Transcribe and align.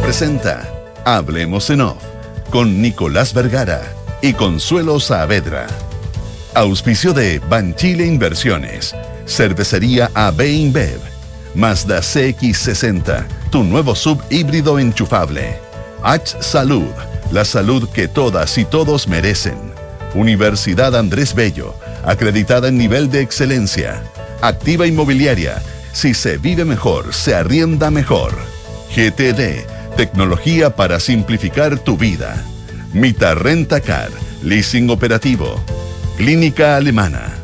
Presenta 0.00 0.68
Hablemos 1.04 1.70
en 1.70 1.80
Off 1.80 2.02
con 2.50 2.80
Nicolás 2.82 3.32
Vergara 3.32 3.82
y 4.20 4.34
Consuelo 4.34 5.00
Saavedra. 5.00 5.66
Auspicio 6.54 7.12
de 7.12 7.38
Banchile 7.38 8.04
Inversiones, 8.06 8.94
Cervecería 9.26 10.10
AB 10.14 10.42
InBev, 10.42 11.00
Mazda 11.54 12.00
CX60, 12.00 13.26
tu 13.50 13.64
nuevo 13.64 13.94
sub 13.94 14.20
híbrido 14.30 14.78
enchufable. 14.78 15.58
H 16.02 16.36
Salud, 16.40 16.92
la 17.32 17.44
salud 17.44 17.88
que 17.88 18.06
todas 18.06 18.58
y 18.58 18.64
todos 18.64 19.08
merecen. 19.08 19.58
Universidad 20.14 20.94
Andrés 20.94 21.34
Bello, 21.34 21.74
acreditada 22.04 22.68
en 22.68 22.78
nivel 22.78 23.10
de 23.10 23.22
excelencia. 23.22 24.02
Activa 24.42 24.86
Inmobiliaria, 24.86 25.62
si 25.92 26.12
se 26.12 26.36
vive 26.36 26.64
mejor, 26.64 27.14
se 27.14 27.34
arrienda 27.34 27.90
mejor. 27.90 28.32
GTD, 28.94 29.75
tecnología 29.96 30.76
para 30.76 31.00
simplificar 31.00 31.78
tu 31.78 31.96
vida. 31.96 32.44
Mita 32.92 33.34
Renta 33.34 33.80
Car, 33.80 34.10
leasing 34.42 34.90
operativo. 34.90 35.60
Clínica 36.16 36.76
Alemana. 36.76 37.34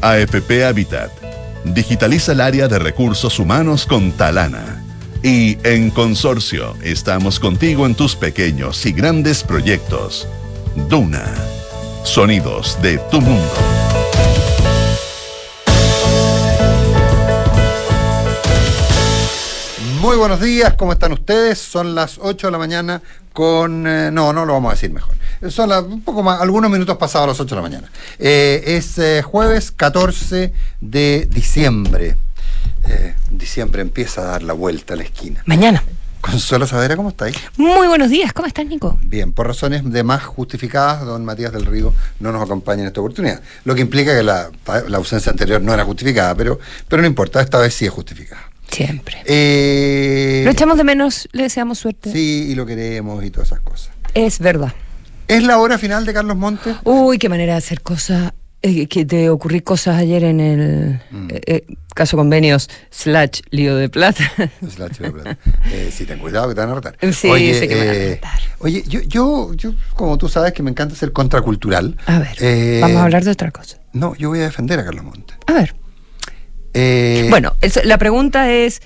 AFP 0.00 0.64
Habitat. 0.64 1.10
Digitaliza 1.64 2.32
el 2.32 2.40
área 2.40 2.68
de 2.68 2.78
recursos 2.78 3.38
humanos 3.38 3.86
con 3.86 4.12
Talana. 4.12 4.82
Y 5.22 5.58
en 5.64 5.90
Consorcio, 5.90 6.74
estamos 6.82 7.40
contigo 7.40 7.86
en 7.86 7.94
tus 7.94 8.16
pequeños 8.16 8.84
y 8.86 8.92
grandes 8.92 9.42
proyectos. 9.42 10.28
Duna. 10.88 11.24
Sonidos 12.04 12.80
de 12.80 12.98
tu 13.10 13.20
mundo. 13.20 13.77
Muy 20.08 20.16
buenos 20.16 20.40
días, 20.40 20.72
¿cómo 20.72 20.94
están 20.94 21.12
ustedes? 21.12 21.58
Son 21.58 21.94
las 21.94 22.16
8 22.18 22.46
de 22.46 22.50
la 22.50 22.56
mañana 22.56 23.02
con... 23.34 23.86
eh, 23.86 24.08
no, 24.10 24.32
no 24.32 24.46
lo 24.46 24.54
vamos 24.54 24.70
a 24.70 24.74
decir 24.74 24.90
mejor. 24.90 25.14
Son 25.50 25.68
las- 25.68 25.82
un 25.84 26.00
poco 26.00 26.22
más, 26.22 26.40
algunos 26.40 26.70
minutos 26.70 26.96
pasados 26.96 27.28
las 27.28 27.38
8 27.38 27.54
de 27.54 27.56
la 27.56 27.68
mañana. 27.68 27.90
Eh, 28.18 28.62
es 28.78 28.96
eh, 28.96 29.20
jueves 29.20 29.70
14 29.70 30.54
de 30.80 31.28
diciembre. 31.30 32.16
Diciembre 33.30 33.82
empieza 33.82 34.22
a 34.22 34.24
dar 34.24 34.42
la 34.44 34.54
vuelta 34.54 34.94
a 34.94 34.96
la 34.96 35.02
esquina. 35.02 35.42
Mañana. 35.44 35.84
Consuelo 36.22 36.66
Saavedra, 36.66 36.96
¿cómo 36.96 37.10
estáis? 37.10 37.36
Muy 37.58 37.86
buenos 37.86 38.08
días, 38.08 38.32
¿cómo 38.32 38.48
estás, 38.48 38.64
Nico? 38.64 38.98
Bien, 39.02 39.32
por 39.32 39.46
razones 39.46 39.82
de 39.92 40.02
más 40.04 40.24
justificadas, 40.24 41.04
don 41.04 41.22
Matías 41.22 41.52
del 41.52 41.66
Río 41.66 41.92
no 42.18 42.32
nos 42.32 42.42
acompaña 42.42 42.80
en 42.80 42.86
esta 42.88 43.00
oportunidad. 43.00 43.42
Lo 43.64 43.74
que 43.74 43.82
implica 43.82 44.16
que 44.16 44.22
la, 44.22 44.48
la 44.88 44.96
ausencia 44.96 45.30
anterior 45.30 45.60
no 45.60 45.74
era 45.74 45.84
justificada, 45.84 46.34
pero, 46.34 46.58
pero 46.88 47.02
no 47.02 47.06
importa, 47.08 47.42
esta 47.42 47.58
vez 47.58 47.74
sí 47.74 47.84
es 47.84 47.92
justificada. 47.92 48.47
Siempre. 48.70 49.16
Eh, 49.26 50.42
Lo 50.44 50.50
echamos 50.50 50.76
de 50.76 50.84
menos, 50.84 51.28
le 51.32 51.44
deseamos 51.44 51.78
suerte. 51.78 52.12
Sí, 52.12 52.46
y 52.50 52.54
lo 52.54 52.66
queremos 52.66 53.24
y 53.24 53.30
todas 53.30 53.48
esas 53.48 53.60
cosas. 53.60 53.90
Es 54.14 54.38
verdad. 54.38 54.72
¿Es 55.26 55.42
la 55.42 55.58
hora 55.58 55.78
final 55.78 56.04
de 56.06 56.14
Carlos 56.14 56.36
Montes? 56.36 56.76
Uy, 56.84 57.18
qué 57.18 57.28
manera 57.28 57.52
de 57.54 57.58
hacer 57.58 57.82
cosas, 57.82 58.32
eh, 58.62 58.86
que 58.88 59.04
de 59.04 59.30
ocurrir 59.30 59.62
cosas 59.62 59.96
ayer 59.96 60.24
en 60.24 60.40
el 60.40 61.00
Mm. 61.10 61.28
eh, 61.30 61.66
caso 61.94 62.16
convenios 62.16 62.68
slash 62.90 63.40
lío 63.50 63.76
de 63.76 63.88
plata. 63.88 64.22
Es 64.66 64.78
la 64.78 64.88
chiva 64.90 65.10
plata. 65.10 65.36
Eh, 65.72 65.90
sí, 65.92 66.04
ten 66.06 66.18
cuidado 66.18 66.48
que 66.48 66.54
te 66.54 66.60
van 66.60 66.70
a 66.70 66.74
rotar. 66.74 66.96
Sí, 67.00 67.54
sé 67.54 67.68
que 67.68 67.74
me 67.74 67.86
van 67.86 67.96
a 67.96 68.14
rotar. 68.14 68.40
Oye, 68.60 68.84
yo, 68.86 69.00
yo, 69.02 69.52
yo, 69.54 69.72
como 69.94 70.16
tú 70.18 70.28
sabes 70.28 70.52
que 70.52 70.62
me 70.62 70.70
encanta 70.70 70.94
ser 70.94 71.12
contracultural. 71.12 71.96
A 72.06 72.18
ver, 72.20 72.80
vamos 72.80 72.96
a 72.98 73.04
hablar 73.04 73.24
de 73.24 73.30
otra 73.32 73.50
cosa. 73.50 73.78
No, 73.92 74.14
yo 74.16 74.28
voy 74.28 74.40
a 74.40 74.44
defender 74.44 74.78
a 74.78 74.84
Carlos 74.84 75.04
Montes. 75.04 75.36
A 75.46 75.52
ver. 75.52 75.74
Eh, 76.74 77.26
bueno, 77.30 77.54
la 77.84 77.98
pregunta 77.98 78.50
es, 78.50 78.80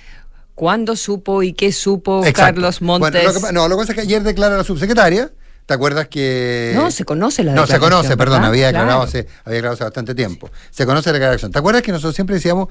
¿cuándo 0.55 0.97
supo 0.97 1.43
y 1.43 1.53
qué 1.53 1.73
supo 1.73 2.21
exacto. 2.25 2.41
Carlos 2.61 2.81
Bueno, 2.81 2.99
Montes? 3.05 3.25
lo 3.25 3.33
que 3.35 3.41
pa- 3.41 3.53
no, 3.53 3.69
lo 3.69 3.77
que 3.77 3.81
pasa 3.83 3.93
es 3.93 3.97
que 3.97 4.03
ayer 4.03 4.23
declara 4.23 4.57
la 4.57 4.65
subsecretaria. 4.65 5.31
¿Te 5.67 5.75
acuerdas 5.75 6.09
que.? 6.09 6.73
No, 6.75 6.91
se 6.91 7.05
conoce 7.05 7.45
la 7.45 7.53
No, 7.55 7.67
se 7.67 7.75
declaración, 7.75 8.01
conoce, 8.03 8.17
perdón, 8.17 8.39
¿verdad? 8.39 8.49
había 8.49 8.67
declarado, 8.67 8.99
Claro. 9.05 9.09
hace, 9.09 9.19
había 9.45 9.55
declarado 9.57 9.75
hace 9.75 9.85
bastante 9.85 10.15
tiempo. 10.15 10.51
Se 10.71 10.85
conoce 10.87 11.11
la 11.11 11.15
declaración. 11.15 11.53
¿Te 11.53 11.59
acuerdas 11.61 11.83
que 11.83 11.93
nosotros 11.93 12.15
siempre 12.17 12.35
decíamos, 12.35 12.69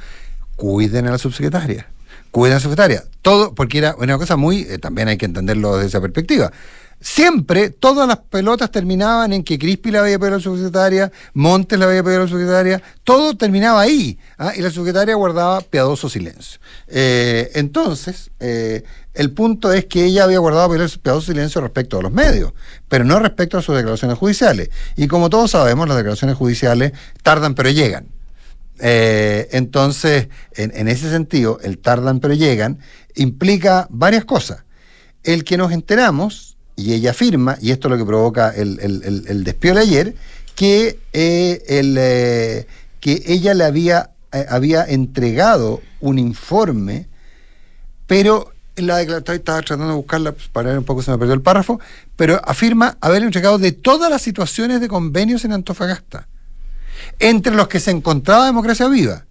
cuiden 0.58 1.08
a 1.08 1.12
la 1.12 1.18
subsecretaria? 1.18 1.88
Cuiden 2.32 2.54
a 2.54 2.56
la 2.58 2.60
subsecretaria. 2.60 3.04
Todo, 3.22 3.56
porque 3.56 3.78
era 3.78 3.96
una 3.98 4.18
cosa 4.18 4.36
muy. 4.36 4.68
eh, 4.70 4.78
también 4.78 5.08
hay 5.08 5.18
que 5.18 5.26
entenderlo 5.26 5.76
desde 5.78 5.88
esa 5.88 6.02
perspectiva. 6.02 6.52
Siempre 7.04 7.72
todas 7.72 8.08
las 8.08 8.20
pelotas 8.20 8.70
terminaban 8.70 9.34
en 9.34 9.44
que 9.44 9.58
Crispi 9.58 9.90
la 9.90 10.02
había 10.02 10.20
pedido 10.20 10.36
a 10.36 10.38
la 10.38 10.44
subsecretaria, 10.44 11.12
Montes 11.34 11.80
la 11.80 11.86
había 11.86 12.04
pedido 12.04 12.22
a 12.22 12.24
la 12.26 12.30
subsecretaria, 12.30 12.84
todo 13.04 13.36
terminaba 13.36 13.82
ahí. 13.82 14.20
¿ah? 14.38 14.54
Y 14.56 14.62
la 14.62 14.70
subsecretaria 14.70 15.16
guardaba 15.16 15.62
piadoso 15.62 16.10
silencio. 16.10 16.60
Eh, 16.88 17.50
entonces, 17.56 18.30
eh, 18.40 18.84
el 19.16 19.32
punto 19.32 19.74
es 19.74 19.86
que 19.86 20.06
ella 20.06 20.26
había 20.26 20.38
guardado 20.38 20.70
piadoso 21.02 21.26
silencio 21.26 21.60
respecto 21.60 21.98
a 21.98 22.04
los 22.04 22.12
medios, 22.12 22.54
pero 22.88 23.04
no 23.04 23.18
respecto 23.18 23.58
a 23.58 23.64
sus 23.64 23.76
declaraciones 23.76 24.20
judiciales. 24.20 24.70
Y 24.96 25.08
como 25.08 25.32
todos 25.32 25.50
sabemos, 25.50 25.88
las 25.88 25.98
declaraciones 25.98 26.38
judiciales 26.38 26.92
tardan 27.24 27.56
pero 27.56 27.72
llegan. 27.72 28.10
Eh, 28.80 29.50
entonces, 29.54 30.30
en, 30.54 30.72
en 30.76 30.88
ese 30.88 31.10
sentido, 31.10 31.60
el 31.64 31.80
tardan 31.80 32.20
pero 32.20 32.36
llegan 32.36 32.78
implica 33.16 33.88
varias 33.90 34.24
cosas. 34.24 34.66
El 35.24 35.44
que 35.44 35.58
nos 35.58 35.72
enteramos, 35.72 36.51
y 36.82 36.94
ella 36.94 37.12
afirma, 37.12 37.58
y 37.62 37.72
esto 37.72 37.88
es 37.88 37.92
lo 37.92 37.98
que 37.98 38.06
provoca 38.06 38.50
el, 38.50 38.80
el, 38.82 39.24
el, 39.28 39.78
ayer, 39.78 40.16
que, 40.56 41.00
eh, 41.14 41.64
el, 41.68 41.96
eh, 41.98 42.68
que 43.00 43.24
ella 43.28 43.54
le 43.54 43.64
había, 43.64 44.12
eh, 44.32 44.46
había 44.50 44.84
entregado 44.84 45.82
un 46.00 46.20
informe, 46.20 47.08
pero 48.08 48.52
la 48.76 48.98
declaración 48.98 49.36
estaba 49.38 49.62
tratando 49.62 49.90
de 49.90 49.96
buscarla 49.96 50.36
para 50.52 50.70
ver 50.70 50.80
un 50.80 50.86
poco 50.86 51.02
se 51.02 51.12
me 51.12 51.18
perdió 51.18 51.34
el 51.34 51.42
párrafo, 51.42 51.80
pero 52.16 52.42
afirma 52.44 52.98
haber 53.00 53.24
entregado 53.24 53.58
de 53.58 53.72
todas 53.72 54.10
las 54.10 54.22
situaciones 54.22 54.82
de 54.82 54.88
convenios 54.88 55.46
en 55.46 55.54
Antofagasta 55.54 56.28
entre 57.20 57.54
los 57.54 57.68
que 57.68 57.80
se 57.80 57.92
encontraba 57.92 58.46
Democracia 58.46 58.88
Viva. 58.88 59.26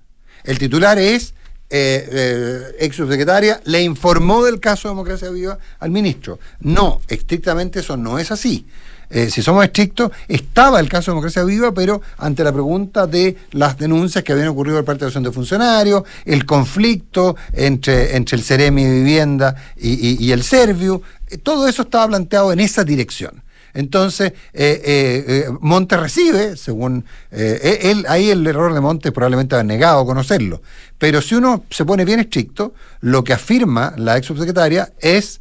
El 0.44 0.58
titular 0.58 0.98
es, 0.98 1.34
eh, 1.70 2.08
eh, 2.10 2.62
ex 2.80 2.96
subsecretaria, 2.96 3.60
le 3.64 3.80
informó 3.82 4.44
del 4.44 4.58
caso 4.60 4.88
de 4.88 4.92
Democracia 4.94 5.30
Viva 5.30 5.58
al 5.78 5.90
ministro. 5.90 6.38
No, 6.60 7.00
estrictamente 7.08 7.80
eso 7.80 7.96
no 7.96 8.18
es 8.18 8.30
así. 8.30 8.66
Eh, 9.12 9.28
si 9.28 9.42
somos 9.42 9.64
estrictos, 9.64 10.12
estaba 10.28 10.78
el 10.78 10.88
caso 10.88 11.10
de 11.10 11.16
Democracia 11.16 11.42
Viva, 11.42 11.72
pero 11.74 12.00
ante 12.18 12.44
la 12.44 12.52
pregunta 12.52 13.08
de 13.08 13.36
las 13.50 13.76
denuncias 13.76 14.22
que 14.22 14.32
habían 14.32 14.48
ocurrido 14.48 14.76
por 14.76 14.84
parte 14.84 15.00
de 15.00 15.04
la 15.06 15.08
Asociación 15.08 15.24
de 15.24 15.32
Funcionarios, 15.32 16.02
el 16.24 16.46
conflicto 16.46 17.34
entre, 17.52 18.14
entre 18.16 18.36
el 18.36 18.44
Ceremi 18.44 18.84
Vivienda 18.84 19.56
y, 19.76 19.90
y- 20.10 20.16
y 20.24 20.30
el 20.30 20.44
Serviu, 20.44 21.02
eh, 21.28 21.38
todo 21.38 21.66
eso 21.66 21.82
estaba 21.82 22.06
planteado 22.06 22.52
en 22.52 22.60
esa 22.60 22.84
dirección. 22.84 23.42
Entonces, 23.74 24.32
eh, 24.52 24.82
eh, 24.84 25.24
eh, 25.26 25.44
Monte 25.60 25.96
recibe, 25.96 26.56
según 26.56 27.04
eh, 27.30 27.80
él, 27.82 28.04
ahí 28.08 28.30
el 28.30 28.46
error 28.46 28.74
de 28.74 28.80
Monte 28.80 29.12
probablemente 29.12 29.56
ha 29.56 29.62
negado 29.62 30.04
conocerlo. 30.04 30.62
Pero 30.98 31.22
si 31.22 31.34
uno 31.34 31.64
se 31.70 31.84
pone 31.84 32.04
bien 32.04 32.20
estricto, 32.20 32.74
lo 33.00 33.24
que 33.24 33.32
afirma 33.32 33.94
la 33.96 34.16
ex 34.16 34.26
subsecretaria 34.26 34.92
es, 35.00 35.40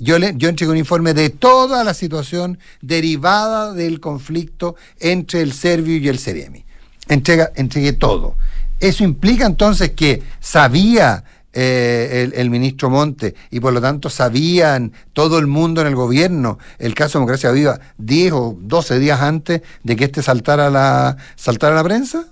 yo, 0.00 0.18
le, 0.18 0.34
yo 0.36 0.48
entregué 0.48 0.72
un 0.72 0.78
informe 0.78 1.14
de 1.14 1.30
toda 1.30 1.84
la 1.84 1.94
situación 1.94 2.58
derivada 2.80 3.72
del 3.72 4.00
conflicto 4.00 4.74
entre 4.98 5.40
el 5.42 5.52
Servio 5.52 5.96
y 5.98 6.08
el 6.08 6.18
Ceremi. 6.18 6.64
Entrega, 7.08 7.52
entregué 7.54 7.92
todo. 7.92 8.34
Eso 8.80 9.04
implica 9.04 9.46
entonces 9.46 9.90
que 9.90 10.24
sabía 10.40 11.22
eh, 11.52 12.22
el, 12.24 12.40
el 12.40 12.50
ministro 12.50 12.88
Monte 12.90 13.34
y 13.50 13.60
por 13.60 13.72
lo 13.72 13.80
tanto 13.80 14.08
sabían 14.08 14.92
todo 15.12 15.38
el 15.38 15.46
mundo 15.46 15.80
en 15.80 15.86
el 15.86 15.94
gobierno 15.94 16.58
el 16.78 16.94
caso 16.94 17.18
Democracia 17.18 17.50
Viva 17.50 17.78
10 17.98 18.32
o 18.32 18.56
12 18.60 18.98
días 18.98 19.20
antes 19.20 19.62
de 19.82 19.96
que 19.96 20.04
este 20.04 20.22
saltara 20.22 20.68
a 20.68 20.70
la, 20.70 21.16
saltara 21.36 21.74
la 21.74 21.84
prensa? 21.84 22.26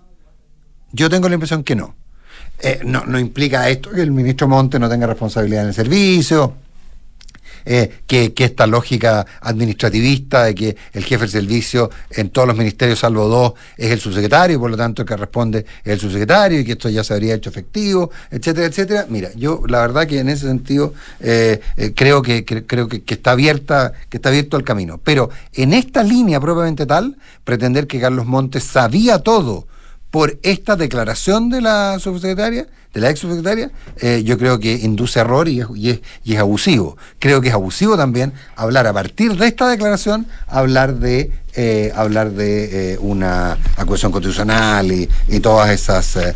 Yo 0.92 1.08
tengo 1.08 1.28
la 1.28 1.34
impresión 1.34 1.62
que 1.62 1.76
no. 1.76 1.94
Eh, 2.60 2.80
no. 2.84 3.04
No 3.06 3.18
implica 3.18 3.68
esto 3.68 3.90
que 3.90 4.02
el 4.02 4.10
ministro 4.10 4.48
Monte 4.48 4.78
no 4.78 4.88
tenga 4.88 5.06
responsabilidad 5.06 5.62
en 5.62 5.68
el 5.68 5.74
servicio. 5.74 6.54
Eh, 7.64 8.00
que, 8.06 8.32
que 8.32 8.44
esta 8.44 8.66
lógica 8.66 9.26
administrativista 9.40 10.44
de 10.44 10.54
que 10.54 10.76
el 10.92 11.04
jefe 11.04 11.22
del 11.22 11.30
servicio 11.30 11.90
en 12.10 12.30
todos 12.30 12.48
los 12.48 12.56
ministerios, 12.56 12.98
salvo 12.98 13.28
dos, 13.28 13.52
es 13.76 13.90
el 13.90 14.00
subsecretario, 14.00 14.56
y 14.56 14.58
por 14.60 14.70
lo 14.70 14.76
tanto 14.76 15.02
el 15.02 15.08
que 15.08 15.16
responde 15.16 15.66
es 15.84 15.92
el 15.92 16.00
subsecretario 16.00 16.60
y 16.60 16.64
que 16.64 16.72
esto 16.72 16.88
ya 16.88 17.04
se 17.04 17.14
habría 17.14 17.34
hecho 17.34 17.50
efectivo, 17.50 18.10
etcétera, 18.30 18.66
etcétera. 18.66 19.06
Mira, 19.08 19.30
yo 19.36 19.62
la 19.66 19.80
verdad 19.80 20.06
que 20.06 20.18
en 20.20 20.28
ese 20.28 20.46
sentido 20.46 20.94
eh, 21.20 21.60
eh, 21.76 21.92
creo 21.94 22.22
que 22.22 22.44
cre- 22.44 22.64
creo 22.66 22.88
que, 22.88 23.02
que 23.02 23.14
está 23.14 23.32
abierta, 23.32 23.92
que 24.08 24.16
está 24.16 24.28
abierto 24.30 24.56
el 24.56 24.64
camino. 24.64 25.00
Pero 25.02 25.30
en 25.52 25.72
esta 25.72 26.02
línea 26.02 26.40
propiamente 26.40 26.86
tal, 26.86 27.16
pretender 27.44 27.86
que 27.86 28.00
Carlos 28.00 28.26
Montes 28.26 28.64
sabía 28.64 29.18
todo 29.18 29.66
por 30.10 30.38
esta 30.42 30.76
declaración 30.76 31.50
de 31.50 31.60
la 31.60 31.98
subsecretaria, 31.98 32.66
de 32.92 33.00
la 33.00 33.10
ex 33.10 33.20
subsecretaria, 33.20 33.70
eh, 33.98 34.22
yo 34.24 34.36
creo 34.36 34.58
que 34.58 34.72
induce 34.72 35.20
error 35.20 35.48
y 35.48 35.60
es, 35.60 36.38
abusivo. 36.38 36.96
Creo 37.18 37.40
que 37.40 37.48
es 37.48 37.54
abusivo 37.54 37.96
también 37.96 38.32
hablar 38.56 38.86
a 38.86 38.92
partir 38.92 39.36
de 39.36 39.46
esta 39.46 39.68
declaración, 39.68 40.26
hablar 40.48 40.96
de 40.96 41.30
eh, 41.54 41.92
hablar 41.96 42.30
de 42.30 42.92
eh, 42.92 42.98
una 43.00 43.58
acusación 43.76 44.12
constitucional 44.12 44.90
y, 44.92 45.08
y 45.28 45.40
todas 45.40 45.70
esas, 45.70 46.34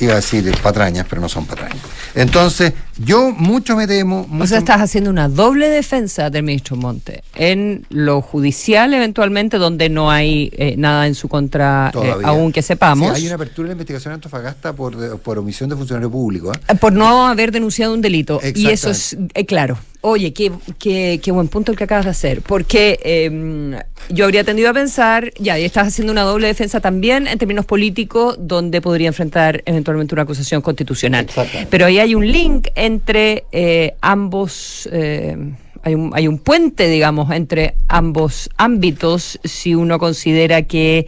iba 0.00 0.12
a 0.12 0.16
decir 0.16 0.50
patrañas, 0.62 1.06
pero 1.08 1.20
no 1.20 1.28
son 1.28 1.46
patrañas. 1.46 1.80
Entonces, 2.14 2.72
Yo 3.04 3.32
mucho 3.32 3.76
me 3.76 3.86
temo. 3.86 4.28
O 4.38 4.46
sea, 4.46 4.58
estás 4.58 4.80
haciendo 4.80 5.10
una 5.10 5.28
doble 5.28 5.68
defensa 5.68 6.30
del 6.30 6.42
ministro 6.42 6.76
Monte. 6.76 7.22
En 7.34 7.86
lo 7.88 8.20
judicial, 8.20 8.92
eventualmente, 8.92 9.58
donde 9.58 9.88
no 9.88 10.10
hay 10.10 10.50
eh, 10.56 10.74
nada 10.76 11.06
en 11.06 11.14
su 11.14 11.28
contra, 11.28 11.92
eh, 11.94 12.14
aún 12.24 12.52
que 12.52 12.62
sepamos. 12.62 13.12
hay 13.12 13.26
una 13.26 13.36
apertura 13.36 13.68
de 13.68 13.70
la 13.70 13.72
investigación 13.72 14.12
en 14.12 14.14
Antofagasta 14.16 14.74
por, 14.74 15.18
por 15.20 15.38
omisión 15.38 15.70
de 15.70 15.76
funcionario 15.76 16.10
público. 16.10 16.52
¿eh? 16.52 16.74
Por 16.76 16.92
no 16.92 17.26
haber 17.26 17.52
denunciado 17.52 17.94
un 17.94 18.00
delito. 18.02 18.40
Y 18.54 18.68
eso 18.68 18.90
es 18.90 19.16
claro. 19.46 19.78
Oye, 20.02 20.32
qué, 20.32 20.50
qué, 20.78 21.20
qué, 21.22 21.30
buen 21.30 21.48
punto 21.48 21.72
el 21.72 21.78
que 21.78 21.84
acabas 21.84 22.06
de 22.06 22.10
hacer, 22.12 22.40
porque 22.40 22.98
em, 23.02 23.78
yo 24.08 24.24
habría 24.24 24.44
tendido 24.44 24.70
a 24.70 24.72
pensar, 24.72 25.30
ya, 25.38 25.58
y 25.58 25.64
estás 25.66 25.88
haciendo 25.88 26.10
una 26.10 26.22
doble 26.22 26.46
defensa 26.46 26.80
también 26.80 27.26
en 27.26 27.38
términos 27.38 27.66
políticos, 27.66 28.36
donde 28.38 28.80
podría 28.80 29.08
enfrentar 29.08 29.62
eventualmente 29.66 30.14
una 30.14 30.22
acusación 30.22 30.62
constitucional. 30.62 31.26
Pero 31.68 31.84
ahí 31.84 31.98
hay 31.98 32.14
un 32.14 32.26
link 32.26 32.68
entre 32.90 33.44
eh, 33.52 33.94
ambos, 34.00 34.88
eh, 34.92 35.36
hay, 35.82 35.94
un, 35.94 36.10
hay 36.14 36.26
un 36.28 36.38
puente, 36.38 36.88
digamos, 36.88 37.30
entre 37.30 37.74
ambos 37.88 38.50
ámbitos, 38.56 39.38
si 39.44 39.74
uno 39.74 39.98
considera 39.98 40.62
que 40.62 41.06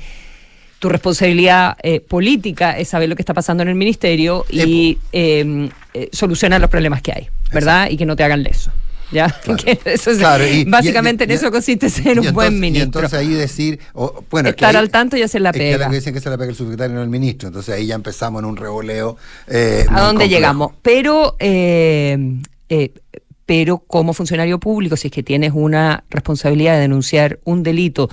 tu 0.78 0.88
responsabilidad 0.88 1.76
eh, 1.82 2.00
política 2.00 2.76
es 2.78 2.88
saber 2.88 3.08
lo 3.08 3.16
que 3.16 3.22
está 3.22 3.34
pasando 3.34 3.62
en 3.62 3.68
el 3.68 3.74
ministerio 3.74 4.44
y 4.50 4.98
em, 5.12 5.70
solucionar 6.12 6.60
los 6.60 6.70
problemas 6.70 7.02
que 7.02 7.12
hay, 7.12 7.28
¿verdad? 7.52 7.88
Y 7.90 7.96
que 7.96 8.06
no 8.06 8.16
te 8.16 8.24
hagan 8.24 8.42
leso. 8.42 8.72
¿Ya? 9.12 9.34
básicamente 10.66 11.24
en 11.24 11.30
eso 11.30 11.50
consiste 11.50 11.90
ser 11.90 12.18
un 12.20 12.32
buen 12.32 12.58
ministro. 12.58 12.80
Y 12.80 13.04
entonces 13.04 13.18
ahí 13.18 13.34
decir, 13.34 13.80
bueno, 14.30 14.48
estar 14.48 14.76
al 14.76 14.90
tanto 14.90 15.16
y 15.16 15.22
hacer 15.22 15.42
la 15.42 15.52
pega. 15.52 15.88
que 15.88 15.96
dicen 15.96 16.14
que 16.14 16.20
se 16.20 16.30
la 16.30 16.38
pega 16.38 16.50
el 16.50 16.56
subsecretario, 16.56 16.96
no 16.96 17.02
el 17.02 17.08
ministro. 17.08 17.48
Entonces 17.48 17.74
ahí 17.74 17.86
ya 17.86 17.94
empezamos 17.94 18.40
en 18.40 18.46
un 18.46 18.56
revoleo. 18.56 19.16
Eh, 19.48 19.86
¿A 19.88 20.02
dónde 20.02 20.28
llegamos? 20.28 20.72
Pero, 20.82 21.36
eh, 21.38 22.38
eh, 22.68 22.92
pero 23.46 23.78
como 23.78 24.14
funcionario 24.14 24.58
público, 24.58 24.96
si 24.96 25.08
es 25.08 25.12
que 25.12 25.22
tienes 25.22 25.52
una 25.54 26.04
responsabilidad 26.10 26.74
de 26.74 26.80
denunciar 26.80 27.40
un 27.44 27.62
delito 27.62 28.08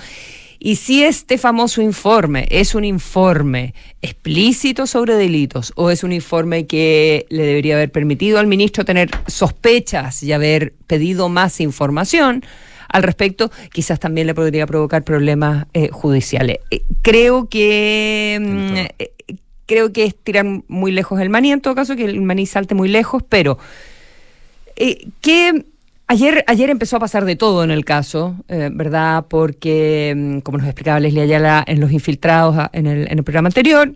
y 0.60 0.76
si 0.76 1.04
este 1.04 1.38
famoso 1.38 1.82
informe 1.82 2.46
es 2.52 2.76
un 2.76 2.84
informe 2.84 3.74
explícito 4.02 4.88
sobre 4.88 5.16
delitos 5.16 5.72
o 5.76 5.90
es 5.90 6.04
un 6.04 6.12
informe 6.12 6.68
que 6.68 7.26
le 7.30 7.44
debería 7.44 7.76
haber 7.76 7.92
permitido 7.92 8.40
al 8.40 8.48
ministro 8.48 8.84
tener 8.84 9.10
sospechas 9.28 10.22
y 10.22 10.34
haber 10.34 10.74
pedido 10.86 11.30
más 11.30 11.62
información, 11.62 12.44
al 12.90 13.04
respecto, 13.04 13.52
quizás 13.72 14.00
también 14.00 14.28
le 14.28 14.34
podría 14.34 14.66
provocar 14.68 15.04
problemas 15.04 15.68
eh, 15.74 15.90
judiciales. 15.92 16.58
Eh, 16.72 16.82
creo 17.04 17.48
que 17.48 18.38
mm, 18.42 18.76
eh, 19.00 19.14
creo 19.66 19.94
que 19.94 20.06
es 20.06 20.16
tirar 20.16 20.46
muy 20.68 20.92
lejos 20.92 21.22
el 21.22 21.30
maní 21.30 21.52
en 21.52 21.62
todo 21.62 21.76
caso, 21.76 21.96
que 21.96 22.06
el 22.06 22.22
maní 22.22 22.46
salte 22.46 22.76
muy 22.76 22.90
lejos, 22.90 23.24
pero 23.30 23.58
¿qué 24.76 25.66
Ayer, 26.12 26.44
ayer 26.48 26.72
empezó 26.72 26.98
a 26.98 27.00
pasar 27.00 27.24
de 27.24 27.36
todo 27.36 27.64
en 27.64 27.70
el 27.70 27.86
caso, 27.86 28.36
eh, 28.48 28.72
¿verdad? 28.74 29.26
Porque, 29.30 30.16
mm, 30.18 30.40
como 30.40 30.58
nos 30.58 30.66
explicaba 30.66 31.00
Leslie 31.00 31.22
Ayala 31.22 31.64
en 31.68 31.80
los 31.80 31.92
infiltrados 31.92 32.68
en 32.74 32.88
el, 32.88 33.12
en 33.12 33.20
el 33.20 33.24
programa 33.24 33.50
anterior, 33.50 33.94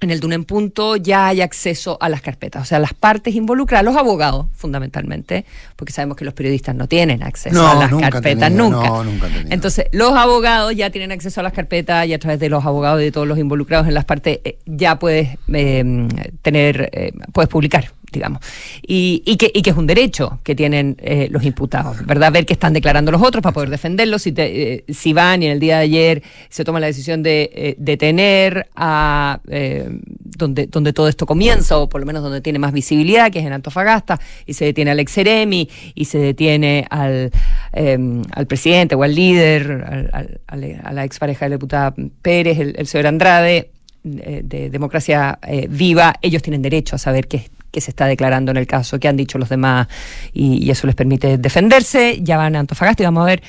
en 0.00 0.10
el 0.10 0.18
Dune 0.18 0.34
en 0.34 0.44
Punto 0.44 0.96
ya 0.96 1.28
hay 1.28 1.42
acceso 1.42 1.96
a 2.00 2.08
las 2.08 2.22
carpetas, 2.22 2.62
o 2.62 2.64
sea, 2.64 2.80
las 2.80 2.92
partes 2.92 3.36
involucradas, 3.36 3.84
los 3.84 3.96
abogados 3.96 4.46
fundamentalmente, 4.52 5.44
porque 5.76 5.92
sabemos 5.92 6.16
que 6.16 6.24
los 6.24 6.34
periodistas 6.34 6.74
no 6.74 6.88
tienen 6.88 7.22
acceso 7.22 7.64
a 7.64 7.76
las 7.76 8.10
carpetas 8.10 8.50
nunca. 8.50 8.88
No, 8.88 9.04
nunca 9.04 9.28
Entonces, 9.48 9.86
los 9.92 10.10
abogados 10.10 10.74
ya 10.74 10.90
tienen 10.90 11.12
acceso 11.12 11.38
a 11.38 11.44
las 11.44 11.52
carpetas 11.52 12.04
y 12.08 12.14
a 12.14 12.18
través 12.18 12.40
de 12.40 12.48
los 12.48 12.64
abogados 12.64 13.00
y 13.00 13.04
de 13.04 13.12
todos 13.12 13.28
los 13.28 13.38
involucrados 13.38 13.86
en 13.86 13.94
las 13.94 14.04
partes 14.04 14.40
eh, 14.42 14.58
ya 14.66 14.98
puedes 14.98 15.38
eh, 15.52 16.08
tener, 16.42 17.12
puedes 17.32 17.48
publicar 17.48 17.92
digamos. 18.14 18.40
Y, 18.86 19.22
y, 19.26 19.36
que, 19.36 19.50
y 19.52 19.62
que 19.62 19.70
es 19.70 19.76
un 19.76 19.86
derecho 19.86 20.40
que 20.42 20.54
tienen 20.54 20.96
eh, 21.00 21.28
los 21.30 21.44
imputados, 21.44 22.04
¿verdad? 22.06 22.32
Ver 22.32 22.46
qué 22.46 22.52
están 22.52 22.72
declarando 22.72 23.12
los 23.12 23.22
otros 23.22 23.42
para 23.42 23.52
poder 23.52 23.70
defenderlos. 23.70 24.22
Si, 24.22 24.32
eh, 24.36 24.84
si 24.88 25.12
van 25.12 25.42
y 25.42 25.46
en 25.46 25.52
el 25.52 25.60
día 25.60 25.78
de 25.78 25.82
ayer 25.82 26.22
se 26.48 26.64
toma 26.64 26.80
la 26.80 26.86
decisión 26.86 27.22
de 27.22 27.50
eh, 27.52 27.74
detener 27.78 28.68
a 28.74 29.40
donde, 29.44 30.66
donde 30.66 30.92
todo 30.92 31.08
esto 31.08 31.26
comienza, 31.26 31.78
o 31.78 31.88
por 31.88 32.00
lo 32.00 32.06
menos 32.06 32.22
donde 32.22 32.40
tiene 32.40 32.58
más 32.58 32.72
visibilidad, 32.72 33.30
que 33.30 33.40
es 33.40 33.46
en 33.46 33.52
Antofagasta, 33.52 34.20
y 34.46 34.54
se 34.54 34.64
detiene 34.66 34.90
al 34.90 35.00
ex 35.00 35.12
Seremi, 35.12 35.68
y 35.94 36.04
se 36.06 36.18
detiene 36.18 36.86
al, 36.90 37.30
al 37.72 38.46
presidente 38.46 38.94
o 38.94 39.02
al 39.02 39.14
líder, 39.14 40.10
al, 40.12 40.40
a 40.82 40.92
la 40.92 41.04
expareja 41.04 41.46
de 41.46 41.50
la 41.50 41.56
diputada 41.56 41.94
Pérez, 42.22 42.58
el, 42.58 42.86
señor 42.86 43.06
Andrade, 43.06 43.70
de, 44.02 44.70
Democracia 44.70 45.38
Viva, 45.68 46.14
ellos 46.20 46.42
tienen 46.42 46.62
derecho 46.62 46.96
a 46.96 46.98
saber 46.98 47.26
qué, 47.26 47.48
que 47.74 47.80
se 47.80 47.90
está 47.90 48.06
declarando 48.06 48.52
en 48.52 48.56
el 48.56 48.68
caso, 48.68 49.00
que 49.00 49.08
han 49.08 49.16
dicho 49.16 49.36
los 49.36 49.48
demás 49.48 49.88
y, 50.32 50.70
eso 50.70 50.86
les 50.86 50.94
permite 50.94 51.38
defenderse. 51.38 52.20
Ya 52.22 52.36
van 52.36 52.54
a 52.54 52.60
Antofagasta 52.60 53.02
y 53.02 53.06
vamos 53.06 53.24
a 53.24 53.26
ver 53.26 53.42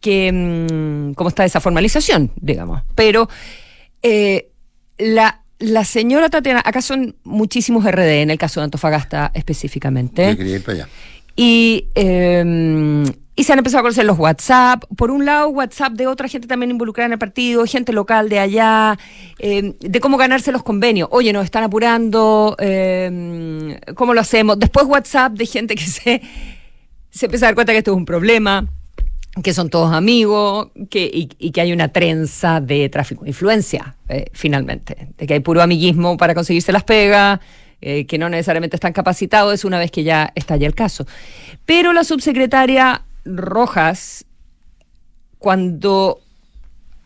que, 0.00 0.32
mm, 0.32 1.14
cómo 1.14 1.28
está 1.28 1.44
esa 1.44 1.60
formalización, 1.60 2.32
digamos. 2.34 2.82
Pero 2.96 3.28
eh, 4.02 4.48
la, 4.98 5.42
la 5.60 5.84
señora 5.84 6.28
Tatiana, 6.28 6.62
acá 6.64 6.82
son 6.82 7.14
muchísimos 7.22 7.84
RD 7.84 8.22
en 8.22 8.30
el 8.30 8.38
caso 8.38 8.58
de 8.58 8.64
Antofagasta 8.64 9.30
específicamente. 9.34 10.36
quería 10.36 10.56
ir 10.56 10.64
para 10.64 10.78
allá. 10.78 10.88
Y 11.42 11.88
eh, 11.94 13.04
y 13.40 13.44
se 13.44 13.54
han 13.54 13.58
empezado 13.58 13.78
a 13.78 13.82
conocer 13.84 14.04
los 14.04 14.18
WhatsApp. 14.18 14.84
Por 14.98 15.10
un 15.10 15.24
lado, 15.24 15.48
WhatsApp 15.48 15.94
de 15.94 16.06
otra 16.06 16.28
gente 16.28 16.46
también 16.46 16.72
involucrada 16.72 17.06
en 17.06 17.12
el 17.12 17.18
partido, 17.18 17.64
gente 17.64 17.90
local 17.90 18.28
de 18.28 18.38
allá, 18.38 18.98
eh, 19.38 19.76
de 19.80 20.00
cómo 20.00 20.18
ganarse 20.18 20.52
los 20.52 20.62
convenios. 20.62 21.08
Oye, 21.10 21.32
nos 21.32 21.46
están 21.46 21.64
apurando, 21.64 22.54
eh, 22.58 23.80
¿cómo 23.94 24.12
lo 24.12 24.20
hacemos? 24.20 24.58
Después 24.58 24.84
WhatsApp 24.84 25.32
de 25.32 25.46
gente 25.46 25.74
que 25.74 25.84
se, 25.86 26.20
se 27.08 27.24
empieza 27.24 27.46
a 27.46 27.48
dar 27.48 27.54
cuenta 27.54 27.72
que 27.72 27.78
esto 27.78 27.92
es 27.92 27.96
un 27.96 28.04
problema 28.04 28.68
que 29.42 29.54
son 29.54 29.70
todos 29.70 29.94
amigos 29.94 30.68
que, 30.90 31.08
y, 31.12 31.50
que 31.50 31.60
hay 31.60 31.72
una 31.72 31.88
trenza 31.88 32.60
de 32.60 32.88
tráfico 32.88 33.24
de 33.24 33.30
influencia, 33.30 33.96
eh, 34.08 34.26
finalmente, 34.32 35.08
de 35.16 35.26
que 35.26 35.34
hay 35.34 35.40
puro 35.40 35.62
amiguismo 35.62 36.16
para 36.16 36.34
conseguirse 36.34 36.72
las 36.72 36.84
pegas, 36.84 37.40
que 37.80 38.18
no 38.18 38.28
necesariamente 38.28 38.76
están 38.76 38.92
capacitados, 38.92 39.54
es 39.54 39.64
una 39.64 39.78
vez 39.78 39.90
que 39.90 40.02
ya 40.02 40.32
estalla 40.34 40.66
el 40.66 40.74
caso. 40.74 41.06
Pero 41.64 41.92
la 41.92 42.04
subsecretaria 42.04 43.02
Rojas 43.24 44.24
cuando 45.38 46.20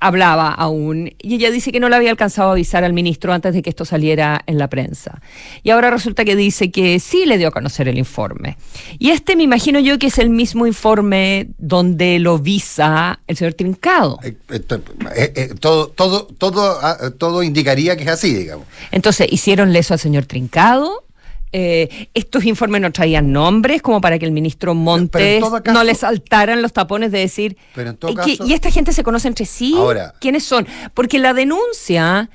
hablaba 0.04 0.52
aún 0.52 1.10
y 1.18 1.34
ella 1.36 1.50
dice 1.50 1.72
que 1.72 1.80
no 1.80 1.88
le 1.88 1.96
había 1.96 2.10
alcanzado 2.10 2.50
a 2.50 2.52
avisar 2.52 2.84
al 2.84 2.92
ministro 2.92 3.32
antes 3.32 3.54
de 3.54 3.62
que 3.62 3.70
esto 3.70 3.86
saliera 3.86 4.42
en 4.46 4.58
la 4.58 4.68
prensa. 4.68 5.22
Y 5.62 5.70
ahora 5.70 5.90
resulta 5.90 6.26
que 6.26 6.36
dice 6.36 6.70
que 6.70 7.00
sí 7.00 7.24
le 7.24 7.38
dio 7.38 7.48
a 7.48 7.50
conocer 7.50 7.88
el 7.88 7.96
informe. 7.96 8.58
Y 8.98 9.10
este 9.10 9.34
me 9.34 9.44
imagino 9.44 9.80
yo 9.80 9.98
que 9.98 10.08
es 10.08 10.18
el 10.18 10.28
mismo 10.28 10.66
informe 10.66 11.48
donde 11.56 12.18
lo 12.18 12.38
visa 12.38 13.20
el 13.26 13.36
señor 13.38 13.54
Trincado. 13.54 14.18
Eh, 14.22 14.36
eh, 14.50 14.62
eh, 15.16 15.54
todo, 15.58 15.88
todo, 15.88 16.26
todo, 16.26 16.78
ah, 16.82 16.98
todo 17.16 17.42
indicaría 17.42 17.96
que 17.96 18.02
es 18.02 18.10
así, 18.10 18.34
digamos. 18.34 18.66
Entonces, 18.90 19.26
¿hicieron 19.30 19.72
leso 19.72 19.94
al 19.94 20.00
señor 20.00 20.26
Trincado? 20.26 21.04
Eh, 21.56 22.08
estos 22.14 22.44
informes 22.46 22.80
no 22.80 22.90
traían 22.90 23.30
nombres 23.30 23.80
como 23.80 24.00
para 24.00 24.18
que 24.18 24.26
el 24.26 24.32
ministro 24.32 24.74
Montes 24.74 25.40
no 25.66 25.84
le 25.84 25.94
saltaran 25.94 26.60
los 26.60 26.72
tapones 26.72 27.12
de 27.12 27.20
decir 27.20 27.56
y 28.44 28.52
esta 28.52 28.72
gente 28.72 28.92
se 28.92 29.04
conoce 29.04 29.28
entre 29.28 29.46
sí 29.46 29.72
quiénes 30.20 30.42
son 30.42 30.66
porque 30.94 31.20
la 31.20 31.32
denuncia 31.32 32.28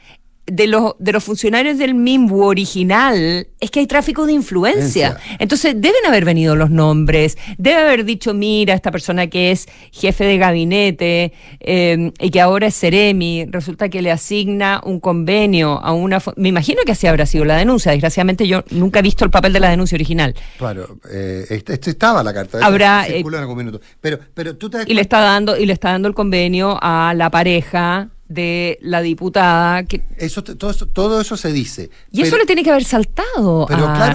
de 0.51 0.67
los, 0.67 0.93
de 0.99 1.11
los 1.11 1.23
funcionarios 1.23 1.77
del 1.77 1.93
MIMBU 1.93 2.43
original 2.43 3.47
es 3.59 3.71
que 3.71 3.79
hay 3.79 3.87
tráfico 3.87 4.25
de 4.25 4.33
influencia. 4.33 5.17
Entonces 5.39 5.75
deben 5.77 6.05
haber 6.07 6.25
venido 6.25 6.55
los 6.55 6.69
nombres, 6.69 7.37
debe 7.57 7.81
haber 7.81 8.05
dicho, 8.05 8.33
mira, 8.33 8.73
esta 8.73 8.91
persona 8.91 9.27
que 9.27 9.51
es 9.51 9.67
jefe 9.91 10.23
de 10.23 10.37
gabinete 10.37 11.33
em, 11.59 12.11
y 12.19 12.31
que 12.31 12.41
ahora 12.41 12.67
es 12.67 12.79
Ceremi, 12.79 13.45
resulta 13.49 13.89
que 13.89 14.01
le 14.01 14.11
asigna 14.11 14.81
un 14.83 14.99
convenio 14.99 15.79
a 15.83 15.93
una... 15.93 16.21
Me 16.35 16.49
imagino 16.49 16.81
que 16.85 16.93
así 16.93 17.07
habrá 17.07 17.25
sido 17.25 17.45
la 17.45 17.57
denuncia. 17.57 17.91
Desgraciadamente 17.91 18.47
yo 18.47 18.63
nunca 18.71 18.99
he 18.99 19.01
visto 19.01 19.25
el 19.25 19.31
papel 19.31 19.53
de 19.53 19.59
la 19.59 19.69
denuncia 19.69 19.95
original. 19.95 20.35
Claro, 20.57 20.99
eh, 21.11 21.45
este, 21.49 21.89
estaba 21.89 22.23
la 22.23 22.33
carta. 22.33 22.59
Habrá... 22.61 23.07
Eh, 23.07 23.19
en 23.19 23.35
algún 23.35 23.57
minuto. 23.57 23.79
Pero, 24.01 24.19
pero 24.33 24.55
tú 24.55 24.69
te 24.69 24.83
y 24.85 24.93
le 24.93 25.01
está 25.01 25.19
dando 25.19 25.57
y 25.57 25.65
le 25.65 25.73
está 25.73 25.91
dando 25.91 26.07
el 26.07 26.13
convenio 26.13 26.77
a 26.81 27.13
la 27.15 27.29
pareja 27.29 28.09
de 28.29 28.77
la 28.81 29.01
diputada. 29.01 29.83
Que... 29.83 30.03
Eso, 30.17 30.43
todo, 30.43 30.71
eso, 30.71 30.85
todo 30.85 31.19
eso 31.19 31.35
se 31.35 31.51
dice. 31.51 31.89
Y 32.11 32.21
eso 32.21 32.37
le 32.37 32.45
tiene 32.45 32.63
que 32.63 32.69
haber 32.69 32.85
saltado 32.85 33.67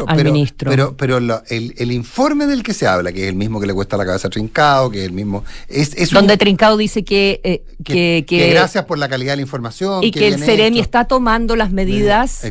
al 0.06 0.25
ministro. 0.25 0.71
Pero, 0.71 0.97
pero 0.97 1.18
el, 1.18 1.92
informe 1.92 2.47
del 2.47 2.62
que 2.62 2.73
se 2.73 2.87
habla, 2.87 3.12
que 3.12 3.25
es 3.25 3.28
el 3.28 3.35
mismo 3.35 3.61
que 3.61 3.66
le 3.66 3.75
cuesta 3.75 3.97
la 3.97 4.06
cabeza 4.06 4.28
a 4.28 4.30
Trincado, 4.30 4.90
que 4.90 5.00
es 5.00 5.06
el 5.06 5.12
mismo. 5.12 5.44
Es, 5.68 6.11
Donde 6.11 6.37
Trincado 6.37 6.76
dice 6.76 7.04
eh, 7.09 7.64
que, 7.85 8.25
que, 8.26 8.50
Gracias 8.50 8.85
por 8.85 8.99
la 8.99 9.09
calidad 9.09 9.33
de 9.33 9.37
la 9.37 9.42
información. 9.42 10.02
Y 10.02 10.12
que, 10.12 10.28
el 10.28 10.38
Ceremi 10.38 10.78
está 10.78 11.04
tomando 11.06 11.56
las 11.56 11.73
medidas 11.73 12.42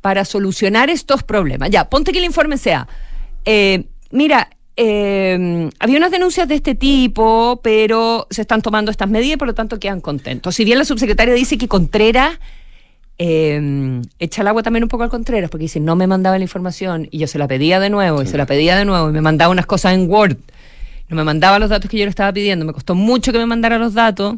para 0.00 0.24
solucionar 0.24 0.90
estos 0.90 1.24
problemas. 1.24 1.70
Ya, 1.70 1.90
ponte 1.90 2.12
que 2.12 2.18
el 2.18 2.24
informe 2.24 2.56
sea. 2.56 2.86
Eh, 3.44 3.84
mira, 4.12 4.48
eh, 4.82 5.68
había 5.78 5.98
unas 5.98 6.10
denuncias 6.10 6.48
de 6.48 6.54
este 6.54 6.74
tipo, 6.74 7.60
pero 7.62 8.26
se 8.30 8.40
están 8.40 8.62
tomando 8.62 8.90
estas 8.90 9.10
medidas 9.10 9.34
y 9.34 9.36
por 9.36 9.46
lo 9.46 9.54
tanto 9.54 9.78
quedan 9.78 10.00
contentos. 10.00 10.54
Si 10.54 10.64
bien 10.64 10.78
la 10.78 10.86
subsecretaria 10.86 11.34
dice 11.34 11.58
que 11.58 11.68
Contreras 11.68 12.38
eh, 13.18 14.00
echa 14.18 14.40
el 14.40 14.48
agua 14.48 14.62
también 14.62 14.84
un 14.84 14.88
poco 14.88 15.02
al 15.02 15.10
Contreras, 15.10 15.50
porque 15.50 15.64
dice, 15.64 15.80
no 15.80 15.96
me 15.96 16.06
mandaba 16.06 16.38
la 16.38 16.44
información 16.44 17.08
y 17.10 17.18
yo 17.18 17.26
se 17.26 17.36
la 17.36 17.46
pedía 17.46 17.78
de 17.78 17.90
nuevo 17.90 18.22
y 18.22 18.26
se 18.26 18.38
la 18.38 18.46
pedía 18.46 18.74
de 18.74 18.86
nuevo 18.86 19.10
y 19.10 19.12
me 19.12 19.20
mandaba 19.20 19.52
unas 19.52 19.66
cosas 19.66 19.92
en 19.92 20.08
Word. 20.08 20.38
No 21.10 21.16
me 21.16 21.24
mandaba 21.24 21.58
los 21.58 21.68
datos 21.68 21.90
que 21.90 21.98
yo 21.98 22.06
le 22.06 22.10
estaba 22.10 22.32
pidiendo, 22.32 22.64
me 22.64 22.72
costó 22.72 22.94
mucho 22.94 23.32
que 23.32 23.38
me 23.38 23.44
mandara 23.44 23.76
los 23.76 23.92
datos. 23.92 24.36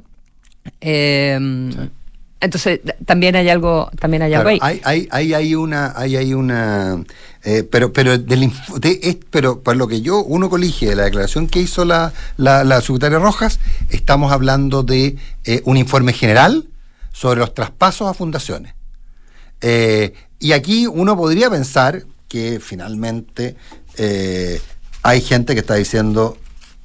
Eh, 0.81 1.39
Entonces, 2.43 2.81
también 3.07 3.37
hay 3.37 3.49
algo, 3.49 3.89
también 3.99 4.23
hay 4.23 4.35
algo 4.35 4.49
ahí. 4.51 4.81
hay, 4.85 5.09
hay, 5.11 5.33
hay 5.33 5.55
una, 5.55 5.93
hay, 5.97 6.17
hay 6.17 6.35
una, 6.35 7.03
eh, 7.45 7.63
pero, 7.63 7.93
pero 7.93 8.19
del, 8.19 8.53
de- 8.79 9.01
es- 9.03 9.17
pero 9.31 9.61
por 9.63 9.77
lo 9.77 9.87
que 9.89 10.03
yo 10.03 10.23
uno 10.23 10.51
colige 10.51 10.87
de 10.89 10.97
la 10.97 11.05
declaración 11.05 11.47
que 11.47 11.61
hizo 11.61 11.85
la, 11.85 12.13
la, 12.37 12.65
la 12.65 12.81
secretaria 12.81 13.19
Rojas, 13.21 13.61
estamos 13.91 14.33
hablando 14.33 14.83
de 14.83 15.17
eh, 15.45 15.63
un 15.65 15.77
informe 15.77 16.13
general 16.13 16.67
sobre 17.13 17.39
los 17.41 17.55
traspasos 17.55 18.09
a 18.11 18.15
fundaciones. 18.15 18.75
Eh, 19.61 20.13
y 20.41 20.53
aquí 20.53 20.87
uno 20.89 21.17
podría 21.17 21.49
pensar 21.49 22.03
que 22.29 22.59
finalmente 22.61 23.55
eh, 23.97 24.61
hay 25.03 25.21
gente 25.21 25.55
que 25.55 25.61
está 25.61 25.75
diciendo, 25.75 26.37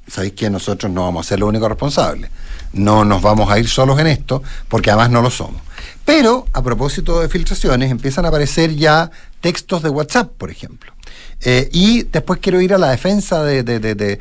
¿sabéis 0.08 0.34
que 0.34 0.50
nosotros 0.50 0.92
no 0.92 1.04
vamos 1.04 1.26
a 1.26 1.30
ser 1.30 1.40
los 1.40 1.50
únicos 1.50 1.68
responsables? 1.70 2.30
No 2.74 3.06
nos 3.06 3.22
vamos 3.22 3.52
a 3.52 3.60
ir 3.60 3.68
solos 3.68 4.00
en 4.00 4.08
esto, 4.08 4.44
porque 4.68 4.92
además 4.92 5.10
no 5.12 5.22
lo 5.22 5.30
somos. 5.30 5.62
Pero, 6.06 6.48
a 6.54 6.62
propósito 6.64 7.20
de 7.20 7.28
filtraciones, 7.28 7.92
empiezan 7.92 8.26
a 8.26 8.30
aparecer 8.30 8.74
ya 8.76 9.12
textos 9.42 9.84
de 9.84 9.90
WhatsApp, 9.90 10.32
por 10.38 10.50
ejemplo. 10.50 10.94
Eh, 11.42 11.70
y 11.72 12.04
después 12.04 12.40
quiero 12.42 12.60
ir 12.62 12.74
a 12.74 12.80
la 12.80 12.90
defensa 12.90 13.44
de, 13.44 14.20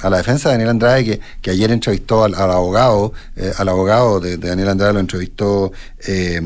a 0.00 0.10
la 0.10 0.16
defensa 0.18 0.48
de 0.48 0.54
Daniel 0.54 0.70
Andrade, 0.70 1.20
que, 1.42 1.50
ayer 1.50 1.72
entrevistó 1.72 2.22
al, 2.22 2.34
al 2.34 2.50
abogado, 2.52 3.12
eh, 3.34 3.52
al 3.58 3.68
abogado 3.68 4.20
de, 4.20 4.36
Daniel 4.36 4.68
Andrade 4.68 4.92
lo 4.92 5.00
entrevistó, 5.00 5.72
eh, 6.06 6.40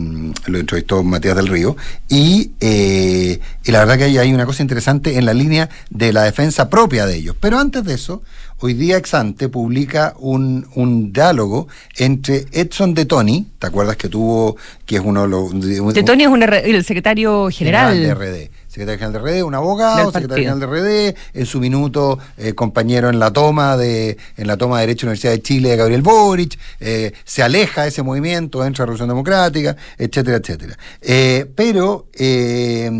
lo 0.46 0.58
entrevistó 0.58 1.02
Matías 1.02 1.36
del 1.36 1.48
Río, 1.48 1.76
y, 2.08 2.52
eh, 2.60 3.40
y 3.64 3.72
la 3.72 3.80
verdad 3.80 3.98
que 3.98 4.04
hay, 4.04 4.18
hay 4.18 4.32
una 4.32 4.46
cosa 4.46 4.62
interesante 4.62 5.18
en 5.18 5.26
la 5.26 5.34
línea 5.34 5.68
de 5.90 6.12
la 6.12 6.22
defensa 6.22 6.70
propia 6.70 7.04
de 7.04 7.16
ellos. 7.16 7.36
Pero 7.38 7.58
antes 7.58 7.84
de 7.84 7.94
eso, 7.94 8.22
hoy 8.60 8.74
día 8.74 8.96
Exante 8.96 9.48
publica 9.48 10.14
un, 10.18 10.66
un 10.74 11.12
diálogo 11.12 11.68
entre 11.96 12.46
Edson 12.52 12.94
de 12.94 13.04
Tony, 13.04 13.46
¿te 13.58 13.66
acuerdas 13.66 13.96
que 13.96 14.08
tuvo, 14.08 14.56
que 14.86 14.96
es 14.96 15.02
uno 15.04 15.22
de 15.22 15.28
los... 15.28 15.52
de- 15.60 15.80
De 15.92 16.02
Tony 16.02 16.22
es 16.24 16.28
un 16.28 16.42
el 16.42 16.84
secretario 16.84 17.48
general. 17.50 18.00
de 18.02 18.14
RD. 18.14 18.50
Secretario 18.68 18.98
general 18.98 19.24
de 19.24 19.40
RD, 19.40 19.44
un 19.46 19.54
abogado, 19.54 20.12
secretario 20.12 20.44
general 20.52 20.60
de 20.60 21.10
RD, 21.12 21.16
en 21.34 21.46
su 21.46 21.58
minuto 21.58 22.18
eh, 22.36 22.52
compañero 22.54 23.08
en 23.08 23.18
la 23.18 23.32
toma 23.32 23.76
de 23.76 24.18
en 24.36 24.46
la 24.46 24.56
toma 24.58 24.76
de 24.80 24.86
Derecho 24.86 25.06
de 25.06 25.06
la 25.06 25.10
Universidad 25.12 25.32
de 25.32 25.42
Chile 25.42 25.68
de 25.70 25.76
Gabriel 25.76 26.02
Boric, 26.02 26.58
eh, 26.80 27.12
se 27.24 27.42
aleja 27.42 27.82
de 27.84 27.88
ese 27.88 28.02
movimiento, 28.02 28.64
entra 28.64 28.82
a 28.82 28.86
la 28.86 28.86
Revolución 28.88 29.08
Democrática, 29.08 29.74
etcétera, 29.96 30.36
etcétera. 30.36 30.78
Eh, 31.00 31.46
pero 31.56 32.06
eh, 32.12 32.90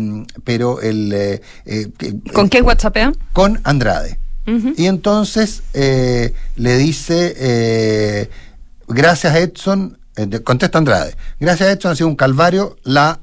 pero 0.43 0.81
el 0.81 1.13
eh, 1.13 1.41
¿Con 2.33 2.49
qué 2.49 2.61
WhatsAppea? 2.61 3.11
con 3.33 3.59
Andrade. 3.63 4.17
Y 4.77 4.85
entonces 4.87 5.63
eh, 5.73 6.33
le 6.55 6.77
dice, 6.77 7.35
eh, 7.37 8.29
gracias 8.87 9.35
Edson, 9.35 9.97
eh, 10.15 10.27
contesta 10.43 10.77
Andrade, 10.77 11.15
gracias 11.39 11.69
Edson 11.69 11.91
ha 11.91 11.95
sido 11.95 12.07
un 12.07 12.15
calvario 12.15 12.77
la 12.83 13.19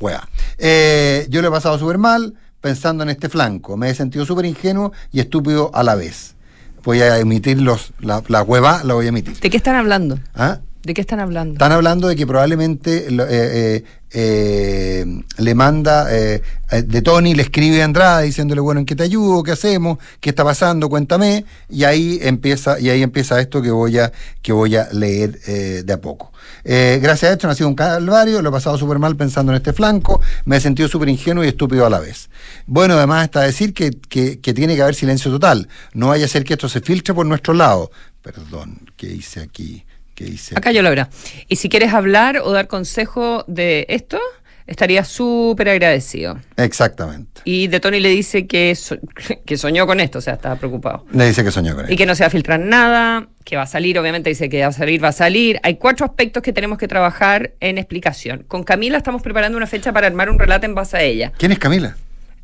weá. 0.00 0.28
Eh, 0.58 1.26
yo 1.30 1.42
lo 1.42 1.48
he 1.48 1.50
pasado 1.50 1.78
súper 1.78 1.98
mal 1.98 2.34
pensando 2.60 3.02
en 3.02 3.10
este 3.10 3.28
flanco, 3.28 3.76
me 3.76 3.90
he 3.90 3.94
sentido 3.94 4.24
súper 4.24 4.46
ingenuo 4.46 4.92
y 5.12 5.20
estúpido 5.20 5.70
a 5.74 5.82
la 5.82 5.94
vez. 5.94 6.34
Voy 6.82 7.00
a 7.00 7.18
emitir 7.18 7.60
los, 7.60 7.92
la, 7.98 8.22
la 8.28 8.42
hueva, 8.42 8.82
la 8.84 8.94
voy 8.94 9.06
a 9.06 9.08
emitir. 9.08 9.38
¿De 9.40 9.50
qué 9.50 9.56
están 9.56 9.76
hablando? 9.76 10.18
¿Ah? 10.34 10.60
¿De 10.84 10.92
qué 10.92 11.00
están 11.00 11.18
hablando? 11.18 11.54
Están 11.54 11.72
hablando 11.72 12.08
de 12.08 12.14
que 12.14 12.26
probablemente 12.26 13.06
eh, 13.08 13.16
eh, 13.30 13.84
eh, 14.12 15.06
le 15.38 15.54
manda, 15.54 16.04
de 16.04 17.02
Tony 17.02 17.34
le 17.34 17.42
escribe 17.42 17.80
a 17.80 17.86
Andrade 17.86 18.26
diciéndole, 18.26 18.60
bueno, 18.60 18.80
¿en 18.80 18.86
qué 18.86 18.94
te 18.94 19.02
ayudo? 19.02 19.42
¿Qué 19.42 19.52
hacemos? 19.52 19.96
¿Qué 20.20 20.28
está 20.28 20.44
pasando? 20.44 20.90
Cuéntame. 20.90 21.46
Y 21.70 21.84
ahí 21.84 22.18
empieza, 22.20 22.78
y 22.78 22.90
ahí 22.90 23.02
empieza 23.02 23.40
esto 23.40 23.62
que 23.62 23.70
voy 23.70 23.98
a, 23.98 24.12
que 24.42 24.52
voy 24.52 24.76
a 24.76 24.86
leer 24.92 25.40
de 25.40 25.92
a 25.92 26.00
poco. 26.02 26.32
Gracias 26.62 27.30
a 27.30 27.32
esto 27.32 27.48
ha 27.48 27.54
sido 27.54 27.68
un 27.68 27.74
calvario, 27.74 28.42
lo 28.42 28.50
he 28.50 28.52
pasado 28.52 28.76
súper 28.76 28.98
mal 28.98 29.16
pensando 29.16 29.52
en 29.52 29.56
este 29.56 29.72
flanco, 29.72 30.20
me 30.44 30.58
he 30.58 30.60
sentido 30.60 30.86
súper 30.86 31.08
ingenuo 31.08 31.44
y 31.44 31.48
estúpido 31.48 31.86
a 31.86 31.90
la 31.90 31.98
vez. 31.98 32.28
Bueno, 32.66 32.94
además 32.94 33.24
está 33.24 33.40
decir 33.40 33.72
que, 33.72 33.90
que, 33.90 34.38
que 34.38 34.52
tiene 34.52 34.76
que 34.76 34.82
haber 34.82 34.94
silencio 34.94 35.30
total. 35.30 35.66
No 35.94 36.08
vaya 36.08 36.26
a 36.26 36.28
ser 36.28 36.44
que 36.44 36.52
esto 36.52 36.68
se 36.68 36.82
filtre 36.82 37.14
por 37.14 37.24
nuestro 37.24 37.54
lado. 37.54 37.90
Perdón, 38.20 38.80
¿qué 38.96 39.06
hice 39.06 39.40
aquí? 39.40 39.84
¿Qué 40.14 40.24
hice 40.24 40.54
Acá 40.56 40.70
yo 40.72 40.82
lo 40.82 40.90
verá. 40.90 41.08
Y 41.48 41.56
si 41.56 41.68
quieres 41.68 41.92
hablar 41.92 42.38
o 42.38 42.52
dar 42.52 42.66
consejo 42.68 43.44
de 43.48 43.84
esto, 43.88 44.18
estaría 44.66 45.04
súper 45.04 45.68
agradecido. 45.68 46.38
Exactamente. 46.56 47.40
Y 47.44 47.66
de 47.66 47.80
Tony 47.80 48.00
le 48.00 48.08
dice 48.10 48.46
que, 48.46 48.74
so- 48.74 48.96
que 49.44 49.56
soñó 49.58 49.86
con 49.86 50.00
esto, 50.00 50.18
o 50.18 50.22
sea, 50.22 50.34
estaba 50.34 50.56
preocupado. 50.56 51.04
Le 51.12 51.26
dice 51.26 51.42
que 51.44 51.50
soñó 51.50 51.74
con 51.74 51.86
él. 51.86 51.92
Y 51.92 51.96
que 51.96 52.06
no 52.06 52.14
se 52.14 52.22
va 52.22 52.28
a 52.28 52.30
filtrar 52.30 52.60
nada, 52.60 53.28
que 53.44 53.56
va 53.56 53.62
a 53.62 53.66
salir, 53.66 53.98
obviamente 53.98 54.30
dice 54.30 54.48
que 54.48 54.60
va 54.62 54.68
a 54.68 54.72
salir, 54.72 55.02
va 55.04 55.08
a 55.08 55.12
salir. 55.12 55.60
Hay 55.62 55.76
cuatro 55.76 56.06
aspectos 56.06 56.42
que 56.42 56.52
tenemos 56.52 56.78
que 56.78 56.88
trabajar 56.88 57.52
en 57.60 57.76
explicación. 57.78 58.44
Con 58.48 58.62
Camila 58.64 58.96
estamos 58.98 59.20
preparando 59.20 59.58
una 59.58 59.66
fecha 59.66 59.92
para 59.92 60.06
armar 60.06 60.30
un 60.30 60.38
relato 60.38 60.64
en 60.66 60.74
base 60.74 60.96
a 60.96 61.02
ella. 61.02 61.32
¿Quién 61.36 61.52
es 61.52 61.58
Camila? 61.58 61.96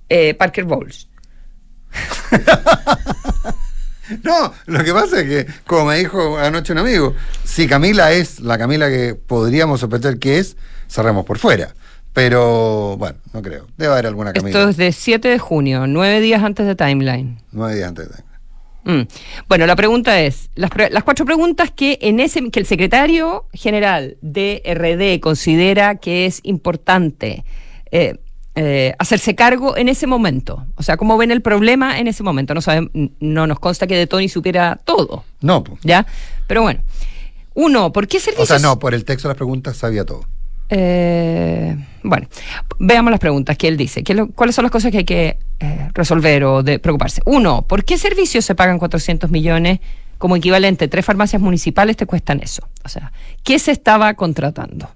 Eh, 0.08 0.34
Parker 0.34 0.64
Bowles. 0.64 1.08
No, 4.24 4.52
lo 4.66 4.84
que 4.84 4.92
pasa 4.92 5.20
es 5.20 5.24
que, 5.28 5.52
como 5.66 5.86
me 5.86 5.96
dijo 5.98 6.38
anoche 6.38 6.72
un 6.72 6.78
amigo, 6.78 7.14
si 7.44 7.66
Camila 7.66 8.12
es 8.12 8.40
la 8.40 8.58
Camila 8.58 8.88
que 8.88 9.14
podríamos 9.14 9.80
sospechar 9.80 10.18
que 10.18 10.38
es, 10.38 10.56
cerremos 10.88 11.24
por 11.24 11.38
fuera. 11.38 11.74
Pero, 12.12 12.96
bueno, 12.98 13.18
no 13.32 13.40
creo. 13.40 13.66
Debe 13.76 13.92
haber 13.92 14.06
alguna 14.06 14.32
Camila. 14.32 14.58
Esto 14.58 14.68
es 14.70 14.76
de 14.76 14.90
7 14.92 15.28
de 15.28 15.38
junio, 15.38 15.86
nueve 15.86 16.20
días 16.20 16.42
antes 16.42 16.66
de 16.66 16.74
Timeline. 16.74 17.38
Nueve 17.52 17.76
días 17.76 17.88
antes 17.88 18.08
de 18.08 18.30
Mm. 18.82 19.02
Bueno, 19.46 19.66
la 19.66 19.76
pregunta 19.76 20.20
es, 20.22 20.48
las, 20.54 20.70
pre- 20.70 20.88
las 20.88 21.04
cuatro 21.04 21.26
preguntas 21.26 21.70
que 21.70 21.98
en 22.00 22.18
ese 22.18 22.50
que 22.50 22.60
el 22.60 22.64
secretario 22.66 23.44
general 23.52 24.16
de 24.22 24.62
RD 24.64 25.20
considera 25.20 25.96
que 25.96 26.24
es 26.24 26.40
importante 26.44 27.44
eh, 27.90 28.16
eh, 28.54 28.94
hacerse 28.98 29.34
cargo 29.34 29.76
en 29.76 29.88
ese 29.88 30.06
momento. 30.06 30.66
O 30.76 30.82
sea, 30.82 30.96
cómo 30.96 31.16
ven 31.16 31.30
el 31.30 31.40
problema 31.42 31.98
en 31.98 32.08
ese 32.08 32.22
momento. 32.22 32.54
No 32.54 32.60
no 33.20 33.46
nos 33.46 33.60
consta 33.60 33.86
que 33.86 33.96
de 33.96 34.06
Tony 34.06 34.28
supiera 34.28 34.80
todo, 34.84 35.24
No. 35.40 35.64
¿ya? 35.82 36.06
Pero 36.46 36.62
bueno. 36.62 36.80
Uno, 37.54 37.92
¿por 37.92 38.06
qué 38.06 38.18
o 38.18 38.20
servicios? 38.20 38.48
sea, 38.48 38.58
no, 38.60 38.78
por 38.78 38.94
el 38.94 39.04
texto 39.04 39.26
de 39.28 39.32
las 39.32 39.36
preguntas 39.36 39.76
sabía 39.76 40.04
todo. 40.04 40.24
Eh, 40.68 41.76
bueno, 42.04 42.28
veamos 42.78 43.10
las 43.10 43.18
preguntas 43.20 43.56
que 43.58 43.66
él 43.68 43.76
dice. 43.76 44.04
¿Qué 44.04 44.12
es 44.12 44.16
lo- 44.18 44.28
¿Cuáles 44.30 44.54
son 44.54 44.62
las 44.62 44.70
cosas 44.72 44.92
que 44.92 44.98
hay 44.98 45.04
que 45.04 45.38
eh, 45.58 45.88
resolver 45.92 46.44
o 46.44 46.62
de 46.62 46.78
preocuparse? 46.78 47.22
Uno, 47.26 47.62
¿por 47.62 47.84
qué 47.84 47.98
servicios 47.98 48.44
se 48.44 48.54
pagan 48.54 48.78
400 48.78 49.30
millones 49.30 49.80
como 50.16 50.36
equivalente? 50.36 50.86
Tres 50.86 51.04
farmacias 51.04 51.42
municipales 51.42 51.96
te 51.96 52.06
cuestan 52.06 52.40
eso. 52.40 52.68
O 52.84 52.88
sea, 52.88 53.12
¿qué 53.42 53.58
se 53.58 53.72
estaba 53.72 54.14
contratando? 54.14 54.88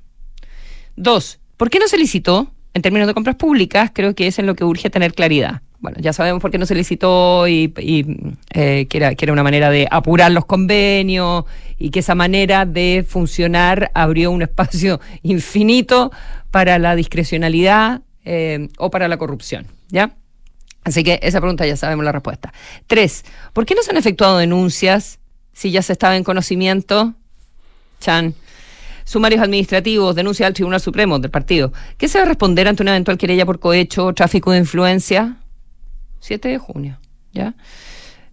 Dos, 0.96 1.40
¿por 1.56 1.70
qué 1.70 1.80
no 1.80 1.88
se 1.88 1.98
licitó? 1.98 2.52
En 2.74 2.82
términos 2.82 3.06
de 3.06 3.14
compras 3.14 3.36
públicas, 3.36 3.90
creo 3.94 4.14
que 4.14 4.26
es 4.26 4.38
en 4.38 4.46
lo 4.46 4.56
que 4.56 4.64
urge 4.64 4.90
tener 4.90 5.14
claridad. 5.14 5.62
Bueno, 5.78 5.98
ya 6.00 6.12
sabemos 6.12 6.40
por 6.40 6.50
qué 6.50 6.58
no 6.58 6.66
se 6.66 6.74
licitó 6.74 7.46
y, 7.46 7.72
eh, 8.54 8.86
que, 8.88 8.96
era, 8.96 9.14
que 9.14 9.24
era 9.24 9.32
una 9.32 9.42
manera 9.42 9.70
de 9.70 9.86
apurar 9.90 10.32
los 10.32 10.44
convenios 10.44 11.44
y 11.78 11.90
que 11.90 12.00
esa 12.00 12.14
manera 12.14 12.64
de 12.66 13.04
funcionar 13.06 13.90
abrió 13.94 14.30
un 14.30 14.42
espacio 14.42 15.00
infinito 15.22 16.10
para 16.50 16.78
la 16.78 16.96
discrecionalidad 16.96 18.02
eh, 18.24 18.68
o 18.78 18.90
para 18.90 19.06
la 19.08 19.18
corrupción. 19.18 19.66
¿Ya? 19.90 20.16
Así 20.84 21.04
que 21.04 21.20
esa 21.22 21.40
pregunta 21.40 21.66
ya 21.66 21.76
sabemos 21.76 22.04
la 22.04 22.12
respuesta. 22.12 22.52
Tres, 22.86 23.24
¿por 23.52 23.66
qué 23.66 23.74
no 23.74 23.82
se 23.82 23.90
han 23.90 23.96
efectuado 23.96 24.38
denuncias 24.38 25.18
si 25.52 25.70
ya 25.70 25.82
se 25.82 25.92
estaba 25.92 26.16
en 26.16 26.24
conocimiento? 26.24 27.14
Chan. 28.00 28.34
Sumarios 29.04 29.42
administrativos, 29.42 30.14
denuncia 30.14 30.46
al 30.46 30.54
Tribunal 30.54 30.80
Supremo 30.80 31.18
del 31.18 31.30
partido. 31.30 31.72
¿Qué 31.98 32.08
se 32.08 32.18
va 32.18 32.24
a 32.24 32.28
responder 32.28 32.66
ante 32.68 32.82
una 32.82 32.92
eventual 32.92 33.18
querella 33.18 33.46
por 33.46 33.60
cohecho 33.60 34.12
tráfico 34.14 34.50
de 34.52 34.58
influencia? 34.58 35.36
7 36.20 36.48
de 36.48 36.58
junio, 36.58 36.98
¿ya? 37.32 37.54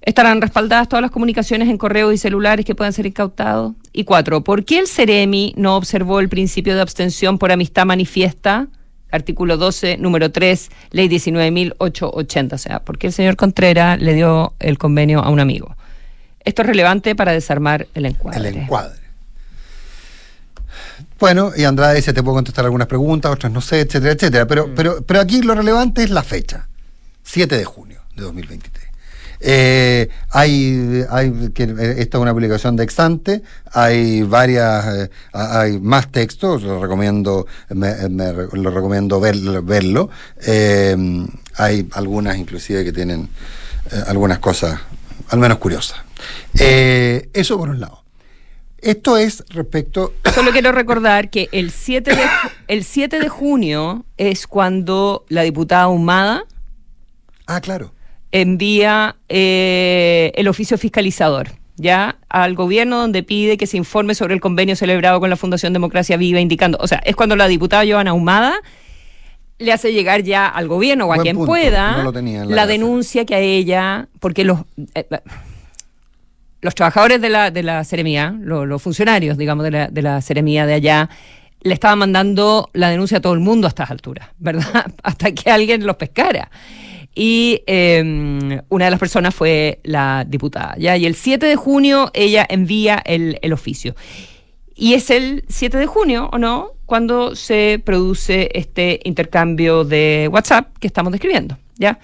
Estarán 0.01 0.41
respaldadas 0.41 0.89
todas 0.89 1.01
las 1.01 1.11
comunicaciones 1.11 1.69
en 1.69 1.77
correos 1.77 2.13
y 2.13 2.17
celulares 2.17 2.65
que 2.65 2.73
puedan 2.73 2.93
ser 2.93 3.05
incautados. 3.05 3.73
Y 3.93 4.03
cuatro, 4.03 4.43
¿por 4.43 4.65
qué 4.65 4.79
el 4.79 4.87
Ceremi 4.87 5.53
no 5.57 5.75
observó 5.75 6.19
el 6.19 6.29
principio 6.29 6.73
de 6.73 6.81
abstención 6.81 7.37
por 7.37 7.51
amistad 7.51 7.85
manifiesta? 7.85 8.67
Artículo 9.11 9.57
12, 9.57 9.97
número 9.97 10.31
3, 10.31 10.71
ley 10.91 11.09
19.880. 11.09 12.53
O 12.53 12.57
sea, 12.57 12.79
¿por 12.79 12.97
qué 12.97 13.07
el 13.07 13.13
señor 13.13 13.35
Contreras 13.35 14.01
le 14.01 14.13
dio 14.13 14.53
el 14.59 14.77
convenio 14.77 15.19
a 15.19 15.29
un 15.29 15.39
amigo? 15.39 15.75
Esto 16.43 16.63
es 16.63 16.67
relevante 16.67 17.15
para 17.15 17.33
desarmar 17.33 17.87
el 17.93 18.05
encuadre. 18.05 18.49
El 18.49 18.57
encuadre. 18.57 19.00
Bueno, 21.21 21.51
y 21.55 21.65
Andrade 21.65 21.97
dice, 21.97 22.13
te 22.13 22.23
puedo 22.23 22.33
contestar 22.33 22.65
algunas 22.65 22.87
preguntas, 22.87 23.31
otras 23.31 23.51
no 23.51 23.61
sé, 23.61 23.81
etcétera, 23.81 24.13
etcétera. 24.13 24.47
Pero, 24.47 24.73
pero, 24.75 25.03
pero 25.03 25.19
aquí 25.19 25.43
lo 25.43 25.53
relevante 25.53 26.01
es 26.03 26.09
la 26.09 26.23
fecha, 26.23 26.67
7 27.23 27.57
de 27.57 27.63
junio 27.63 28.01
de 28.15 28.23
2023. 28.23 28.85
Eh, 29.39 30.09
hay, 30.31 31.05
hay 31.11 31.49
que, 31.53 31.63
eh, 31.65 31.95
esta 31.99 32.17
es 32.17 32.21
una 32.23 32.33
publicación 32.33 32.75
de 32.75 32.83
Exante, 32.83 33.43
hay 33.71 34.23
varias, 34.23 34.85
eh, 34.95 35.09
hay 35.31 35.79
más 35.79 36.11
textos, 36.11 36.63
lo 36.63 36.81
recomiendo, 36.81 37.45
me, 37.69 38.09
me, 38.09 38.33
lo 38.33 38.71
recomiendo 38.71 39.19
ver, 39.19 39.37
verlo. 39.61 40.09
Eh, 40.43 40.97
hay 41.55 41.87
algunas 41.91 42.35
inclusive 42.35 42.83
que 42.83 42.93
tienen 42.93 43.29
eh, 43.91 44.03
algunas 44.07 44.39
cosas, 44.39 44.79
al 45.29 45.37
menos 45.37 45.59
curiosas. 45.59 45.99
eso 46.55 47.59
por 47.59 47.69
un 47.69 47.79
lado. 47.79 48.00
Esto 48.81 49.17
es 49.17 49.43
respecto. 49.49 50.13
Solo 50.33 50.51
quiero 50.51 50.71
recordar 50.71 51.29
que 51.29 51.49
el 51.51 51.71
7 51.71 52.15
de, 52.15 52.23
el 52.67 52.83
7 52.83 53.19
de 53.19 53.29
junio 53.29 54.05
es 54.17 54.47
cuando 54.47 55.25
la 55.29 55.43
diputada 55.43 55.87
Humada. 55.87 56.45
Ah, 57.47 57.61
claro. 57.61 57.93
Envía 58.31 59.17
eh, 59.29 60.31
el 60.35 60.47
oficio 60.47 60.77
fiscalizador 60.77 61.49
ya 61.81 62.17
al 62.29 62.53
gobierno 62.53 62.99
donde 62.99 63.23
pide 63.23 63.57
que 63.57 63.67
se 63.67 63.75
informe 63.75 64.13
sobre 64.15 64.35
el 64.35 64.39
convenio 64.41 64.75
celebrado 64.75 65.19
con 65.19 65.29
la 65.29 65.35
Fundación 65.35 65.73
Democracia 65.73 66.15
Viva, 66.15 66.39
indicando, 66.39 66.77
o 66.79 66.87
sea, 66.87 66.99
es 66.99 67.15
cuando 67.15 67.35
la 67.35 67.47
diputada 67.47 67.83
Giovanna 67.83 68.13
Humada 68.13 68.61
le 69.57 69.71
hace 69.71 69.91
llegar 69.91 70.23
ya 70.23 70.47
al 70.47 70.67
gobierno 70.67 71.05
o 71.05 71.13
a 71.13 71.15
Buen 71.15 71.23
quien 71.23 71.35
punto, 71.35 71.51
pueda 71.51 72.03
no 72.03 72.11
la 72.45 72.67
denuncia 72.67 73.25
que 73.25 73.35
a 73.35 73.39
ella, 73.39 74.09
porque 74.19 74.43
los 74.43 74.59
eh, 74.95 75.07
los 76.61 76.75
trabajadores 76.75 77.21
de 77.21 77.29
la, 77.29 77.51
de 77.51 77.63
lo- 77.63 78.65
los, 78.65 78.81
funcionarios, 78.81 79.37
digamos, 79.37 79.63
de 79.63 79.71
la, 79.71 79.87
de 79.87 80.01
la 80.01 80.21
Seremía 80.21 80.65
de 80.65 80.73
allá, 80.75 81.09
le 81.61 81.73
estaban 81.73 81.99
mandando 81.99 82.69
la 82.73 82.89
denuncia 82.89 83.17
a 83.17 83.21
todo 83.21 83.33
el 83.33 83.39
mundo 83.39 83.67
a 83.67 83.69
estas 83.69 83.91
alturas, 83.91 84.29
¿verdad? 84.39 84.93
Hasta 85.03 85.31
que 85.31 85.49
alguien 85.49 85.85
los 85.85 85.95
pescara. 85.95 86.49
Y 87.13 87.61
eh, 87.67 88.61
una 88.69 88.85
de 88.85 88.91
las 88.91 88.99
personas 88.99 89.35
fue 89.35 89.79
la 89.83 90.23
diputada, 90.25 90.75
¿ya? 90.77 90.95
Y 90.95 91.05
el 91.05 91.15
7 91.15 91.45
de 91.45 91.55
junio 91.57 92.09
ella 92.13 92.45
envía 92.49 93.01
el, 93.03 93.37
el 93.41 93.51
oficio. 93.51 93.95
Y 94.75 94.93
es 94.93 95.09
el 95.09 95.43
7 95.49 95.77
de 95.77 95.85
junio, 95.87 96.29
¿o 96.31 96.37
no?, 96.37 96.71
cuando 96.85 97.35
se 97.35 97.81
produce 97.85 98.49
este 98.53 98.99
intercambio 99.03 99.83
de 99.83 100.29
WhatsApp 100.31 100.77
que 100.79 100.87
estamos 100.87 101.11
describiendo, 101.11 101.57
¿ya? 101.77 101.99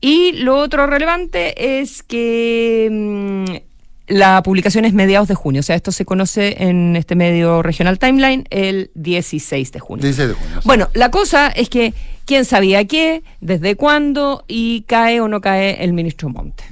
Y 0.00 0.32
lo 0.32 0.58
otro 0.58 0.86
relevante 0.86 1.80
es 1.80 2.02
que 2.02 2.88
mm, 2.90 3.65
la 4.08 4.42
publicación 4.42 4.84
es 4.84 4.92
mediados 4.94 5.26
de 5.28 5.34
junio, 5.34 5.60
o 5.60 5.62
sea, 5.62 5.74
esto 5.76 5.90
se 5.92 6.04
conoce 6.04 6.62
en 6.62 6.94
este 6.96 7.16
medio 7.16 7.62
regional 7.62 7.98
timeline 7.98 8.46
el 8.50 8.90
16 8.94 9.72
de 9.72 9.80
junio. 9.80 10.02
16 10.02 10.28
de 10.28 10.34
junio. 10.34 10.54
sí. 10.60 10.62
Bueno, 10.66 10.88
la 10.94 11.10
cosa 11.10 11.48
es 11.48 11.68
que 11.68 11.92
quién 12.24 12.44
sabía 12.44 12.84
qué, 12.86 13.22
desde 13.40 13.74
cuándo 13.76 14.44
y 14.46 14.82
cae 14.82 15.20
o 15.20 15.28
no 15.28 15.40
cae 15.40 15.82
el 15.82 15.92
ministro 15.92 16.28
Monte. 16.28 16.64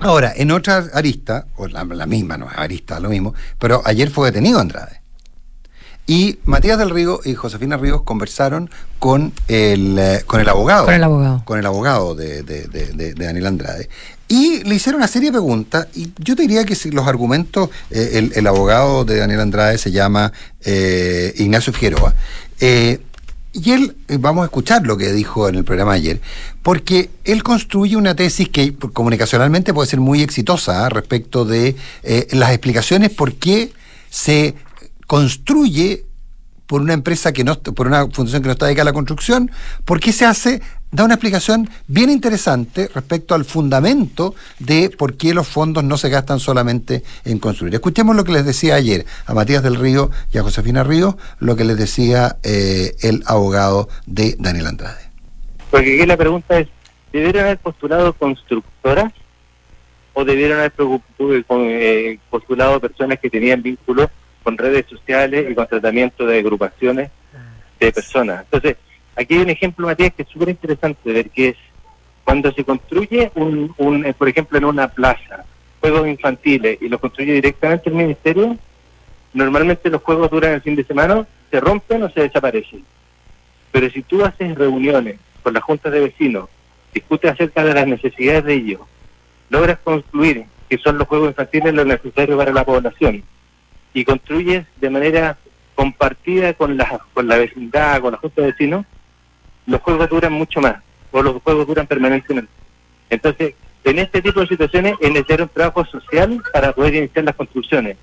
Ahora, 0.00 0.32
en 0.36 0.50
otra 0.50 0.84
arista, 0.92 1.46
o 1.56 1.68
la, 1.68 1.84
la 1.84 2.04
misma, 2.06 2.36
no 2.36 2.50
es 2.50 2.58
arista, 2.58 3.00
lo 3.00 3.08
mismo, 3.08 3.32
pero 3.58 3.80
ayer 3.86 4.10
fue 4.10 4.30
detenido 4.30 4.58
Andrade. 4.60 5.00
Y 6.08 6.38
Matías 6.44 6.78
del 6.78 6.90
Río 6.90 7.18
y 7.24 7.34
Josefina 7.34 7.76
Ríos 7.76 8.02
conversaron 8.02 8.70
con 9.00 9.32
el, 9.48 9.98
eh, 9.98 10.22
con 10.24 10.40
el 10.40 10.48
abogado. 10.48 10.84
Con 10.84 10.94
el 10.94 11.02
abogado. 11.02 11.42
Con 11.44 11.58
el 11.58 11.66
abogado 11.66 12.14
de, 12.14 12.42
de, 12.44 12.68
de- 12.68 12.92
de- 12.92 13.14
de 13.14 13.24
Daniel 13.24 13.46
Andrade. 13.46 13.88
Y 14.28 14.64
le 14.64 14.74
hicieron 14.74 15.00
una 15.00 15.08
serie 15.08 15.28
de 15.28 15.32
preguntas. 15.32 15.86
Y 15.94 16.10
yo 16.18 16.34
te 16.34 16.42
diría 16.42 16.64
que 16.64 16.74
si 16.74 16.90
los 16.90 17.06
argumentos, 17.06 17.70
eh, 17.90 18.10
el, 18.14 18.32
el 18.34 18.46
abogado 18.46 19.04
de 19.04 19.18
Daniel 19.18 19.40
Andrade 19.40 19.78
se 19.78 19.92
llama 19.92 20.32
eh, 20.64 21.32
Ignacio 21.36 21.72
Figueroa. 21.72 22.14
Eh, 22.60 23.00
y 23.52 23.70
él, 23.70 23.96
eh, 24.08 24.18
vamos 24.18 24.42
a 24.42 24.46
escuchar 24.46 24.84
lo 24.84 24.96
que 24.96 25.12
dijo 25.12 25.48
en 25.48 25.54
el 25.54 25.64
programa 25.64 25.92
ayer, 25.92 26.20
porque 26.62 27.10
él 27.24 27.42
construye 27.42 27.96
una 27.96 28.16
tesis 28.16 28.48
que 28.48 28.74
comunicacionalmente 28.74 29.72
puede 29.72 29.88
ser 29.88 30.00
muy 30.00 30.22
exitosa 30.22 30.84
¿ah? 30.84 30.88
respecto 30.88 31.44
de 31.44 31.76
las 32.32 32.50
explicaciones 32.50 33.10
por 33.10 33.34
qué 33.34 33.72
se 34.10 34.54
construye 35.06 36.04
por 36.66 36.80
una 36.80 36.92
empresa 36.92 37.32
que 37.32 37.44
no, 37.44 37.58
por 37.58 37.86
una 37.86 38.06
fundación 38.06 38.42
que 38.42 38.48
no 38.48 38.52
está 38.52 38.66
dedicada 38.66 38.90
a 38.90 38.92
la 38.92 38.94
construcción, 38.94 39.50
por 39.84 40.00
qué 40.00 40.12
se 40.12 40.24
hace, 40.24 40.62
da 40.90 41.04
una 41.04 41.14
explicación 41.14 41.68
bien 41.86 42.10
interesante 42.10 42.88
respecto 42.94 43.34
al 43.34 43.44
fundamento 43.44 44.34
de 44.58 44.90
por 44.90 45.16
qué 45.16 45.34
los 45.34 45.46
fondos 45.46 45.84
no 45.84 45.96
se 45.96 46.08
gastan 46.08 46.40
solamente 46.40 47.02
en 47.24 47.38
construir. 47.38 47.74
Escuchemos 47.74 48.16
lo 48.16 48.24
que 48.24 48.32
les 48.32 48.44
decía 48.44 48.74
ayer 48.74 49.06
a 49.26 49.34
Matías 49.34 49.62
del 49.62 49.76
Río 49.76 50.10
y 50.32 50.38
a 50.38 50.42
Josefina 50.42 50.84
Ríos, 50.84 51.16
lo 51.38 51.56
que 51.56 51.64
les 51.64 51.76
decía 51.76 52.36
eh, 52.42 52.94
el 53.02 53.22
abogado 53.26 53.88
de 54.06 54.36
Daniel 54.38 54.66
Andrade. 54.66 55.06
Porque 55.70 55.96
aquí 55.96 56.06
la 56.06 56.16
pregunta 56.16 56.58
es, 56.58 56.68
¿debieron 57.12 57.44
haber 57.44 57.58
postulado 57.58 58.12
constructoras 58.12 59.12
o 60.14 60.24
debieron 60.24 60.58
haber 60.58 60.72
con, 60.72 61.02
eh, 61.60 62.18
postulado 62.30 62.80
personas 62.80 63.18
que 63.20 63.28
tenían 63.28 63.62
vínculos 63.62 64.08
con 64.46 64.56
redes 64.56 64.86
sociales 64.86 65.44
y 65.50 65.56
con 65.56 65.66
tratamiento 65.66 66.24
de 66.24 66.38
agrupaciones 66.38 67.10
de 67.80 67.90
personas? 67.90 68.44
Entonces, 68.44 68.76
aquí 69.16 69.34
hay 69.34 69.40
un 69.40 69.50
ejemplo, 69.50 69.88
Matías, 69.88 70.12
que 70.14 70.22
es 70.22 70.28
súper 70.28 70.50
interesante 70.50 71.12
ver 71.12 71.30
que 71.30 71.48
es 71.48 71.56
cuando 72.22 72.52
se 72.52 72.62
construye, 72.62 73.32
un, 73.34 73.74
un, 73.76 74.06
eh, 74.06 74.14
por 74.14 74.28
ejemplo, 74.28 74.56
en 74.56 74.66
una 74.66 74.86
plaza, 74.86 75.44
juegos 75.80 76.06
infantiles 76.06 76.78
y 76.80 76.88
los 76.88 77.00
construye 77.00 77.32
directamente 77.32 77.90
el 77.90 77.96
ministerio, 77.96 78.56
normalmente 79.34 79.90
los 79.90 80.00
juegos 80.00 80.30
duran 80.30 80.52
el 80.52 80.62
fin 80.62 80.76
de 80.76 80.84
semana, 80.84 81.26
se 81.50 81.58
rompen 81.58 82.04
o 82.04 82.08
se 82.10 82.20
desaparecen. 82.20 82.84
Pero 83.72 83.90
si 83.90 84.02
tú 84.02 84.24
haces 84.24 84.54
reuniones 84.54 85.18
con 85.42 85.54
las 85.54 85.64
juntas 85.64 85.92
de 85.92 85.98
vecinos, 85.98 86.48
discutes 86.94 87.32
acerca 87.32 87.64
de 87.64 87.74
las 87.74 87.88
necesidades 87.88 88.44
de 88.44 88.54
ellos, 88.54 88.80
logras 89.50 89.80
concluir 89.82 90.44
que 90.68 90.78
son 90.78 90.98
los 90.98 91.08
juegos 91.08 91.30
infantiles 91.30 91.74
lo 91.74 91.84
necesario 91.84 92.36
para 92.36 92.52
la 92.52 92.64
población 92.64 93.24
y 93.96 94.04
construyes 94.04 94.66
de 94.78 94.90
manera 94.90 95.38
compartida 95.74 96.52
con 96.52 96.76
la, 96.76 97.00
con 97.14 97.26
la 97.26 97.38
vecindad, 97.38 98.02
con 98.02 98.12
la 98.12 98.18
junta 98.18 98.42
de 98.42 98.48
vecinos, 98.48 98.84
los 99.66 99.80
juegos 99.80 100.10
duran 100.10 100.34
mucho 100.34 100.60
más 100.60 100.76
o 101.12 101.22
los 101.22 101.42
juegos 101.42 101.66
duran 101.66 101.86
permanentemente. 101.86 102.52
Entonces, 103.08 103.54
en 103.84 103.98
este 103.98 104.20
tipo 104.20 104.40
de 104.40 104.48
situaciones 104.48 104.96
es 105.00 105.10
necesario 105.10 105.46
un 105.46 105.50
trabajo 105.50 105.82
social 105.86 106.42
para 106.52 106.72
poder 106.72 106.94
iniciar 106.94 107.24
las 107.24 107.36
construcciones. 107.36 107.96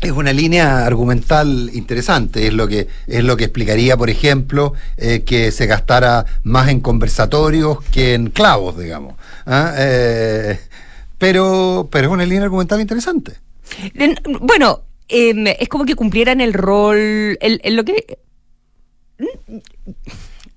Es 0.00 0.12
una 0.12 0.32
línea 0.32 0.86
argumental 0.86 1.70
interesante, 1.72 2.46
es 2.46 2.54
lo 2.54 2.68
que, 2.68 2.86
es 3.08 3.24
lo 3.24 3.36
que 3.36 3.44
explicaría, 3.44 3.96
por 3.96 4.10
ejemplo, 4.10 4.74
eh, 4.96 5.24
que 5.24 5.50
se 5.50 5.66
gastara 5.66 6.24
más 6.44 6.68
en 6.68 6.78
conversatorios 6.78 7.82
que 7.86 8.14
en 8.14 8.30
clavos, 8.30 8.78
digamos. 8.78 9.16
¿ah? 9.44 9.72
Eh, 9.76 10.60
pero, 11.18 11.88
pero 11.90 12.06
es 12.06 12.12
una 12.12 12.26
línea 12.26 12.44
argumental 12.44 12.80
interesante. 12.80 13.45
En- 13.94 14.16
Bueno, 14.40 14.82
em, 15.08 15.46
es 15.46 15.68
como 15.68 15.84
que 15.84 15.94
cumplieran 15.94 16.40
el 16.40 16.52
rol, 16.52 16.96
el, 17.40 17.60
el- 17.62 17.76
lo 17.76 17.84
que... 17.84 18.18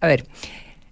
A 0.02 0.08
ver, 0.08 0.26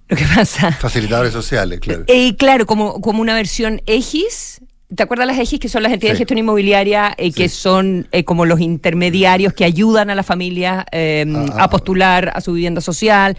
lo 0.10 0.18
que 0.18 0.26
pasa... 0.36 0.72
Facilitadores 0.72 1.34
sociales, 1.34 1.80
claro. 1.80 2.04
Eh, 2.08 2.36
claro, 2.36 2.66
como, 2.66 3.00
como 3.02 3.22
una 3.22 3.34
versión 3.34 3.82
EGIS. 3.86 4.62
¿Te 4.96 5.04
acuerdas 5.04 5.28
las 5.28 5.38
EGIS 5.38 5.60
que 5.60 5.68
son 5.70 5.84
las 5.84 5.92
entidades 5.92 6.16
Sí. 6.18 6.20
de 6.20 6.26
gestión 6.26 6.38
inmobiliaria 6.38 7.14
eh, 7.18 7.32
que 7.34 7.50
Sí. 7.50 7.56
son 7.58 8.08
eh, 8.14 8.24
como 8.24 8.46
los 8.46 8.62
intermediarios 8.62 9.54
que 9.54 9.66
ayudan 9.66 10.10
a 10.10 10.16
la 10.16 10.24
familia 10.24 10.86
eh, 10.94 11.26
Ah, 11.54 11.64
a 11.66 11.70
postular 11.70 12.32
a 12.34 12.40
su 12.42 12.54
vivienda 12.54 12.80
social? 12.80 13.38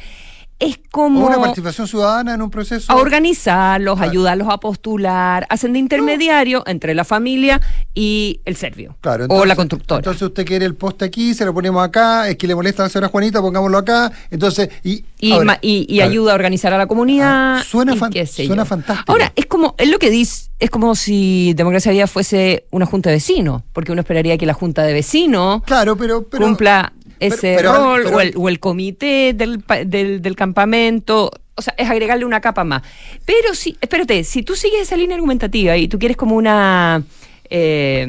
Es 0.61 0.81
como 0.90 1.23
O 1.25 1.27
una 1.29 1.38
participación 1.38 1.87
ciudadana 1.87 2.35
en 2.35 2.42
un 2.42 2.51
proceso. 2.51 2.90
a 2.90 2.97
organizarlos, 2.97 3.97
Claro. 3.97 4.11
ayudarlos 4.11 4.49
a 4.51 4.59
postular, 4.59 5.47
hacen 5.51 5.73
de 5.73 5.79
intermediario 5.79 6.64
entre 6.66 6.94
la 6.97 7.05
familia 7.05 7.61
y 7.94 8.40
el 8.44 8.57
servio 8.57 8.97
Claro, 9.01 9.23
o 9.23 9.25
entonces- 9.27 9.49
la 9.49 9.57
constructora. 9.57 9.99
Entonces 9.99 10.23
usted 10.23 10.44
quiere 10.44 10.64
el 10.66 10.75
poste 10.75 11.05
aquí, 11.05 11.35
se 11.35 11.44
lo 11.44 11.55
ponemos 11.55 11.85
acá, 11.85 12.29
es 12.29 12.37
que 12.37 12.47
le 12.49 12.55
molesta 12.57 12.83
a 12.83 12.87
la 12.87 12.90
señora 12.90 13.09
Juanita, 13.09 13.40
pongámoslo 13.40 13.79
acá. 13.79 14.11
Entonces, 14.31 14.68
y, 14.83 15.05
y, 15.21 15.31
ahora, 15.33 15.44
ma- 15.44 15.59
y- 15.62 15.87
y 15.88 15.97
claro, 15.99 16.11
ayuda 16.11 16.33
a 16.33 16.35
organizar 16.35 16.73
a 16.73 16.79
la 16.79 16.87
comunidad. 16.88 17.59
Ah, 17.59 17.62
suena 17.64 17.94
fan- 17.94 18.12
suena 18.27 18.64
fantástico. 18.64 19.12
Ahora, 19.12 19.33
es 19.37 19.47
como, 19.47 19.75
es 19.79 19.88
lo 19.88 19.99
que 20.01 20.11
dice, 20.11 20.49
es 20.59 20.71
como 20.71 20.97
si 20.97 21.53
Democracia 21.55 21.92
Viva 21.92 22.09
fuese 22.09 22.66
una 22.73 22.85
junta 22.87 23.11
de 23.11 23.16
vecinos, 23.16 23.62
porque 23.73 23.92
uno 23.92 24.01
esperaría 24.01 24.37
que 24.37 24.47
la 24.47 24.55
junta 24.55 24.83
de 24.83 24.92
vecinos 24.92 25.62
Claro, 25.64 25.97
pero. 25.97 26.25
pero 26.29 26.44
cumpla 26.44 26.92
ese 27.20 27.54
pero- 27.57 27.72
rol, 27.74 28.02
pero- 28.04 28.16
o, 28.16 28.20
el, 28.20 28.33
o 28.37 28.48
el 28.48 28.61
comité 28.61 29.33
del, 29.35 29.62
del, 29.87 30.22
del 30.22 30.37
campamento. 30.37 31.31
O 31.54 31.62
sea, 31.62 31.74
es 31.76 31.90
agregarle 31.90 32.24
una 32.24 32.40
capa 32.40 32.62
más. 32.64 32.83
Pero 33.24 33.54
si, 33.54 33.76
espérate, 33.81 34.22
si 34.24 34.42
tú 34.44 34.54
sigues 34.54 34.83
esa 34.83 34.96
línea 34.96 35.16
argumentativa 35.16 35.76
y 35.76 35.88
tú 35.88 35.98
quieres 35.98 36.16
como 36.16 36.37
una 36.37 37.02
eh, 37.50 38.07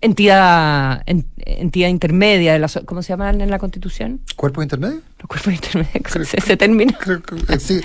entidad 0.00 1.02
en- 1.06 1.26
entidad 1.46 1.88
intermedia, 1.88 2.52
de 2.52 2.58
la, 2.58 2.68
¿cómo 2.84 3.02
se 3.02 3.08
llaman 3.10 3.40
en 3.40 3.50
la 3.50 3.58
Constitución? 3.58 4.20
¿Cuerpo 4.36 4.62
intermedio? 4.62 5.00
Los 5.18 5.28
cuerpos 5.28 5.52
intermedios, 5.54 6.04
¿cómo 6.12 6.24
se, 6.24 6.40
se 6.40 6.56
termina? 6.56 6.96
Creo 6.98 7.22
que, 7.22 7.58
sí, 7.60 7.80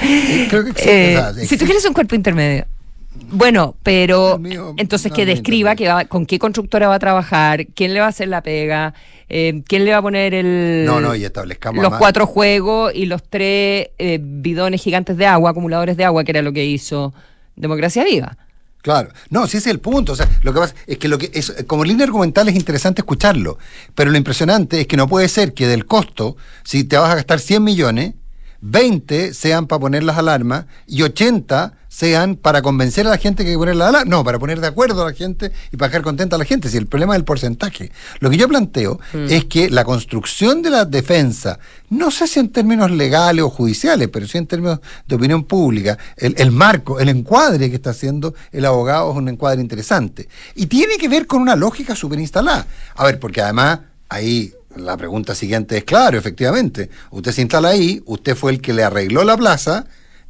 creo 0.49 0.63
que 0.65 0.69
existe, 0.71 1.13
Eh, 1.13 1.17
o 1.17 1.33
sea, 1.33 1.45
si 1.45 1.57
tú 1.57 1.65
quieres 1.65 1.85
un 1.85 1.93
cuerpo 1.93 2.15
intermedio, 2.15 2.65
Bueno, 3.11 3.75
pero 3.81 4.37
mío, 4.37 4.75
entonces 4.77 5.11
no, 5.11 5.15
que 5.15 5.25
no 5.25 5.31
describa 5.31 5.75
que 5.75 5.87
va, 5.87 6.05
con 6.05 6.25
qué 6.25 6.37
constructora 6.37 6.87
va 6.87 6.95
a 6.95 6.99
trabajar, 6.99 7.65
quién 7.67 7.93
le 7.93 7.99
va 7.99 8.05
a 8.05 8.09
hacer 8.09 8.27
la 8.27 8.43
pega, 8.43 8.93
eh, 9.29 9.63
quién 9.67 9.83
le 9.83 9.91
va 9.91 9.97
a 9.97 10.01
poner 10.01 10.33
el 10.33 10.85
No, 10.85 11.01
no, 11.01 11.15
y 11.15 11.25
establezcamos 11.25 11.83
los 11.83 11.95
cuatro 11.97 12.27
juegos 12.27 12.93
y 12.93 13.07
los 13.07 13.23
tres 13.23 13.89
eh, 13.97 14.19
bidones 14.21 14.81
gigantes 14.81 15.17
de 15.17 15.25
agua, 15.25 15.51
acumuladores 15.51 15.97
de 15.97 16.05
agua, 16.05 16.23
que 16.23 16.31
era 16.31 16.41
lo 16.43 16.53
que 16.53 16.65
hizo 16.65 17.13
Democracia 17.55 18.03
Viva. 18.03 18.37
Claro, 18.81 19.09
no, 19.29 19.45
si 19.47 19.57
ese 19.57 19.69
es 19.69 19.73
el 19.73 19.79
punto. 19.79 20.13
O 20.13 20.15
sea, 20.15 20.29
lo 20.41 20.53
que 20.53 20.59
pasa 20.59 20.75
es 20.87 20.97
que 20.97 21.07
lo 21.07 21.17
que 21.17 21.31
es, 21.33 21.63
como 21.67 21.83
línea 21.83 22.05
argumental 22.05 22.47
es 22.47 22.55
interesante 22.55 23.01
escucharlo, 23.01 23.57
pero 23.93 24.11
lo 24.11 24.17
impresionante 24.17 24.81
es 24.81 24.87
que 24.87 24.97
no 24.97 25.07
puede 25.07 25.27
ser 25.27 25.53
que 25.53 25.67
del 25.67 25.85
costo, 25.85 26.37
si 26.63 26.83
te 26.83 26.97
vas 26.97 27.11
a 27.11 27.15
gastar 27.15 27.39
100 27.39 27.63
millones, 27.63 28.13
20 28.61 29.33
sean 29.33 29.67
para 29.67 29.79
poner 29.79 30.03
las 30.03 30.17
alarmas 30.17 30.65
y 30.87 31.01
80 31.01 31.73
sean 31.89 32.35
para 32.35 32.61
convencer 32.61 33.07
a 33.07 33.09
la 33.09 33.17
gente 33.17 33.43
que 33.43 33.49
hay 33.49 33.55
que 33.55 33.59
poner 33.59 33.75
las 33.75 33.89
alarmas. 33.89 34.09
No, 34.09 34.23
para 34.23 34.39
poner 34.39 34.61
de 34.61 34.67
acuerdo 34.67 35.01
a 35.01 35.09
la 35.09 35.13
gente 35.13 35.51
y 35.71 35.77
para 35.77 35.89
dejar 35.89 36.03
contenta 36.03 36.37
a 36.37 36.39
la 36.39 36.45
gente. 36.45 36.69
Si 36.69 36.77
el 36.77 36.87
problema 36.87 37.15
es 37.15 37.19
el 37.19 37.25
porcentaje. 37.25 37.91
Lo 38.19 38.29
que 38.29 38.37
yo 38.37 38.47
planteo 38.47 38.99
es 39.13 39.45
que 39.45 39.69
la 39.69 39.83
construcción 39.83 40.61
de 40.61 40.69
la 40.69 40.85
defensa, 40.85 41.59
no 41.89 42.11
sé 42.11 42.27
si 42.27 42.39
en 42.39 42.49
términos 42.49 42.91
legales 42.91 43.43
o 43.43 43.49
judiciales, 43.49 44.07
pero 44.07 44.27
sí 44.27 44.37
en 44.37 44.47
términos 44.47 44.79
de 45.07 45.15
opinión 45.15 45.43
pública, 45.43 45.97
el, 46.15 46.35
el 46.37 46.51
marco, 46.51 46.99
el 46.99 47.09
encuadre 47.09 47.69
que 47.69 47.75
está 47.75 47.89
haciendo 47.89 48.33
el 48.51 48.65
abogado 48.65 49.11
es 49.11 49.17
un 49.17 49.27
encuadre 49.27 49.59
interesante. 49.59 50.29
Y 50.55 50.67
tiene 50.67 50.97
que 50.97 51.09
ver 51.09 51.25
con 51.25 51.41
una 51.41 51.55
lógica 51.55 51.95
súper 51.95 52.19
instalada. 52.19 52.67
A 52.95 53.03
ver, 53.03 53.19
porque 53.19 53.41
además 53.41 53.79
ahí 54.09 54.53
la 54.75 54.95
pregunta 54.95 55.33
siguiente 55.33 55.77
es 55.77 55.83
claro, 55.83 56.17
efectivamente. 56.17 56.89
Usted 57.09 57.31
se 57.31 57.41
instala 57.41 57.69
ahí, 57.69 58.01
usted 58.05 58.35
fue 58.35 58.51
el 58.51 58.61
que 58.61 58.73
le 58.73 58.83
arregló 58.83 59.23
la 59.23 59.35
plaza 59.35 59.87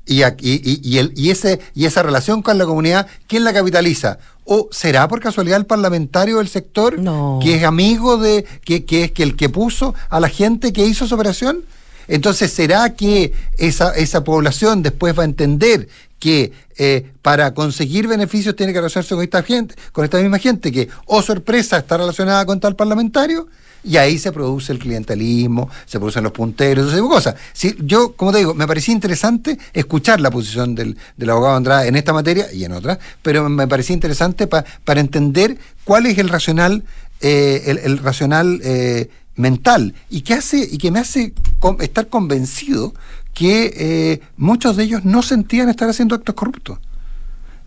y, 0.10 0.24
aquí- 0.24 0.62
y, 0.64 0.82
y 0.84 0.98
el, 0.98 1.14
y, 1.16 1.30
ese, 1.30 1.60
y 1.76 1.86
esa 1.86 2.04
relación 2.04 2.42
con 2.42 2.58
la 2.58 2.66
comunidad, 2.66 3.08
¿quién 3.28 3.44
la 3.44 3.54
capitaliza? 3.54 4.18
¿O 4.44 4.68
será 4.72 5.08
por 5.08 5.20
casualidad 5.20 5.58
el 5.60 5.66
parlamentario 5.66 6.40
del 6.40 6.48
sector 6.48 6.98
No. 7.00 7.40
que 7.42 7.56
es 7.56 7.64
amigo 7.64 8.18
de, 8.18 8.46
que, 8.66 8.84
que 8.86 9.04
es 9.06 9.12
que 9.12 9.24
el 9.24 9.36
que 9.36 9.48
puso 9.50 9.94
a 10.10 10.20
la 10.20 10.28
gente 10.30 10.74
que 10.74 10.86
hizo 10.86 11.06
esa 11.06 11.16
operación? 11.16 11.64
Entonces, 12.08 12.52
¿será 12.52 12.96
que 12.96 13.34
esa, 13.60 13.96
esa 13.96 14.24
población 14.24 14.82
después 14.82 15.16
va 15.18 15.22
a 15.22 15.26
entender 15.26 15.88
que 16.18 16.52
eh, 16.80 17.12
para 17.22 17.54
conseguir 17.54 18.08
beneficios 18.08 18.56
tiene 18.56 18.74
que 18.74 18.80
relacionarse 18.80 19.14
con 19.14 19.24
esta 19.24 19.44
gente, 19.44 19.76
con 19.92 20.04
esta 20.04 20.18
misma 20.18 20.40
gente 20.40 20.72
que, 20.72 20.90
oh 21.06 21.22
sorpresa, 21.22 21.78
está 21.78 21.98
relacionada 21.98 22.46
con 22.48 22.60
tal 22.60 22.76
parlamentario? 22.76 23.48
Y 23.84 23.98
ahí 23.98 24.18
se 24.20 24.32
produce 24.32 24.74
el 24.74 24.80
clientelismo, 24.80 25.70
se 25.86 26.00
producen 26.00 26.24
los 26.24 26.34
punteros, 26.34 26.88
ese 26.88 26.96
tipo 26.98 27.08
de 27.08 27.14
cosas. 27.16 27.36
Yo, 27.80 28.14
como 28.14 28.32
te 28.32 28.40
digo, 28.40 28.54
me 28.54 28.68
parecía 28.68 28.94
interesante 28.94 29.58
escuchar 29.74 30.20
la 30.20 30.30
posición 30.32 30.76
del, 30.76 30.98
del 31.16 31.30
abogado 31.30 31.56
Andrade 31.56 31.88
en 31.88 31.96
esta 31.96 32.12
materia 32.14 32.52
y 32.52 32.66
en 32.66 32.74
otras, 32.74 33.00
pero 33.22 33.48
me 33.50 33.68
parecía 33.68 33.94
interesante 33.94 34.48
pa- 34.48 34.66
para 34.84 35.00
entender 35.00 35.58
cuál 35.86 36.06
es 36.08 36.18
el 36.18 36.30
racional, 36.30 36.84
eh, 37.22 37.80
el, 37.84 37.98
racional 38.00 38.60
eh, 38.64 39.10
mental 39.36 39.94
y 40.10 40.22
que 40.22 40.34
hace 40.34 40.68
y 40.70 40.78
que 40.78 40.92
me 40.92 41.00
hace 41.00 41.34
estar 41.80 42.08
convencido 42.10 42.94
que 43.34 43.74
eh, 43.78 44.22
muchos 44.36 44.76
de 44.76 44.84
ellos 44.84 45.06
no 45.06 45.22
sentían 45.22 45.70
estar 45.70 45.90
haciendo 45.90 46.16
actos 46.16 46.36
corruptos 46.36 46.80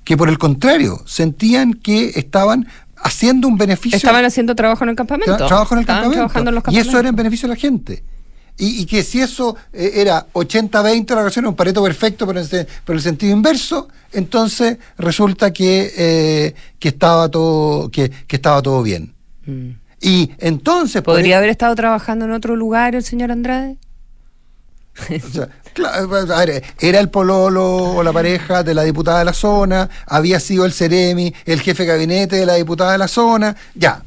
que 0.05 0.17
por 0.17 0.29
el 0.29 0.37
contrario 0.37 1.01
sentían 1.07 1.75
que 1.75 2.13
estaban 2.17 2.67
haciendo 3.03 3.49
un 3.49 3.57
beneficio 3.57 3.97
Estaban 3.97 4.25
haciendo 4.25 4.55
trabajo 4.55 4.85
en 4.85 4.91
el 4.91 4.97
campamento. 4.97 5.33
tra- 5.35 5.47
trabajo 5.49 5.75
en 5.75 5.79
el 5.79 5.83
Estaban 5.83 6.03
campamento 6.03 6.19
trabajando 6.29 6.51
en 6.51 6.55
los 6.55 6.65
y 6.65 6.79
eso 6.79 6.81
era 6.81 6.81
en 6.83 6.93
campamentos. 6.93 7.17
beneficio 7.17 7.49
de 7.49 7.55
la 7.55 7.61
gente 7.61 8.05
y, 8.59 8.83
y 8.83 8.87
que 8.87 9.03
si 9.03 9.21
eso 9.21 9.57
eh, 9.73 9.93
era 9.97 10.27
80-20 10.33 11.09
la 11.11 11.17
relación, 11.17 11.47
un 11.47 11.55
pareto 11.57 11.83
perfecto 11.83 12.27
pero 12.27 12.41
en, 12.41 12.47
pero 12.85 12.97
el 12.97 13.03
sentido 13.03 13.33
inverso, 13.33 13.89
entonces 14.13 14.77
resulta 14.99 15.53
que, 15.53 15.93
eh, 15.97 16.55
que 16.79 16.89
estaba 16.89 17.29
todo 17.31 17.91
que, 17.91 18.11
que 18.11 18.37
estaba 18.37 18.61
todo 18.63 18.83
bien. 18.83 19.15
Mm. 19.47 19.71
Y 20.01 20.31
entonces 20.39 21.01
¿Podría 21.03 21.39
haber 21.39 21.49
estado 21.51 21.75
trabajando 21.77 22.25
en 22.27 22.33
otro 22.33 22.57
lugar 22.57 22.95
el 22.95 23.05
señor 23.05 23.31
Andrade? 23.33 23.77
O 25.25 25.29
sea, 25.29 25.49
claro, 25.73 26.15
a 26.35 26.45
ver, 26.45 26.63
era 26.81 27.01
el 27.01 27.09
pololo 27.09 27.65
o 27.95 28.03
la 28.03 28.13
pareja 28.13 28.63
de 28.63 28.75
la 28.75 28.83
diputada 28.85 29.21
de 29.21 29.25
la 29.25 29.33
zona, 29.33 29.89
había 30.07 30.39
sido 30.39 30.65
el 30.67 30.73
Ceremi, 30.73 31.33
el 31.47 31.61
jefe 31.61 31.85
de 31.85 31.89
gabinete 31.93 32.37
de 32.37 32.47
la 32.47 32.55
diputada 32.55 32.93
de 32.93 32.99
la 32.99 33.09
zona, 33.09 33.57
ya. 33.75 34.03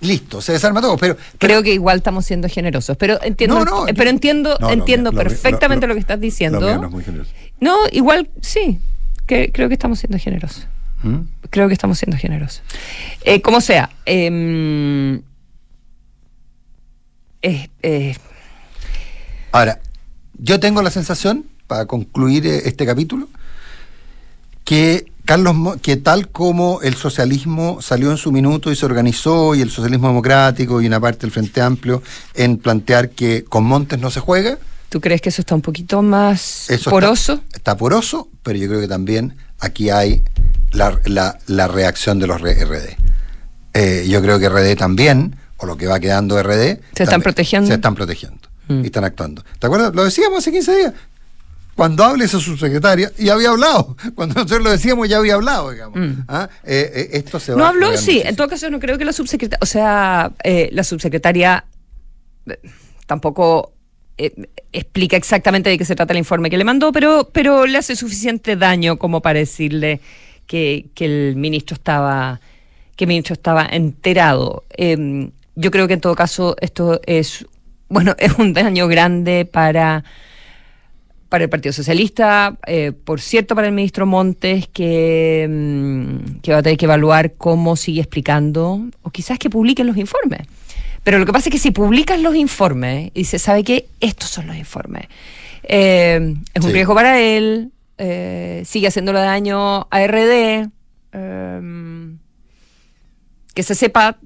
Listo, 0.00 0.40
se 0.40 0.52
desarma 0.52 0.80
todo, 0.80 0.96
pero, 0.96 1.16
pero- 1.16 1.28
Creo 1.38 1.62
que 1.64 1.72
igual 1.74 1.96
estamos 1.98 2.24
siendo 2.24 2.48
generosos, 2.48 2.96
pero 2.96 3.20
entiendo, 3.22 3.56
No, 3.58 3.64
no, 3.64 3.88
yo- 3.88 3.94
pero 3.94 4.08
entiendo, 4.10 4.56
No, 4.60 4.70
entiendo 4.70 5.10
mío- 5.10 5.18
lo 5.24 5.24
mío- 5.28 5.36
perfectamente 5.40 5.86
lo- 5.86 5.88
lo, 5.88 5.94
que 5.96 6.00
estás 6.00 6.20
diciendo. 6.20 6.60
lo 6.60 6.66
mío 6.68 6.78
no 6.78 6.86
es 6.86 6.92
muy 6.92 7.02
generoso. 7.04 7.32
No, 7.58 7.76
igual 7.90 8.30
sí, 8.40 8.80
que, 9.26 9.50
creo 9.52 9.66
que 9.68 9.74
estamos 9.74 9.98
siendo 9.98 10.16
generosos. 10.18 10.68
¿Mm? 11.02 11.18
Creo 11.50 11.66
que 11.66 11.74
estamos 11.74 11.98
siendo 11.98 12.16
generosos. 12.16 12.62
Eh, 13.24 13.42
como 13.42 13.60
sea, 13.60 13.90
eh, 14.06 15.20
Ahora, 19.52 19.80
yo 20.38 20.58
tengo 20.60 20.82
la 20.82 20.90
sensación, 20.90 21.44
para 21.66 21.86
concluir 21.86 22.46
eh, 22.46 22.62
este 22.64 22.86
capítulo, 22.86 23.28
que 24.64 25.10
Carlos 25.24 25.54
que 25.82 25.96
tal 25.96 26.28
como 26.28 26.80
el 26.82 26.94
socialismo 26.94 27.80
salió 27.82 28.10
en 28.10 28.16
su 28.16 28.32
minuto 28.32 28.72
y 28.72 28.76
se 28.76 28.86
organizó, 28.86 29.54
y 29.54 29.60
el 29.60 29.70
socialismo 29.70 30.08
democrático 30.08 30.80
y 30.80 30.86
una 30.86 31.00
parte 31.00 31.20
del 31.22 31.30
Frente 31.30 31.60
Amplio, 31.60 32.02
en 32.34 32.56
plantear 32.58 33.10
que 33.10 33.44
con 33.44 33.64
Montes 33.64 33.98
no 34.00 34.10
se 34.10 34.20
juega, 34.20 34.58
¿tú 34.88 35.00
crees 35.00 35.20
que 35.20 35.28
eso 35.28 35.42
está 35.42 35.54
un 35.54 35.60
poquito 35.62 36.00
más 36.02 36.70
Eso 36.70 36.90
poroso? 36.90 37.34
Está, 37.34 37.56
está 37.56 37.76
poroso, 37.76 38.28
pero 38.42 38.58
yo 38.58 38.68
creo 38.68 38.80
que 38.80 38.88
también 38.88 39.36
aquí 39.60 39.90
hay 39.90 40.22
la, 40.72 40.98
la- 41.04 41.38
la 41.46 41.68
reacción 41.68 42.18
de 42.18 42.26
los 42.26 42.40
RD. 42.40 42.96
Eh, 43.74 44.06
yo 44.08 44.22
creo 44.22 44.38
que 44.38 44.48
RD 44.48 44.76
también, 44.76 45.36
o 45.58 45.66
lo 45.66 45.76
que 45.76 45.86
va 45.86 46.00
quedando 46.00 46.42
RD... 46.42 46.78
¿Se 46.96 47.02
están 47.02 47.20
protegiendo? 47.20 47.68
Se 47.68 47.74
están 47.74 47.94
protegiendo 47.94 48.47
Mm. 48.68 48.82
y 48.82 48.86
están 48.86 49.04
actuando. 49.04 49.42
¿Te 49.58 49.66
acuerdas? 49.66 49.94
Lo 49.94 50.04
decíamos 50.04 50.38
hace 50.38 50.52
15 50.52 50.76
días. 50.76 50.92
Cuando 51.74 52.02
hable 52.02 52.24
esa 52.24 52.40
subsecretaria, 52.40 53.12
y 53.18 53.28
había 53.28 53.50
hablado. 53.50 53.96
Cuando 54.14 54.34
nosotros 54.34 54.62
lo 54.62 54.70
decíamos, 54.70 55.08
ya 55.08 55.18
había 55.18 55.34
hablado, 55.34 55.70
digamos. 55.70 55.98
Mm. 55.98 56.24
¿Ah? 56.26 56.48
Eh, 56.64 56.90
eh, 56.92 57.08
esto 57.12 57.38
se 57.38 57.52
va 57.52 57.58
No 57.58 57.64
a 57.66 57.68
habló, 57.68 57.86
sí. 57.90 57.92
muchísimo. 57.92 58.28
En 58.30 58.36
todo 58.36 58.48
caso, 58.48 58.70
no 58.70 58.80
creo 58.80 58.98
que 58.98 59.04
la 59.04 59.12
subsecretaria, 59.12 59.58
o 59.62 59.66
sea, 59.66 60.32
eh, 60.42 60.68
la 60.72 60.82
subsecretaria 60.84 61.64
tampoco 63.06 63.72
explica 64.72 65.16
exactamente 65.16 65.70
de 65.70 65.78
qué 65.78 65.84
se 65.84 65.94
trata 65.94 66.12
el 66.12 66.18
informe 66.18 66.50
que 66.50 66.58
le 66.58 66.64
mandó, 66.64 66.90
pero, 66.90 67.30
pero 67.32 67.66
le 67.66 67.78
hace 67.78 67.94
suficiente 67.94 68.56
daño 68.56 68.98
como 68.98 69.22
para 69.22 69.38
decirle 69.38 70.00
que, 70.46 70.86
que 70.94 71.04
el 71.04 71.36
ministro 71.36 71.74
estaba, 71.74 72.40
que 72.96 73.04
el 73.04 73.08
ministro 73.08 73.34
estaba 73.34 73.64
enterado. 73.70 74.64
Eh, 74.76 75.30
yo 75.54 75.70
creo 75.70 75.86
que 75.86 75.94
en 75.94 76.00
todo 76.00 76.14
caso 76.16 76.56
esto 76.60 77.00
es, 77.06 77.46
bueno, 77.88 78.14
es 78.18 78.32
un 78.38 78.52
daño 78.52 78.88
grande 78.88 79.44
para 79.44 80.04
para 81.28 81.44
el 81.44 81.50
Partido 81.50 81.74
Socialista, 81.74 82.56
eh, 82.66 82.92
por 82.92 83.20
cierto, 83.20 83.54
para 83.54 83.66
el 83.68 83.74
ministro 83.74 84.06
Montes, 84.06 84.66
que, 84.66 85.46
mm, 85.46 86.40
que 86.40 86.52
va 86.52 86.58
a 86.58 86.62
tener 86.62 86.78
que 86.78 86.86
evaluar 86.86 87.34
cómo 87.34 87.76
sigue 87.76 88.00
explicando, 88.00 88.80
o 89.02 89.10
quizás 89.10 89.38
que 89.38 89.50
publiquen 89.50 89.86
los 89.86 89.98
informes. 89.98 90.40
Pero 91.04 91.18
lo 91.18 91.26
que 91.26 91.32
pasa 91.34 91.50
es 91.50 91.52
que 91.52 91.58
si 91.58 91.70
publican 91.70 92.22
los 92.22 92.34
informes 92.34 93.10
y 93.12 93.24
se 93.24 93.38
sabe 93.38 93.62
que 93.62 93.88
estos 94.00 94.30
son 94.30 94.46
los 94.46 94.56
informes, 94.56 95.06
eh, 95.64 96.34
es 96.54 96.62
un 96.62 96.68
Sí. 96.70 96.72
riesgo 96.72 96.94
para 96.94 97.20
él, 97.20 97.72
eh, 97.98 98.62
sigue 98.64 98.88
haciéndole 98.88 99.18
daño 99.18 99.86
a 99.90 100.00
RD, 100.02 100.70
que 103.54 103.62
se 103.62 103.74
sepa 103.74 104.16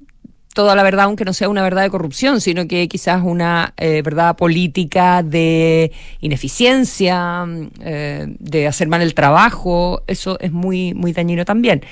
toda 0.53 0.75
la 0.75 0.83
verdad, 0.83 1.05
aunque 1.05 1.25
no 1.25 1.33
sea 1.33 1.49
una 1.49 1.63
verdad 1.63 1.81
de 1.81 1.89
corrupción, 1.89 2.39
sino 2.39 2.67
que 2.67 2.87
quizás 2.87 3.21
una 3.23 3.73
eh, 3.77 4.01
verdad 4.03 4.35
política 4.35 5.23
de 5.23 5.91
ineficiencia, 6.21 7.45
mm, 7.45 7.69
eh, 7.81 8.35
de 8.39 8.67
hacer 8.67 8.87
mal 8.87 9.01
el 9.01 9.13
trabajo, 9.13 10.03
eso 10.07 10.39
es 10.39 10.51
muy, 10.51 10.93
muy 10.93 11.11
dañino 11.11 11.43
también. 11.43 11.83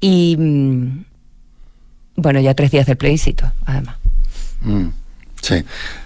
Y 0.00 0.36
mm, 0.38 1.04
bueno, 2.16 2.40
ya 2.40 2.54
tres 2.54 2.70
días 2.70 2.86
del 2.86 2.96
plebiscito, 2.96 3.50
además. 3.66 3.96
Mm, 4.62 4.88
sí, 5.42 5.62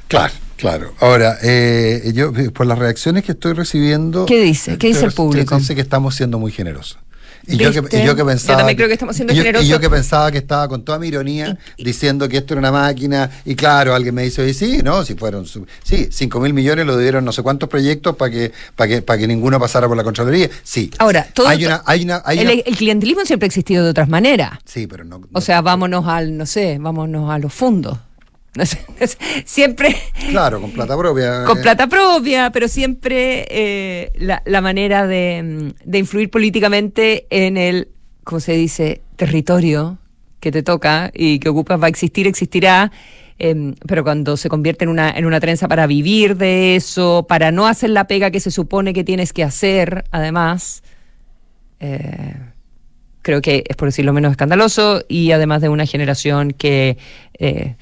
claro, 0.08 0.34
claro. 0.56 0.94
Ahora, 1.00 1.38
eh, 1.42 2.12
yo 2.14 2.32
por 2.52 2.66
las 2.66 2.78
reacciones 2.78 3.24
que 3.24 3.32
estoy 3.32 3.52
recibiendo... 3.52 4.26
¿Qué 4.26 4.40
dice? 4.40 4.78
¿Qué 4.78 4.88
dice 4.88 5.04
el 5.04 5.12
público? 5.12 5.56
Dice 5.56 5.74
que 5.74 5.80
estamos 5.80 6.16
siendo 6.16 6.38
muy 6.38 6.50
generosos. 6.50 6.98
Y 7.48 7.56
yo, 7.56 7.72
que, 7.72 7.80
¿Viste? 7.80 8.02
y 8.02 8.06
yo 8.06 8.14
que 8.14 8.20
Yo 8.20 8.26
pensaba... 8.26 8.58
también 8.58 8.76
creo 8.76 8.88
que 8.88 8.94
estamos 8.94 9.16
siendo 9.16 9.32
y 9.32 9.36
yo- 9.36 9.42
generosos. 9.42 9.66
Y 9.66 9.70
yo 9.70 9.80
que 9.80 9.88
pensaba 9.90 10.30
que 10.30 10.38
estaba 10.38 10.68
con 10.68 10.84
toda 10.84 10.98
mi 10.98 11.08
ironía 11.08 11.58
diciendo 11.78 12.28
que 12.28 12.36
esto 12.38 12.54
era 12.54 12.58
una 12.60 12.72
máquina. 12.72 13.30
Y 13.44 13.54
claro, 13.54 13.94
alguien 13.94 14.14
me 14.14 14.22
dice, 14.22 14.42
oye, 14.42 14.54
sí, 14.54 14.80
no, 14.84 15.04
si 15.04 15.14
fueron... 15.14 15.46
Sí, 15.46 16.08
5 16.10 16.40
mil 16.40 16.52
millones 16.54 16.86
lo 16.86 16.96
dieron 16.98 17.24
no 17.24 17.32
sé 17.32 17.42
cuántos 17.42 17.68
proyectos 17.68 18.16
para 18.16 18.30
que, 18.30 18.52
para 18.76 18.88
que, 18.88 19.02
para 19.02 19.18
que 19.18 19.26
ninguno 19.26 19.58
pasara 19.58 19.88
por 19.88 19.96
la 19.96 20.04
Contraloría. 20.04 20.48
Sí. 20.62 20.90
Ahora, 20.98 21.26
todo 21.32 21.48
hay 21.48 21.64
una, 21.64 21.82
hay 21.86 22.02
una, 22.04 22.22
hay 22.24 22.38
el, 22.40 22.44
una- 22.44 22.52
el 22.64 22.76
clientelismo 22.76 23.24
siempre 23.24 23.46
ha 23.46 23.48
existido 23.48 23.84
de 23.84 23.90
otras 23.90 24.08
maneras. 24.08 24.58
Sí, 24.64 24.86
pero 24.86 25.04
no... 25.04 25.20
O 25.32 25.40
sea, 25.40 25.60
vámonos 25.62 26.06
al, 26.06 26.36
no 26.36 26.46
sé, 26.46 26.78
vámonos 26.80 27.30
a 27.30 27.38
los 27.38 27.52
fondos. 27.52 27.98
siempre... 29.44 29.96
Claro, 30.30 30.60
con 30.60 30.70
plata 30.70 30.96
propia. 30.96 31.44
Con 31.44 31.60
plata 31.60 31.86
propia, 31.86 32.50
pero 32.50 32.68
siempre 32.68 33.46
eh, 33.50 34.12
la, 34.18 34.42
la, 34.44 34.60
manera 34.60 35.06
de, 35.06 35.72
de, 35.84 35.98
influir 35.98 36.30
políticamente 36.30 37.26
en 37.30 37.56
el, 37.56 37.88
¿cómo 38.24 38.40
se 38.40 38.52
dice?, 38.52 39.02
territorio 39.16 39.98
que 40.40 40.52
te 40.52 40.62
toca 40.62 41.10
y 41.14 41.38
que 41.38 41.48
ocupas 41.48 41.80
va 41.80 41.86
a 41.86 41.88
existir, 41.88 42.26
existirá. 42.26 42.92
Eh, 43.38 43.74
pero 43.86 44.02
cuando 44.02 44.36
se 44.36 44.48
convierte 44.48 44.84
en 44.84 44.90
una, 44.90 45.10
en 45.10 45.24
una 45.24 45.38
trenza 45.38 45.68
para 45.68 45.86
vivir 45.86 46.36
de 46.36 46.76
eso, 46.76 47.26
para 47.28 47.52
no 47.52 47.66
hacer 47.66 47.90
la 47.90 48.06
pega 48.06 48.30
que 48.30 48.40
se 48.40 48.50
supone 48.50 48.92
que 48.92 49.04
tienes 49.04 49.32
que 49.32 49.44
hacer, 49.44 50.04
además, 50.10 50.82
eh, 51.78 52.34
creo 53.22 53.40
que 53.40 53.64
es 53.68 53.76
por 53.76 53.88
decirlo 53.88 54.12
menos 54.12 54.32
escandaloso 54.32 55.04
y 55.08 55.30
además 55.30 55.62
de 55.62 55.68
una 55.68 55.86
generación 55.86 56.50
que 56.50 56.98
eh, 57.38 57.76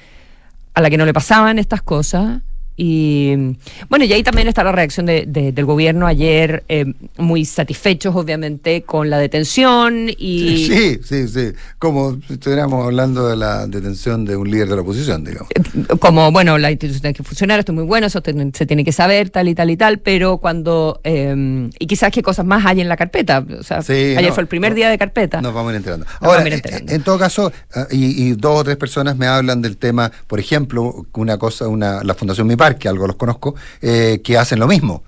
a 0.77 0.81
la 0.81 0.91
que 0.91 0.97
no 0.97 1.05
le 1.05 1.13
pasaban 1.13 1.57
estas 1.57 1.81
cosas 1.81 2.41
y 2.79 3.57
bueno, 3.89 4.05
y 4.05 4.13
ahí 4.13 4.21
también 4.21 4.47
está 4.47 4.63
la 4.63 4.71
reacción 4.71 5.07
de, 5.07 5.25
de, 5.27 5.51
del 5.51 5.65
gobierno 5.65 6.05
ayer, 6.05 6.63
eh, 6.69 6.85
muy 7.17 7.43
satisfechos 7.43 8.15
obviamente 8.15 8.83
con 8.83 9.09
la 9.09 9.17
detención 9.17 10.09
y... 10.15 10.67
Sí, 10.67 10.99
sí, 11.03 11.27
sí, 11.27 11.53
como 11.79 12.19
si 12.27 12.33
estuviéramos 12.33 12.85
hablando 12.85 13.27
de 13.27 13.35
la 13.35 13.65
detención 13.65 14.25
de 14.25 14.35
un 14.35 14.51
líder 14.51 14.69
de 14.69 14.75
la 14.75 14.81
oposición, 14.83 15.23
digamos. 15.23 15.49
Eh, 15.55 15.97
como, 15.99 16.31
bueno, 16.31 16.59
la 16.59 16.69
institución 16.69 17.01
tiene 17.01 17.13
que 17.15 17.23
funcionar, 17.23 17.59
esto 17.59 17.71
es 17.71 17.75
muy 17.75 17.85
bueno, 17.85 18.05
eso 18.05 18.21
te, 18.21 18.33
se 18.53 18.65
tiene 18.67 18.85
que 18.85 18.91
saber, 18.91 19.31
tal 19.31 19.47
y 19.47 19.55
tal 19.55 19.71
y 19.71 19.77
tal, 19.77 19.97
pero 19.97 20.37
cuando... 20.37 21.01
Eh, 21.03 21.69
y 21.79 21.87
quizás 21.87 22.11
qué 22.11 22.21
cosas 22.21 22.45
más 22.45 22.63
hay 22.63 22.81
en 22.81 22.89
la 22.89 22.97
carpeta, 22.97 23.43
o 23.59 23.63
sea, 23.63 23.81
sí, 23.81 23.93
ayer 23.93 24.29
no, 24.29 24.33
fue 24.33 24.43
el 24.43 24.47
primer 24.47 24.73
no, 24.73 24.75
día 24.75 24.89
de 24.89 24.99
carpeta. 24.99 25.41
Nos 25.41 25.53
vamos 25.53 25.69
a 25.69 25.73
ir 25.73 25.77
enterando. 25.77 26.05
Ahora, 26.19 26.45
ir 26.45 26.53
enterando. 26.53 26.93
En, 26.93 27.01
todo 27.01 27.17
caso, 27.17 27.51
y, 27.89 28.29
y, 28.29 28.33
dos 28.33 28.61
o 28.61 28.63
tres 28.63 28.77
personas 28.77 29.17
me 29.17 29.25
hablan 29.25 29.63
del 29.63 29.77
tema, 29.77 30.11
por 30.27 30.39
ejemplo, 30.39 31.07
una 31.13 31.39
cosa, 31.39 31.67
una 31.67 32.03
la 32.03 32.13
Fundación 32.13 32.45
Mi 32.47 32.55
que 32.75 32.87
algo 32.87 33.07
los 33.07 33.15
conozco, 33.15 33.55
eh, 33.81 34.21
que 34.23 34.37
hacen 34.37 34.59
lo 34.59 34.67
mismo, 34.67 35.03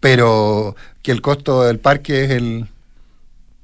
pero 0.00 0.74
que 1.02 1.12
el 1.12 1.20
costo 1.20 1.62
del 1.62 1.78
parque 1.78 2.24
es 2.24 2.30
el... 2.30 2.66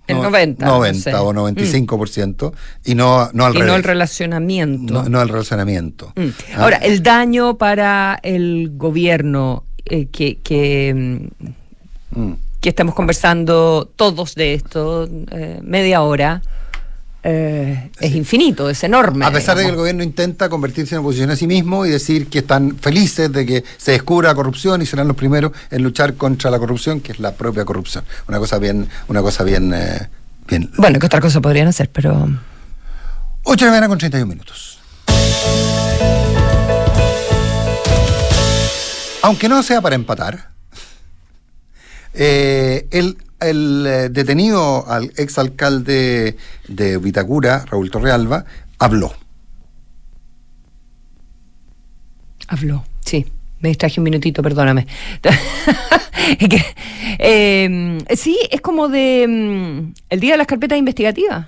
El 0.07 0.17
90, 0.17 0.67
90 0.67 1.13
no 1.13 1.23
o 1.23 1.33
95%, 1.33 2.51
mm. 2.51 2.55
y 2.85 2.95
no, 2.97 3.31
no 3.33 3.47
al 3.47 3.57
y 3.57 3.61
no 3.61 3.77
el 3.77 3.85
relacionamiento. 3.85 4.93
No, 4.93 5.09
no 5.09 5.23
el 5.23 5.29
relacionamiento. 5.29 6.13
Mm. 6.17 6.29
Ahora, 6.57 6.79
ah. 6.83 6.85
el 6.85 7.01
daño 7.05 7.57
para 7.57 8.19
el 8.25 8.73
gobierno 8.75 9.63
eh, 9.85 10.07
que, 10.07 10.39
que, 10.39 11.29
mm. 12.11 12.33
que, 12.61 12.69
estamos 12.69 12.97
conversando 12.97 13.89
todos 13.95 14.35
de 14.35 14.55
esto, 14.55 15.09
eh, 15.31 15.61
media 15.63 16.03
hora, 16.03 16.43
eh, 17.23 17.91
es 18.01 18.13
sí. 18.13 18.19
infinito, 18.19 18.71
es 18.71 18.83
enorme. 18.83 19.27
A 19.27 19.31
pesar 19.31 19.57
digamos. 19.57 19.59
de 19.59 19.65
que 19.65 19.71
el 19.71 19.77
gobierno 19.77 20.03
intenta 20.03 20.49
convertirse 20.49 20.95
en 20.95 21.01
oposición 21.01 21.31
a 21.31 21.37
sí 21.37 21.47
mismo 21.47 21.85
y 21.85 21.91
decir 21.91 22.29
que 22.29 22.39
están 22.39 22.77
felices 22.79 23.31
de 23.31 23.45
que 23.45 23.65
se 23.77 23.93
descubra 23.93 24.29
la 24.29 24.35
corrupción 24.35 24.81
y 24.81 24.87
serán 24.87 25.07
los 25.09 25.17
primeros 25.17 25.53
en 25.71 25.83
luchar 25.83 26.15
contra 26.15 26.51
la 26.51 26.59
corrupción, 26.59 27.01
que 27.01 27.13
es 27.13 27.21
la 27.21 27.33
propia 27.33 27.65
corrupción. 27.65 28.05
Una 28.29 28.39
cosa 28.39 28.59
bien, 28.59 28.89
una 29.09 29.21
cosa 29.21 29.45
bien, 29.45 29.73
eh, 29.75 30.09
bien. 30.49 30.71
Bueno, 30.77 30.99
que 30.99 31.07
otra 31.07 31.21
cosa 31.21 31.41
podrían 31.41 31.69
hacer, 31.69 31.91
pero. 31.93 32.29
8 33.43 33.65
de 33.65 33.67
la 33.67 33.71
mañana 33.71 33.89
con 33.89 33.99
31 33.99 34.27
minutos. 34.27 34.79
Aunque 39.23 39.49
no 39.49 39.63
sea 39.63 39.83
para 39.83 39.95
empatar, 39.95 40.51
eh, 42.15 42.89
el 42.91 43.19
el 43.41 43.85
eh, 43.87 44.09
detenido 44.11 44.89
al 44.89 45.13
exalcalde 45.17 46.37
de 46.69 46.99
Vitacura, 46.99 47.65
Raúl 47.67 47.91
Torrealba, 47.91 48.45
habló. 48.79 49.13
Habló, 52.49 52.85
sí. 53.05 53.27
Me 53.61 53.69
distraje 53.69 54.01
un 54.01 54.05
minutito, 54.05 54.43
perdóname. 54.43 54.87
eh, 57.19 57.99
sí, 58.17 58.39
es 58.51 58.61
como 58.63 58.89
de 58.89 59.27
mm, 59.29 59.93
el 60.09 60.21
día 60.21 60.33
de 60.33 60.39
las 60.39 60.47
carpetas 60.47 60.79
investigativas. 60.79 61.47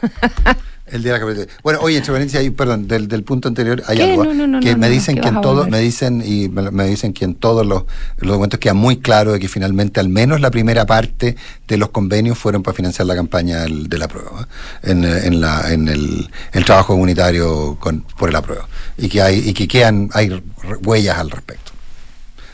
El 0.90 1.02
día 1.02 1.12
de 1.12 1.18
la 1.18 1.24
capitalización. 1.24 1.60
Bueno, 1.62 1.80
oye, 1.82 2.02
paréntesis, 2.02 2.50
perdón, 2.50 2.88
del, 2.88 3.08
del, 3.08 3.22
punto 3.22 3.48
anterior 3.48 3.82
hay 3.86 3.98
¿Qué? 3.98 4.12
algo 4.12 4.24
no, 4.24 4.46
no, 4.46 4.60
que 4.60 4.72
no, 4.72 4.78
me 4.78 4.90
dicen 4.90 5.20
que 5.20 5.28
en 5.28 5.40
todo, 5.40 5.66
me 5.66 5.78
dicen 5.78 6.22
y 6.24 6.48
me, 6.48 6.70
me, 6.70 6.86
dicen 6.86 7.12
que 7.12 7.24
en 7.24 7.34
todos 7.34 7.66
los, 7.66 7.84
los 8.18 8.28
documentos 8.28 8.58
queda 8.58 8.74
muy 8.74 8.98
claro 8.98 9.32
de 9.32 9.38
que 9.38 9.48
finalmente 9.48 10.00
al 10.00 10.08
menos 10.08 10.40
la 10.40 10.50
primera 10.50 10.86
parte 10.86 11.36
de 11.68 11.76
los 11.76 11.90
convenios 11.90 12.38
fueron 12.38 12.62
para 12.62 12.74
financiar 12.74 13.06
la 13.06 13.14
campaña 13.14 13.60
del, 13.62 13.88
de 13.88 13.98
la 13.98 14.08
prueba, 14.08 14.42
¿eh? 14.82 14.90
en, 14.90 15.04
en, 15.04 15.40
la, 15.40 15.72
en 15.72 15.88
el, 15.88 16.28
el 16.52 16.64
trabajo 16.64 16.94
comunitario 16.94 17.76
con, 17.80 18.00
por 18.18 18.28
el 18.28 18.36
apruebo. 18.36 18.64
Y 18.98 19.08
que 19.08 19.22
hay, 19.22 19.48
y 19.48 19.54
que 19.54 19.68
quedan, 19.68 20.10
hay 20.12 20.42
huellas 20.82 21.18
al 21.18 21.30
respecto. 21.30 21.72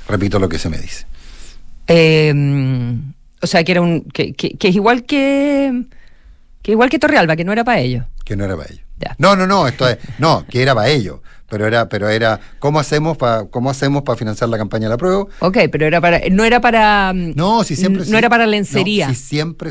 Repito 0.09 0.39
lo 0.39 0.49
que 0.49 0.59
se 0.59 0.69
me 0.69 0.79
dice. 0.79 1.07
Eh, 1.89 2.33
o 3.41 3.47
sea 3.47 3.65
que 3.65 3.73
era 3.73 3.81
un 3.81 4.03
que, 4.03 4.33
que, 4.33 4.57
que 4.57 4.69
es 4.69 4.75
igual 4.75 5.05
que 5.05 5.85
que 6.67 6.73
igual 6.73 6.91
que 6.91 6.99
Torrealba, 6.99 7.37
que 7.37 7.45
no 7.45 7.53
era 7.53 7.63
para 7.63 7.79
ellos. 7.79 8.07
Que 8.25 8.35
no 8.35 8.45
era 8.45 8.57
para 8.57 8.69
ellos. 8.69 8.85
Ya. 8.99 9.15
No, 9.19 9.37
no, 9.37 9.47
no, 9.47 9.69
esto 9.69 9.89
es, 9.89 9.99
no, 10.19 10.45
que 10.51 10.63
era 10.63 10.75
para 10.75 10.89
ellos. 10.89 11.21
Pero 11.49 11.65
era, 11.65 11.89
pero 11.89 12.09
era, 12.09 12.41
¿cómo 12.59 12.81
hacemos 12.81 13.17
para, 13.17 13.45
cómo 13.45 13.71
hacemos 13.71 14.03
para 14.03 14.19
financiar 14.19 14.51
la 14.51 14.59
campaña 14.59 14.87
de 14.87 14.91
la 14.91 14.97
prueba? 14.97 15.27
Ok, 15.39 15.59
pero 15.71 15.87
era 15.87 16.01
para, 16.01 16.21
no 16.29 16.43
era 16.43 16.61
para. 16.61 17.13
No, 17.15 17.63
si 17.63 17.77
siempre. 17.77 18.05
No 18.07 18.19
era 18.19 18.29
para 18.29 18.49
lencería. 18.49 19.07
No, 19.07 19.15
si 19.15 19.21
siempre 19.21 19.71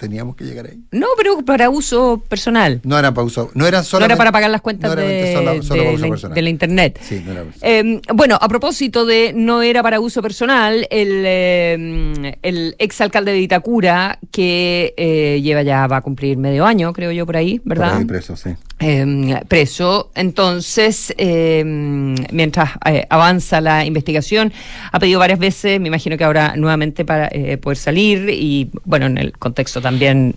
teníamos 0.00 0.34
que 0.34 0.44
llegar 0.44 0.66
ahí. 0.66 0.80
No, 0.92 1.08
pero 1.16 1.44
para 1.44 1.68
uso 1.68 2.22
personal. 2.26 2.80
No 2.84 2.98
era 2.98 3.12
para 3.12 3.26
uso, 3.26 3.50
no 3.54 3.66
era 3.66 3.82
No 3.92 4.04
era 4.04 4.16
para 4.16 4.32
pagar 4.32 4.50
las 4.50 4.62
cuentas 4.62 4.90
no 4.90 5.00
de, 5.00 5.34
solo, 5.34 5.62
solo 5.62 5.82
de, 5.82 6.08
la, 6.08 6.28
de, 6.34 6.42
la, 6.42 6.48
internet. 6.48 6.98
Sí, 7.02 7.22
no 7.24 7.32
era 7.32 7.44
eh, 7.60 8.00
bueno, 8.14 8.38
a 8.40 8.48
propósito 8.48 9.04
de 9.04 9.32
no 9.34 9.60
era 9.60 9.82
para 9.82 10.00
uso 10.00 10.22
personal, 10.22 10.86
el, 10.90 11.22
eh, 11.26 12.38
el 12.42 12.74
exalcalde 12.78 13.32
de 13.32 13.40
Itacura, 13.40 14.18
que 14.30 14.94
eh, 14.96 15.40
lleva 15.42 15.62
ya, 15.62 15.86
va 15.86 15.98
a 15.98 16.00
cumplir 16.00 16.38
medio 16.38 16.64
año, 16.64 16.94
creo 16.94 17.12
yo, 17.12 17.26
por 17.26 17.36
ahí, 17.36 17.60
¿verdad? 17.64 17.90
Por 17.90 17.98
ahí 17.98 18.04
preso, 18.06 18.36
sí. 18.36 18.50
Eh, 18.82 19.42
preso. 19.46 20.10
Entonces, 20.14 21.14
mientras 21.18 22.70
eh, 22.86 23.06
avanza 23.10 23.60
la 23.60 23.84
investigación, 23.84 24.52
ha 24.90 24.98
pedido 24.98 25.18
varias 25.20 25.38
veces, 25.38 25.78
me 25.78 25.88
imagino 25.88 26.16
que 26.16 26.24
ahora 26.24 26.54
nuevamente 26.56 27.04
para 27.04 27.28
eh, 27.30 27.58
poder 27.58 27.76
salir 27.76 28.30
y, 28.30 28.70
bueno, 28.84 29.06
en 29.06 29.18
el 29.18 29.32
contexto 29.32 29.80
también. 29.80 29.89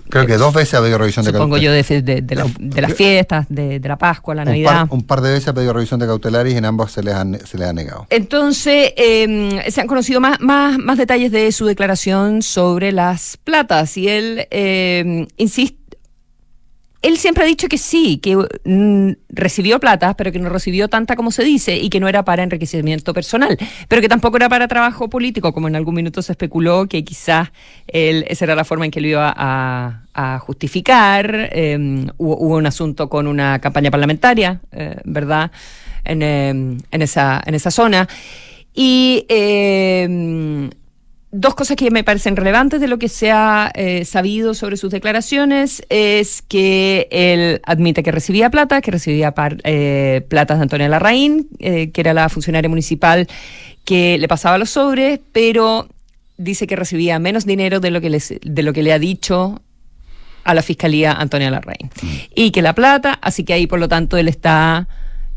Creo 0.09 0.25
que 0.25 0.37
dos 0.37 0.53
veces 0.53 0.73
ha 0.75 0.81
pedido 0.81 0.97
revisión 0.97 1.25
de 1.25 1.31
cautelares. 1.31 1.43
Supongo 1.43 1.57
yo 1.57 1.71
de, 1.71 2.01
de, 2.01 2.21
de, 2.21 2.35
la, 2.35 2.45
de, 2.59 2.81
las 2.81 2.93
fiestas, 2.93 3.45
de, 3.49 3.79
la 3.79 3.97
Pascua, 3.97 4.35
la 4.35 4.45
Navidad. 4.45 4.83
Un 4.83 4.87
par, 4.87 4.97
un 4.97 5.03
par, 5.03 5.21
de 5.21 5.31
veces 5.31 5.47
ha 5.47 5.53
pedido 5.53 5.73
revisión 5.73 5.99
de 5.99 6.05
cautelares 6.05 6.53
y 6.53 6.57
en 6.57 6.65
ambos 6.65 6.91
se 6.91 7.03
les, 7.03 7.13
han, 7.13 7.39
se 7.45 7.57
les 7.57 7.67
ha 7.67 7.73
negado. 7.73 8.07
Entonces, 8.09 8.93
eh, 8.97 9.63
se 9.69 9.81
han 9.81 9.87
conocido 9.87 10.19
más, 10.19 10.39
más, 10.39 10.77
más 10.77 10.97
detalles 10.97 11.31
de 11.31 11.51
su 11.51 11.65
declaración 11.65 12.41
sobre 12.41 12.91
las 12.91 13.37
platas 13.37 13.97
y 13.97 14.09
él 14.09 14.47
eh, 14.51 15.27
insiste 15.37 15.82
él 17.03 17.17
siempre 17.17 17.43
ha 17.43 17.47
dicho 17.47 17.67
que 17.67 17.77
sí, 17.77 18.17
que 18.17 18.35
mm, 18.35 19.11
recibió 19.29 19.79
plata, 19.79 20.15
pero 20.15 20.31
que 20.31 20.39
no 20.39 20.49
recibió 20.49 20.87
tanta 20.87 21.15
como 21.17 21.31
se 21.31 21.43
dice 21.43 21.77
y 21.77 21.89
que 21.89 21.99
no 21.99 22.07
era 22.07 22.23
para 22.23 22.43
enriquecimiento 22.43 23.13
personal, 23.13 23.57
pero 23.89 24.01
que 24.01 24.07
tampoco 24.07 24.37
era 24.37 24.47
para 24.47 24.69
trabajo 24.69 25.09
político, 25.09 25.53
como 25.53 25.67
en 25.67 25.75
algún 25.75 25.95
minuto 25.95 26.21
se 26.21 26.31
especuló 26.31 26.87
que 26.87 27.03
quizás 27.03 27.51
él, 27.87 28.25
esa 28.29 28.45
era 28.45 28.55
la 28.55 28.63
forma 28.63 28.85
en 28.85 28.91
que 28.91 29.01
lo 29.01 29.07
iba 29.07 29.33
a, 29.35 29.99
justificar. 30.39 31.49
Eh, 31.51 32.07
hubo, 32.17 32.37
un 32.37 32.65
asunto 32.65 33.09
con 33.09 33.27
una 33.27 33.59
campaña 33.59 33.91
parlamentaria, 33.91 34.61
eh, 34.71 34.95
¿verdad? 35.03 35.51
En, 36.05 36.21
eh, 36.21 36.49
en, 36.49 37.01
esa, 37.01 37.41
en 37.45 37.55
esa 37.55 37.71
zona. 37.71 38.07
Y 38.73 39.25
dos 41.33 41.55
cosas 41.55 41.75
que 41.75 41.89
me 41.89 42.03
parecen 42.03 42.35
relevantes 42.35 42.79
de 42.79 42.87
lo 42.87 42.99
que 42.99 43.09
se 43.09 43.31
ha 43.31 43.71
eh, 43.73 44.05
sabido 44.05 44.53
sobre 44.53 44.77
sus 44.77 44.91
declaraciones 44.91 45.83
es 45.89 46.43
que 46.43 47.07
él 47.09 47.59
admite 47.65 48.03
que 48.03 48.11
recibía 48.11 48.51
plata, 48.51 48.81
que 48.81 48.91
recibía 48.91 49.31
par, 49.31 49.57
eh, 49.63 50.23
platas 50.29 50.59
de 50.59 50.63
Antonia 50.63 50.87
Larraín, 50.87 51.49
eh, 51.57 51.89
que 51.89 52.01
era 52.01 52.13
la 52.13 52.29
funcionaria 52.29 52.69
municipal 52.69 53.27
que 53.83 54.19
le 54.19 54.27
pasaba 54.27 54.59
los 54.59 54.69
sobres, 54.69 55.19
pero 55.31 55.89
dice 56.37 56.67
que 56.67 56.75
recibía 56.75 57.17
menos 57.17 57.47
dinero 57.47 57.79
de 57.79 57.89
lo 57.89 57.99
que, 57.99 58.11
les, 58.11 58.35
de 58.39 58.63
lo 58.63 58.71
que 58.71 58.83
le 58.83 58.93
ha 58.93 58.99
dicho 58.99 59.59
a 60.43 60.53
la 60.53 60.61
fiscalía 60.61 61.13
Antonia 61.13 61.49
Larraín. 61.49 61.89
Mm. 61.99 62.07
Y 62.35 62.51
que 62.51 62.61
la 62.61 62.75
plata, 62.75 63.17
así 63.23 63.43
que 63.43 63.53
ahí 63.53 63.65
por 63.65 63.79
lo 63.79 63.87
tanto 63.87 64.17
él 64.17 64.27
está 64.27 64.87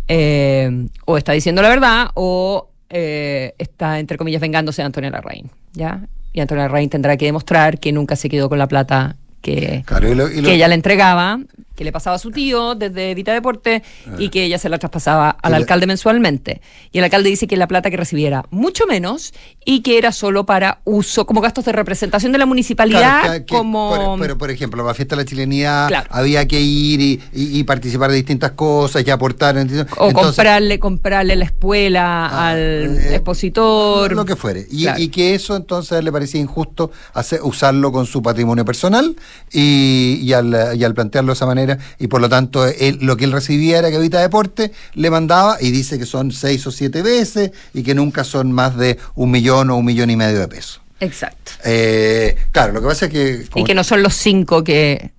o 0.08 1.16
está 1.16 1.32
diciendo 1.32 1.62
la 1.62 1.68
verdad 1.68 2.10
o 2.14 2.68
está, 2.88 3.98
entre 3.98 4.16
comillas, 4.16 4.40
vengándose 4.40 4.82
de 4.82 4.86
Antonia 4.86 5.10
Larraín. 5.10 5.50
¿ya? 5.72 6.00
Y 6.32 6.40
Antonio 6.40 6.64
Larraín 6.64 6.90
tendrá 6.90 7.16
que 7.16 7.26
demostrar 7.26 7.78
que 7.78 7.92
nunca 7.92 8.16
se 8.16 8.28
quedó 8.28 8.48
con 8.48 8.58
la 8.58 8.68
plata 8.68 9.16
que, 9.42 9.84
claro, 9.86 10.10
y 10.10 10.14
lo, 10.14 10.30
y 10.30 10.40
lo, 10.40 10.48
que 10.48 10.54
ella 10.54 10.68
le 10.68 10.74
entregaba. 10.74 11.38
Que 11.76 11.84
le 11.84 11.92
pasaba 11.92 12.16
a 12.16 12.18
su 12.18 12.30
tío 12.30 12.74
desde 12.74 13.14
Vita 13.14 13.32
Deporte 13.32 13.82
y 14.18 14.30
que 14.30 14.44
ella 14.44 14.58
se 14.58 14.68
la 14.68 14.78
traspasaba 14.78 15.30
al 15.30 15.54
alcalde 15.54 15.86
mensualmente. 15.86 16.60
Y 16.90 16.98
el 16.98 17.04
alcalde 17.04 17.28
dice 17.30 17.46
que 17.46 17.56
la 17.56 17.68
plata 17.68 17.90
que 17.90 17.96
recibiera 17.96 18.44
mucho 18.50 18.86
menos 18.86 19.32
y 19.64 19.80
que 19.82 19.98
era 19.98 20.10
solo 20.12 20.46
para 20.46 20.80
uso, 20.84 21.26
como 21.26 21.40
gastos 21.40 21.64
de 21.66 21.72
representación 21.72 22.32
de 22.32 22.38
la 22.38 22.46
municipalidad, 22.46 23.20
Claro, 23.22 23.32
que- 23.34 23.38
que- 23.44 23.54
como... 23.54 23.94
por- 23.94 24.20
pero, 24.20 24.38
por 24.38 24.50
ejemplo, 24.50 24.84
la 24.86 24.94
fiesta 24.94 25.14
de 25.16 25.22
la 25.22 25.26
chilenidad 25.28 25.88
Claro. 25.88 26.08
había 26.10 26.46
que 26.48 26.60
ir 26.60 27.00
y, 27.00 27.20
y- 27.34 27.58
y 27.60 27.64
participar 27.64 28.10
de 28.10 28.16
distintas 28.16 28.52
cosas 28.52 29.06
y 29.06 29.10
aportar. 29.10 29.56
o 29.98 30.12
comprarle, 30.12 30.78
comprarle 30.80 31.36
la 31.36 31.44
espuela 31.44 32.26
Ah, 32.26 32.48
al 32.50 32.58
eh, 32.96 33.14
expositor. 33.16 34.12
Lo 34.12 34.24
que 34.24 34.36
fuere. 34.36 34.66
Y, 34.70 34.82
Claro. 34.84 35.00
y 35.02 35.08
que 35.08 35.34
eso 35.34 35.56
entonces 35.56 36.02
le 36.02 36.10
parecía 36.10 36.40
injusto 36.40 36.90
hacer, 37.12 37.40
usarlo 37.42 37.92
con 37.92 38.06
su 38.06 38.22
patrimonio 38.22 38.64
personal 38.64 39.14
y, 39.52 40.20
y 40.22 40.32
al, 40.32 40.76
y 40.76 40.84
al 40.84 40.94
plantearlo 40.94 41.32
de 41.32 41.34
esa 41.34 41.46
manera. 41.46 41.65
Y 41.98 42.06
por 42.08 42.20
lo 42.20 42.28
tanto, 42.28 42.66
él- 42.66 42.98
lo 43.00 43.16
que 43.16 43.24
él 43.24 43.32
recibía 43.32 43.78
era 43.78 43.90
que 43.90 43.98
Vita 43.98 44.20
Deporte 44.20 44.72
le 44.94 45.10
mandaba 45.10 45.56
y 45.60 45.70
dice 45.70 45.98
que 45.98 46.06
son 46.06 46.32
seis 46.32 46.66
o 46.66 46.70
siete 46.70 47.02
veces 47.02 47.50
y 47.74 47.82
que 47.82 47.94
nunca 47.94 48.24
son 48.24 48.52
más 48.52 48.76
de 48.76 48.98
un 49.14 49.30
millón 49.30 49.70
o 49.70 49.76
un 49.76 49.84
millón 49.84 50.10
y 50.10 50.16
medio 50.16 50.38
de 50.40 50.48
pesos. 50.48 50.80
Exacto. 51.00 51.52
Eh, 51.64 52.36
claro, 52.52 52.72
lo 52.72 52.80
que 52.80 52.86
pasa 52.86 53.06
es 53.06 53.12
que. 53.12 53.46
Y 53.54 53.64
que 53.64 53.74
no 53.74 53.84
son 53.84 54.02
los 54.02 54.14
cinco 54.14 54.64
que... 54.64 55.12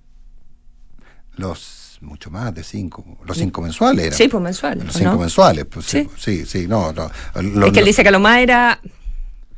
Los 1.36 1.98
mucho 2.00 2.30
más 2.30 2.54
de 2.54 2.62
cinco, 2.62 3.04
los 3.24 3.36
cinco 3.36 3.60
mensuales 3.60 4.06
eran. 4.06 4.16
Sí, 4.16 4.28
pues 4.28 4.42
mensuales. 4.42 4.84
Los 4.84 4.94
¿o 4.94 4.98
cinco 4.98 5.12
no? 5.14 5.18
mensuales, 5.18 5.64
pues 5.66 5.86
sí, 5.86 6.08
Sí. 6.16 6.44
sí, 6.46 6.66
no, 6.68 6.92
no. 6.92 7.10
Lo- 7.42 7.66
es 7.66 7.72
que 7.72 7.80
él 7.80 7.84
dice 7.86 8.04
que 8.04 8.10
lo 8.10 8.20
más 8.20 8.38
era 8.38 8.80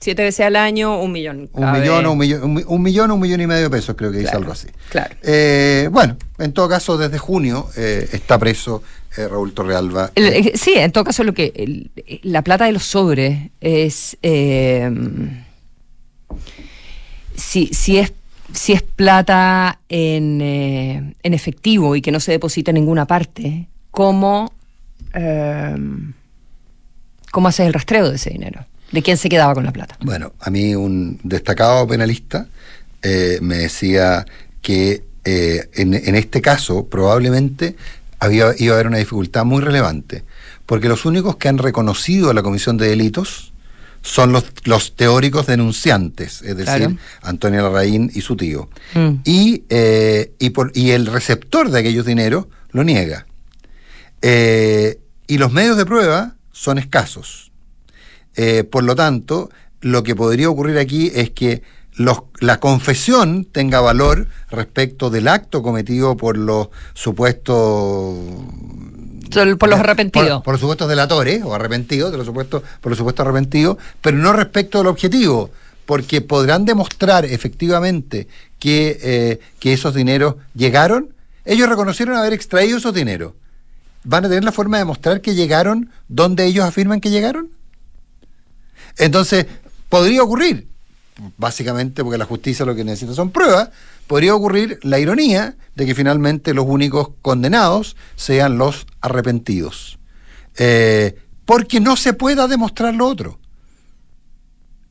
siete 0.01 0.23
veces 0.23 0.47
al 0.47 0.57
año, 0.57 0.99
un 1.01 1.13
millón. 1.13 1.49
un 1.53 1.73
millón, 1.73 2.07
un 2.07 2.19
millón, 2.19 2.43
un, 2.45 2.55
mi- 2.55 2.65
un 2.67 2.83
millón 2.83 3.11
un 3.11 3.21
millón 3.21 3.41
y 3.43 3.47
medio 3.47 3.65
de 3.65 3.71
pesos, 3.71 3.95
creo 3.97 4.11
que 4.11 4.19
dice 4.19 4.31
Claro, 4.31 4.39
algo 4.41 4.53
así. 4.53 4.69
claro. 4.89 5.15
Eh, 5.23 5.89
bueno, 5.93 6.17
en 6.39 6.53
todo 6.53 6.69
caso, 6.69 6.97
desde 6.97 7.19
junio 7.19 7.69
eh, 7.77 8.09
está 8.13 8.39
preso 8.39 8.83
eh, 9.17 9.29
Raúl 9.29 9.53
Torrealba. 9.53 10.11
El- 10.15 10.25
eh, 10.27 10.53
sí, 10.55 10.73
en 10.77 10.91
todo 10.93 11.05
caso, 11.05 11.23
lo 11.25 11.35
que 11.35 11.53
el- 11.55 11.91
la 12.23 12.43
plata 12.43 12.65
de 12.65 12.73
los 12.73 12.85
sobres 12.85 13.51
es. 13.61 14.17
eh, 14.23 14.91
si, 17.37 17.69
si 17.69 17.99
es 17.99 18.13
si 18.53 18.73
es 18.73 18.83
plata 18.83 19.79
en, 19.89 20.41
eh, 20.41 21.15
en 21.23 21.35
efectivo 21.35 21.95
y 21.95 22.03
que 22.03 22.11
no 22.11 22.19
se 22.19 22.33
deposita 22.33 22.73
en 22.73 22.75
ninguna 22.77 23.07
parte, 23.07 23.69
¿cómo, 23.93 24.53
eh, 25.15 25.77
¿cómo 27.31 27.47
haces 27.47 27.69
el 27.69 27.73
rastreo 27.75 28.09
de 28.11 28.17
ese 28.17 28.31
dinero? 28.31 28.67
¿De 28.93 29.03
quién 29.03 29.17
se 29.17 29.29
quedaba 29.29 29.55
con 29.55 29.65
la 29.65 29.73
plata? 29.73 29.97
Bueno, 30.01 30.33
a 30.41 30.51
mí 30.51 30.75
un 30.75 31.21
destacado 31.23 31.87
penalista 31.87 32.49
eh, 33.03 33.39
me 33.41 33.59
decía 33.59 34.27
que 34.63 35.05
eh, 35.25 35.69
en, 35.75 35.95
en 35.95 36.15
este 36.15 36.41
caso 36.41 36.87
probablemente 36.87 37.77
había, 38.19 38.53
iba 38.59 38.73
a 38.73 38.77
haber 38.77 38.87
una 38.87 38.99
dificultad 38.99 39.45
muy 39.45 39.63
relevante, 39.63 40.25
porque 40.67 40.89
los 40.89 41.05
únicos 41.05 41.37
que 41.37 41.49
han 41.49 41.59
reconocido 41.59 42.31
a 42.31 42.35
la 42.35 42.43
comisión 42.43 42.77
de 42.77 42.89
delitos 42.89 43.53
son 44.03 44.33
los, 44.33 44.45
los 44.65 44.97
teóricos 44.97 45.47
denunciantes, 45.47 46.43
es 46.43 46.57
decir, 46.57 46.77
Claro. 46.77 46.97
Antonio 47.23 47.63
Larraín 47.63 48.11
y 48.15 48.23
su 48.23 48.37
tío. 48.37 48.71
Mm. 48.95 49.11
Y, 49.25 49.65
eh, 49.69 50.33
y, 50.39 50.51
por, 50.51 50.73
y 50.75 50.91
el 50.91 51.07
receptor 51.07 51.71
de 51.71 51.81
aquellos 51.81 52.07
dineros 52.07 52.47
lo 52.71 52.83
niega. 52.83 53.27
Eh, 54.23 54.99
y 55.27 55.39
los 55.39 55.53
medios 55.53 55.77
de 55.77 55.85
prueba 55.87 56.37
son 56.53 56.79
escasos. 56.79 57.50
Eh, 58.37 58.65
por 58.65 58.85
lo 58.85 58.95
tanto, 58.97 59.51
lo 59.81 60.03
que 60.03 60.15
podría 60.15 60.49
ocurrir 60.51 60.79
aquí 60.79 61.11
es 61.15 61.31
que 61.31 61.63
los- 61.95 62.23
la 62.41 62.61
confesión 62.61 63.45
tenga 63.45 63.81
valor 63.81 64.27
respecto 64.51 65.11
del 65.11 65.29
acto 65.29 65.63
cometido 65.63 66.17
por 66.17 66.37
los 66.39 66.69
supuestos 66.95 68.17
Por 69.59 69.69
los 69.69 69.79
arrepentidos. 69.81 70.39
por, 70.39 70.43
por 70.45 70.55
los 70.55 70.61
supuestos 70.61 70.89
delatores 70.89 71.43
o 71.45 71.55
arrepentidos, 71.55 72.11
de 72.11 72.19
los 72.19 72.27
supuestos, 72.27 72.63
por 72.81 72.91
los 72.91 72.99
supuestos 72.99 73.25
arrepentidos, 73.25 73.77
pero 74.01 74.17
no 74.17 74.33
respecto 74.33 74.79
del 74.79 74.87
objetivo, 74.89 75.51
porque 75.87 76.21
podrán 76.21 76.65
demostrar 76.65 77.25
efectivamente 77.25 78.29
que, 78.59 78.99
eh, 79.03 79.41
que 79.59 79.73
esos 79.73 79.95
dineros 79.95 80.37
llegaron. 80.55 81.11
Ellos 81.45 81.69
reconocieron 81.69 82.17
haber 82.17 82.33
extraído 82.33 82.79
esos 82.79 82.95
dineros. 82.95 83.33
¿Van 84.05 84.25
a 84.25 84.29
tener 84.29 84.45
la 84.45 84.53
forma 84.53 84.77
de 84.79 84.83
demostrar 84.83 85.21
que 85.21 85.35
llegaron 85.35 85.91
donde 86.09 86.45
ellos 86.47 86.65
afirman 86.65 87.01
que 87.01 87.11
llegaron? 87.11 87.49
Entonces, 88.99 89.47
podría 89.89 90.23
ocurrir, 90.23 90.69
básicamente 91.37 92.03
porque 92.03 92.19
la 92.19 92.25
justicia 92.27 92.65
lo 92.67 92.75
que 92.75 92.85
necesita 92.85 93.15
son 93.15 93.31
pruebas, 93.31 93.71
podría 94.07 94.35
ocurrir 94.35 94.79
la 94.83 94.99
ironía 94.99 95.55
de 95.75 95.87
que 95.87 95.95
finalmente 95.95 96.53
los 96.55 96.65
únicos 96.67 97.11
condenados 97.23 97.97
sean 98.17 98.59
los 98.59 98.87
arrepentidos. 99.01 99.99
Eh, 100.57 101.17
porque 101.45 101.81
no 101.81 101.97
se 101.97 102.13
pueda 102.13 102.47
demostrar 102.49 102.95
lo 102.95 103.07
otro. 103.07 103.39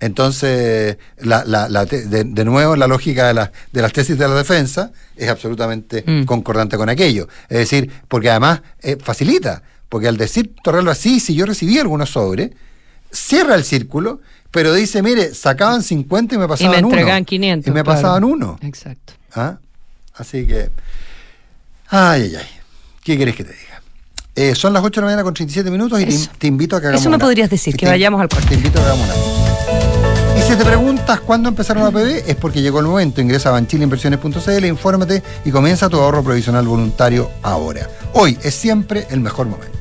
Entonces, 0.02 0.98
la- 1.18 1.44
la- 1.46 1.86
de, 1.86 2.24
de 2.24 2.46
nuevo, 2.46 2.76
la 2.78 2.88
lógica 2.88 3.28
de, 3.28 3.34
la- 3.34 3.52
de 3.74 3.82
las 3.82 3.92
tesis 3.92 4.18
de 4.18 4.28
la 4.28 4.36
defensa 4.36 4.92
es 5.18 5.28
absolutamente 5.30 6.04
Mm. 6.08 6.24
concordante 6.24 6.78
con 6.78 6.88
aquello. 6.88 7.28
Es 7.50 7.58
decir, 7.58 7.92
porque 8.08 8.30
además 8.30 8.62
eh, 8.82 8.96
facilita, 9.02 9.62
porque 9.90 10.08
al 10.08 10.16
decir 10.16 10.56
Torrello 10.64 10.90
así, 10.90 11.20
si 11.20 11.36
yo 11.36 11.46
recibí 11.46 11.78
algunos 11.80 12.12
sobres, 12.12 12.52
cierra 13.12 13.56
el 13.56 13.64
círculo, 13.64 14.20
pero 14.52 14.74
dice, 14.74 15.02
mire, 15.02 15.34
sacaban 15.36 15.84
50 15.84 16.36
y 16.36 16.38
me 16.38 16.46
Y 16.46 16.48
pasaban 16.48 16.72
me 16.74 16.78
uno. 16.80 16.88
entregan 16.90 17.26
500. 17.26 17.68
Y 17.68 17.72
me 17.72 17.84
claro. 17.84 17.96
pasaban 17.98 18.24
uno. 18.24 18.58
Exacto. 18.62 19.14
¿Ah? 19.36 19.58
Así 20.16 20.46
que, 20.48 20.70
ay, 21.90 22.22
ay, 22.24 22.36
ay. 22.38 22.46
¿Qué 23.04 23.18
querés 23.18 23.36
que 23.36 23.44
te 23.44 23.52
diga? 23.52 23.82
Eh, 24.36 24.56
son 24.56 24.74
las 24.74 24.84
8 24.84 25.02
de 25.02 25.02
la 25.02 25.06
mañana 25.08 25.24
con 25.24 25.34
37 25.34 25.70
minutos 25.72 26.00
y 26.02 26.06
te, 26.06 26.18
te 26.38 26.48
invito 26.48 26.76
a 26.76 26.80
que 26.82 26.88
hagamos 26.88 27.02
Eso 27.02 27.10
me 27.10 27.16
una- 27.18 27.26
podrías 27.26 27.50
decir, 27.50 27.76
que 27.76 27.86
te- 27.86 27.92
vayamos 27.92 28.22
al 28.22 28.30
corte. 28.30 28.48
Te 28.48 28.54
invito 28.56 28.80
a 28.80 28.84
que 28.84 28.88
hagamos 28.88 29.08
una. 29.08 30.40
Y 30.40 30.42
si 30.42 30.56
te 30.56 30.64
preguntas 30.64 31.20
cuándo 31.22 31.50
empezaron 31.50 31.84
a 31.86 31.92
PB, 31.92 32.24
es 32.30 32.36
porque 32.36 32.62
llegó 32.62 32.80
el 32.80 32.86
momento. 32.86 33.20
Ingresa 33.22 33.50
a 33.50 33.54
banchileinversiones.cl, 33.54 34.66
infórmate 34.66 35.22
y 35.44 35.52
comienza 35.52 35.90
tu 35.90 36.00
ahorro 36.00 36.24
provisional 36.24 36.66
voluntario 36.66 37.30
ahora. 37.44 37.90
Hoy 38.14 38.38
es 38.44 38.56
siempre 38.56 39.06
el 39.10 39.20
mejor 39.20 39.48
momento. 39.48 39.78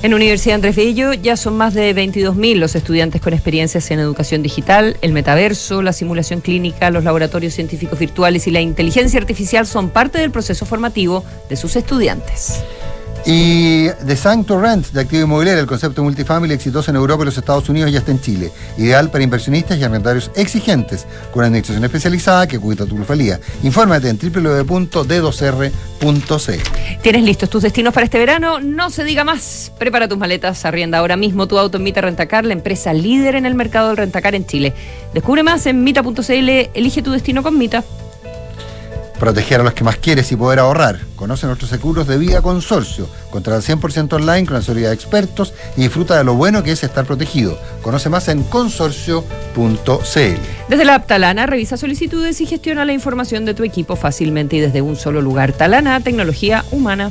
En 0.00 0.14
Universidad 0.14 0.54
Andrés 0.54 0.76
Bello 0.76 1.12
ya 1.12 1.36
son 1.36 1.56
más 1.56 1.74
de 1.74 1.92
22.000 1.92 2.54
los 2.54 2.76
estudiantes 2.76 3.20
con 3.20 3.34
experiencias 3.34 3.90
en 3.90 3.98
educación 3.98 4.44
digital, 4.44 4.96
el 5.02 5.12
metaverso, 5.12 5.82
la 5.82 5.92
simulación 5.92 6.40
clínica, 6.40 6.90
los 6.90 7.02
laboratorios 7.02 7.54
científicos 7.54 7.98
virtuales 7.98 8.46
y 8.46 8.52
la 8.52 8.60
inteligencia 8.60 9.18
artificial 9.18 9.66
son 9.66 9.90
parte 9.90 10.18
del 10.18 10.30
proceso 10.30 10.66
formativo 10.66 11.24
de 11.48 11.56
sus 11.56 11.74
estudiantes. 11.74 12.62
Y 13.30 13.88
Design 14.06 14.42
to 14.42 14.58
Rent 14.58 14.90
de 14.90 15.02
activo 15.02 15.24
inmobiliario, 15.24 15.60
el 15.60 15.66
concepto 15.66 16.02
multifamily 16.02 16.54
exitoso 16.54 16.90
en 16.90 16.96
Europa 16.96 17.24
y 17.24 17.26
los 17.26 17.36
Estados 17.36 17.68
Unidos 17.68 17.92
ya 17.92 17.98
está 17.98 18.10
en 18.10 18.22
Chile. 18.22 18.50
Ideal 18.78 19.10
para 19.10 19.22
inversionistas 19.22 19.78
y 19.78 19.84
arrendatarios 19.84 20.30
exigentes, 20.34 21.06
con 21.30 21.40
una 21.40 21.48
administración 21.48 21.84
especializada 21.84 22.46
que 22.46 22.58
cuida 22.58 22.86
tu 22.86 22.94
plusvalía. 22.94 23.38
Infórmate 23.62 24.08
en 24.08 24.18
www.d2r.cl. 24.18 27.02
¿Tienes 27.02 27.22
listos 27.22 27.50
tus 27.50 27.64
destinos 27.64 27.92
para 27.92 28.04
este 28.04 28.18
verano? 28.18 28.60
No 28.60 28.88
se 28.88 29.04
diga 29.04 29.24
más. 29.24 29.72
Prepara 29.78 30.08
tus 30.08 30.16
maletas, 30.16 30.64
arrienda 30.64 30.96
ahora 30.96 31.18
mismo 31.18 31.46
tu 31.46 31.58
auto 31.58 31.76
en 31.76 31.82
Mita 31.82 32.00
Rentacar, 32.00 32.46
la 32.46 32.54
empresa 32.54 32.94
líder 32.94 33.34
en 33.34 33.44
el 33.44 33.54
mercado 33.54 33.88
del 33.88 33.98
rentacar 33.98 34.36
en 34.36 34.46
Chile. 34.46 34.72
Descubre 35.12 35.42
más 35.42 35.66
en 35.66 35.84
mita.cl, 35.84 36.48
elige 36.72 37.02
tu 37.02 37.10
destino 37.10 37.42
con 37.42 37.58
Mita. 37.58 37.84
Proteger 39.18 39.60
a 39.60 39.64
los 39.64 39.74
que 39.74 39.84
más 39.84 39.96
quieres 39.96 40.30
y 40.30 40.36
poder 40.36 40.60
ahorrar. 40.60 41.00
Conoce 41.16 41.46
nuestros 41.46 41.70
seguros 41.70 42.06
de 42.06 42.18
vida 42.18 42.40
consorcio. 42.40 43.08
Contrata 43.30 43.60
100% 43.60 44.12
online 44.12 44.46
con 44.46 44.56
asesoría 44.56 44.88
de 44.88 44.94
expertos 44.94 45.52
y 45.76 45.82
disfruta 45.82 46.16
de 46.16 46.24
lo 46.24 46.34
bueno 46.34 46.62
que 46.62 46.72
es 46.72 46.84
estar 46.84 47.04
protegido. 47.04 47.58
Conoce 47.82 48.08
más 48.08 48.28
en 48.28 48.44
consorcio.cl. 48.44 49.22
Desde 50.68 50.84
la 50.84 50.94
app 50.94 51.06
Talana, 51.06 51.46
revisa 51.46 51.76
solicitudes 51.76 52.40
y 52.40 52.46
gestiona 52.46 52.84
la 52.84 52.92
información 52.92 53.44
de 53.44 53.54
tu 53.54 53.64
equipo 53.64 53.96
fácilmente 53.96 54.56
y 54.56 54.60
desde 54.60 54.82
un 54.82 54.96
solo 54.96 55.20
lugar. 55.20 55.52
Talana, 55.52 56.00
tecnología 56.00 56.64
humana. 56.70 57.10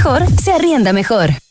se 0.41 0.51
arrienda 0.51 0.93
mejor. 0.93 1.50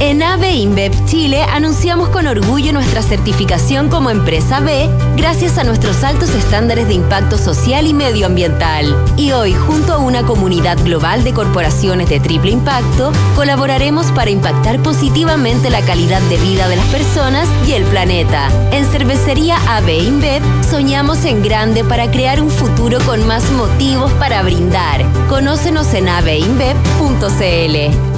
En 0.00 0.22
AVE 0.22 0.52
InBev 0.52 0.92
Chile 1.06 1.42
anunciamos 1.42 2.08
con 2.10 2.28
orgullo 2.28 2.72
nuestra 2.72 3.02
certificación 3.02 3.88
como 3.88 4.10
empresa 4.10 4.60
B 4.60 4.88
gracias 5.16 5.58
a 5.58 5.64
nuestros 5.64 6.04
altos 6.04 6.30
estándares 6.36 6.86
de 6.86 6.94
impacto 6.94 7.36
social 7.36 7.84
y 7.84 7.94
medioambiental. 7.94 8.94
Y 9.16 9.32
hoy, 9.32 9.54
junto 9.54 9.94
a 9.94 9.98
una 9.98 10.22
comunidad 10.22 10.78
global 10.84 11.24
de 11.24 11.32
corporaciones 11.32 12.08
de 12.08 12.20
triple 12.20 12.52
impacto, 12.52 13.10
colaboraremos 13.34 14.12
para 14.12 14.30
impactar 14.30 14.80
positivamente 14.84 15.68
la 15.68 15.80
calidad 15.80 16.22
de 16.22 16.36
vida 16.36 16.68
de 16.68 16.76
las 16.76 16.86
personas 16.86 17.48
y 17.66 17.72
el 17.72 17.82
planeta. 17.84 18.50
En 18.70 18.86
Cervecería 18.86 19.56
AVE 19.76 19.98
InBev 19.98 20.42
soñamos 20.70 21.24
en 21.24 21.42
grande 21.42 21.82
para 21.82 22.08
crear 22.08 22.40
un 22.40 22.50
futuro 22.50 22.98
con 23.04 23.26
más 23.26 23.50
motivos 23.50 24.12
para 24.12 24.44
brindar. 24.44 25.04
Conócenos 25.28 25.92
en 25.94 26.08
aveinbev.cl. 26.08 28.17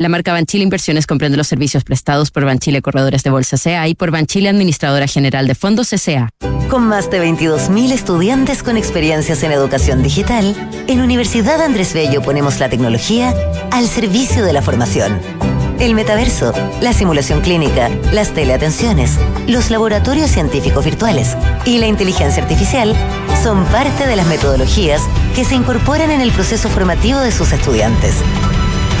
La 0.00 0.08
marca 0.08 0.32
Banchile 0.32 0.62
Inversiones 0.62 1.08
comprende 1.08 1.36
los 1.36 1.48
servicios 1.48 1.82
prestados 1.82 2.30
por 2.30 2.44
Banchile 2.44 2.82
Corredores 2.82 3.24
de 3.24 3.30
Bolsa 3.30 3.56
CA 3.60 3.88
y 3.88 3.96
por 3.96 4.12
Banchile 4.12 4.48
Administradora 4.48 5.08
General 5.08 5.48
de 5.48 5.56
Fondos 5.56 5.90
CA. 5.90 6.30
Con 6.70 6.86
más 6.86 7.10
de 7.10 7.20
22.000 7.20 7.90
estudiantes 7.90 8.62
con 8.62 8.76
experiencias 8.76 9.42
en 9.42 9.50
educación 9.50 10.04
digital, 10.04 10.54
en 10.86 11.00
Universidad 11.00 11.60
Andrés 11.60 11.94
Bello 11.94 12.22
ponemos 12.22 12.60
la 12.60 12.68
tecnología 12.68 13.34
al 13.72 13.88
servicio 13.88 14.44
de 14.44 14.52
la 14.52 14.62
formación. 14.62 15.18
El 15.80 15.96
metaverso, 15.96 16.52
la 16.80 16.92
simulación 16.92 17.40
clínica, 17.40 17.88
las 18.12 18.32
teleatenciones, 18.32 19.18
los 19.48 19.68
laboratorios 19.68 20.30
científicos 20.30 20.84
virtuales 20.84 21.36
y 21.64 21.78
la 21.78 21.88
inteligencia 21.88 22.40
artificial 22.40 22.94
son 23.42 23.64
parte 23.64 24.06
de 24.06 24.14
las 24.14 24.28
metodologías 24.28 25.02
que 25.34 25.44
se 25.44 25.56
incorporan 25.56 26.12
en 26.12 26.20
el 26.20 26.30
proceso 26.30 26.68
formativo 26.68 27.18
de 27.18 27.32
sus 27.32 27.50
estudiantes. 27.50 28.14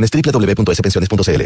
www.spensiones.cl. 0.00 1.42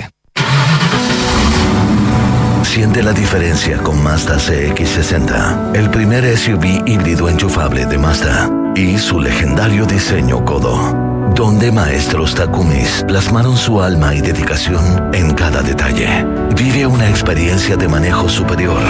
Siente 2.76 3.03
la 3.03 3.12
diferencia 3.12 3.78
con 3.78 4.03
Mazda 4.03 4.36
CX60, 4.36 5.74
el 5.74 5.88
primer 5.88 6.36
SUV 6.36 6.82
híbrido 6.86 7.30
enchufable 7.30 7.86
de 7.86 7.97
Mazda 7.97 8.51
y 8.74 8.99
su 8.99 9.18
legendario 9.18 9.86
diseño 9.86 10.44
codo, 10.44 10.92
donde 11.34 11.72
maestros 11.72 12.34
Takumis 12.34 13.03
plasmaron 13.09 13.57
su 13.57 13.80
alma 13.80 14.14
y 14.14 14.20
dedicación 14.20 15.11
en 15.14 15.32
cada 15.32 15.62
detalle. 15.62 16.26
Vive 16.55 16.86
una 16.86 17.09
experiencia 17.09 17.76
de 17.76 17.88
manejo 17.88 18.28
superior 18.28 18.82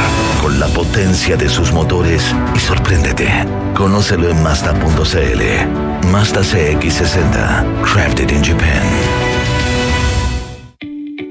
con 0.42 0.58
la 0.58 0.66
potencia 0.66 1.36
de 1.36 1.48
sus 1.48 1.70
motores 1.70 2.34
y 2.56 2.58
sorpréndete. 2.58 3.28
Conócelo 3.76 4.28
en 4.30 4.42
Mazda.cl. 4.42 6.08
Mazda 6.10 6.40
CX60, 6.40 7.82
crafted 7.82 8.30
in 8.30 8.42
Japan. 8.42 9.25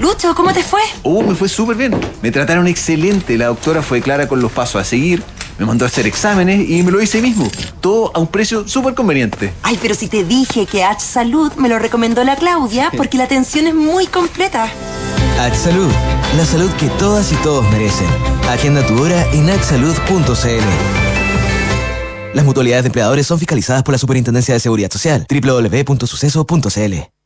Lucho, 0.00 0.34
¿cómo 0.34 0.52
te 0.54 0.62
fue? 0.62 0.80
Oh, 1.02 1.22
me 1.22 1.34
fue 1.34 1.46
súper 1.46 1.76
bien. 1.76 1.94
Me 2.22 2.32
trataron 2.32 2.66
excelente. 2.66 3.36
La 3.36 3.48
doctora 3.48 3.82
fue 3.82 4.00
clara 4.00 4.26
con 4.26 4.40
los 4.40 4.50
pasos 4.50 4.80
a 4.80 4.84
seguir. 4.84 5.22
Me 5.58 5.66
mandó 5.66 5.84
a 5.84 5.88
hacer 5.88 6.06
exámenes 6.06 6.70
y 6.70 6.82
me 6.82 6.90
lo 6.90 7.02
hice 7.02 7.18
ahí 7.18 7.22
mismo. 7.22 7.50
Todo 7.82 8.10
a 8.14 8.18
un 8.18 8.26
precio 8.26 8.66
súper 8.66 8.94
conveniente. 8.94 9.52
Ay, 9.62 9.78
pero 9.80 9.94
si 9.94 10.08
te 10.08 10.24
dije 10.24 10.64
que 10.64 10.84
H 10.84 11.04
Salud 11.04 11.52
me 11.56 11.68
lo 11.68 11.78
recomendó 11.78 12.24
la 12.24 12.36
Claudia 12.36 12.90
porque 12.96 13.18
la 13.18 13.24
atención 13.24 13.66
es 13.66 13.74
muy 13.74 14.06
completa. 14.06 14.70
H 15.38 15.56
Salud, 15.56 15.90
la 16.38 16.46
salud 16.46 16.70
que 16.78 16.88
todas 16.98 17.30
y 17.30 17.34
todos 17.36 17.70
merecen. 17.70 18.06
Agenda 18.48 18.86
tu 18.86 19.02
hora 19.02 19.22
en 19.34 19.50
hsalud.cl. 19.50 20.64
Las 22.32 22.44
mutualidades 22.46 22.84
de 22.84 22.88
empleadores 22.88 23.26
son 23.26 23.38
fiscalizadas 23.38 23.82
por 23.82 23.92
la 23.92 23.98
Superintendencia 23.98 24.54
de 24.54 24.60
Seguridad 24.60 24.90
Social. 24.90 25.26
www.suceso.cl. 25.28 27.19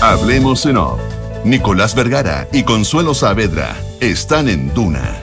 Hablemos 0.00 0.66
en 0.66 0.76
off 0.76 1.00
Nicolás 1.44 1.94
Vergara 1.94 2.46
y 2.52 2.62
Consuelo 2.62 3.14
Saavedra 3.14 3.76
están 4.00 4.48
en 4.48 4.72
Duna. 4.72 5.22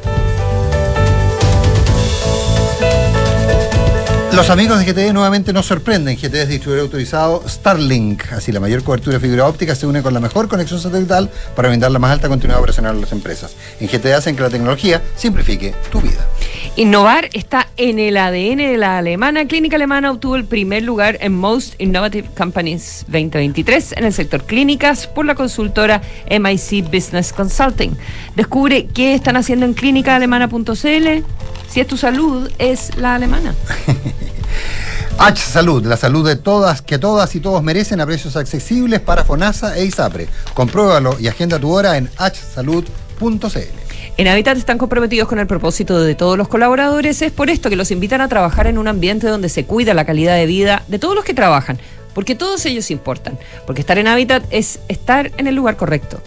Los 4.33 4.49
amigos 4.49 4.79
de 4.79 4.85
GTE 4.85 5.11
nuevamente 5.11 5.53
nos 5.53 5.65
sorprenden. 5.65 6.15
GTE 6.15 6.43
es 6.43 6.49
distribuidor 6.49 6.83
autorizado 6.83 7.43
Starlink. 7.47 8.31
Así, 8.31 8.51
la 8.51 8.59
mayor 8.59 8.83
cobertura 8.83 9.17
de 9.17 9.27
fibra 9.27 9.47
óptica 9.47 9.75
se 9.75 9.87
une 9.87 10.01
con 10.01 10.13
la 10.13 10.19
mejor 10.19 10.47
conexión 10.47 10.79
satelital 10.79 11.29
para 11.55 11.69
brindar 11.69 11.91
la 11.91 11.99
más 11.99 12.11
alta 12.11 12.29
continuidad 12.29 12.59
operacional 12.59 12.97
a 12.97 12.99
las 12.99 13.11
empresas. 13.11 13.55
En 13.79 13.87
GTE 13.87 14.13
hacen 14.13 14.35
que 14.35 14.43
la 14.43 14.49
tecnología 14.49 15.01
simplifique 15.15 15.73
tu 15.91 15.99
vida. 15.99 16.25
Innovar 16.75 17.29
está 17.33 17.67
en 17.77 17.99
el 17.99 18.15
ADN 18.15 18.57
de 18.57 18.77
la 18.77 18.97
alemana. 18.97 19.45
Clínica 19.45 19.75
Alemana 19.75 20.11
obtuvo 20.11 20.35
el 20.35 20.45
primer 20.45 20.83
lugar 20.83 21.17
en 21.19 21.35
Most 21.35 21.75
Innovative 21.79 22.29
Companies 22.37 23.03
2023 23.07 23.93
en 23.93 24.05
el 24.05 24.13
sector 24.13 24.43
clínicas 24.43 25.05
por 25.07 25.25
la 25.25 25.35
consultora 25.35 26.01
MIC 26.29 26.85
Business 26.85 27.33
Consulting. 27.33 27.97
Descubre 28.35 28.87
qué 28.87 29.13
están 29.13 29.35
haciendo 29.35 29.65
en 29.65 29.73
clínicaalemana.cl. 29.73 30.73
Si 31.69 31.79
es 31.79 31.87
tu 31.87 31.97
salud, 31.97 32.49
es 32.57 32.95
la 32.95 33.15
alemana. 33.15 33.53
H 35.19 35.41
Salud, 35.41 35.85
la 35.85 35.97
salud 35.97 36.25
de 36.25 36.37
todas, 36.37 36.81
que 36.81 36.97
todas 36.97 37.35
y 37.35 37.41
todos 37.41 37.61
merecen 37.61 37.99
a 37.99 38.05
precios 38.05 38.37
accesibles 38.37 39.01
para 39.01 39.25
FONASA 39.25 39.77
e 39.77 39.83
ISAPRE. 39.83 40.29
Compruébalo 40.53 41.19
y 41.19 41.27
agenda 41.27 41.59
tu 41.59 41.69
hora 41.71 41.97
en 41.97 42.09
hsalud.cl. 42.17 43.88
En 44.19 44.27
Habitat 44.27 44.57
están 44.57 44.77
comprometidos 44.77 45.29
con 45.29 45.39
el 45.39 45.47
propósito 45.47 46.01
de 46.01 46.13
todos 46.13 46.37
los 46.37 46.49
colaboradores. 46.49 47.21
Es 47.21 47.31
por 47.31 47.49
esto 47.49 47.69
que 47.69 47.77
los 47.77 47.89
invitan 47.89 48.19
a 48.19 48.27
trabajar 48.27 48.67
en 48.67 48.77
un 48.77 48.89
ambiente 48.89 49.27
donde 49.27 49.47
se 49.47 49.63
cuida 49.63 49.93
la 49.93 50.03
calidad 50.03 50.35
de 50.35 50.45
vida 50.45 50.83
de 50.89 50.99
todos 50.99 51.15
los 51.15 51.23
que 51.23 51.33
trabajan. 51.33 51.79
Porque 52.13 52.35
todos 52.35 52.65
ellos 52.65 52.91
importan. 52.91 53.39
Porque 53.65 53.79
estar 53.79 53.97
en 53.97 54.09
Habitat 54.09 54.43
es 54.49 54.81
estar 54.89 55.31
en 55.37 55.47
el 55.47 55.55
lugar 55.55 55.77
correcto. 55.77 56.21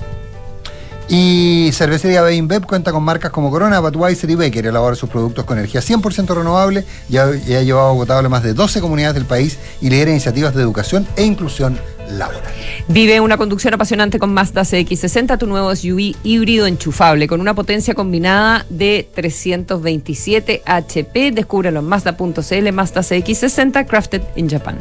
Y 1.06 1.68
Cervecería 1.74 2.22
Beinbev 2.22 2.66
cuenta 2.66 2.92
con 2.92 3.02
marcas 3.02 3.30
como 3.30 3.50
Corona, 3.50 3.78
Budweiser 3.80 4.30
y 4.30 4.36
Baker. 4.36 4.64
Elabora 4.68 4.96
sus 4.96 5.10
productos 5.10 5.44
con 5.44 5.58
energía 5.58 5.82
100% 5.82 6.34
renovable 6.34 6.86
y 7.10 7.18
ha, 7.18 7.30
llevado 7.30 7.90
agotable 7.90 8.30
más 8.30 8.42
de 8.42 8.54
12 8.54 8.80
comunidades 8.80 9.16
del 9.16 9.26
país 9.26 9.58
y 9.82 9.90
lidera 9.90 10.10
iniciativas 10.10 10.54
de 10.54 10.62
educación 10.62 11.06
e 11.16 11.24
inclusión 11.24 11.78
laboral. 12.18 12.42
Vive 12.88 13.20
una 13.20 13.36
conducción 13.36 13.74
apasionante 13.74 14.18
con 14.18 14.32
Mazda 14.32 14.62
CX60, 14.62 15.38
tu 15.38 15.46
nuevo 15.46 15.74
SUV 15.74 16.14
híbrido 16.22 16.66
enchufable 16.66 17.28
con 17.28 17.40
una 17.40 17.54
potencia 17.54 17.94
combinada 17.94 18.66
de 18.68 19.08
327 19.14 20.62
HP. 20.64 21.32
Descúbrelo 21.32 21.80
en 21.80 21.86
Mazda.cl, 21.86 22.72
Mazda 22.72 23.00
CX60, 23.02 23.86
crafted 23.86 24.22
in 24.36 24.48
Japan. 24.48 24.76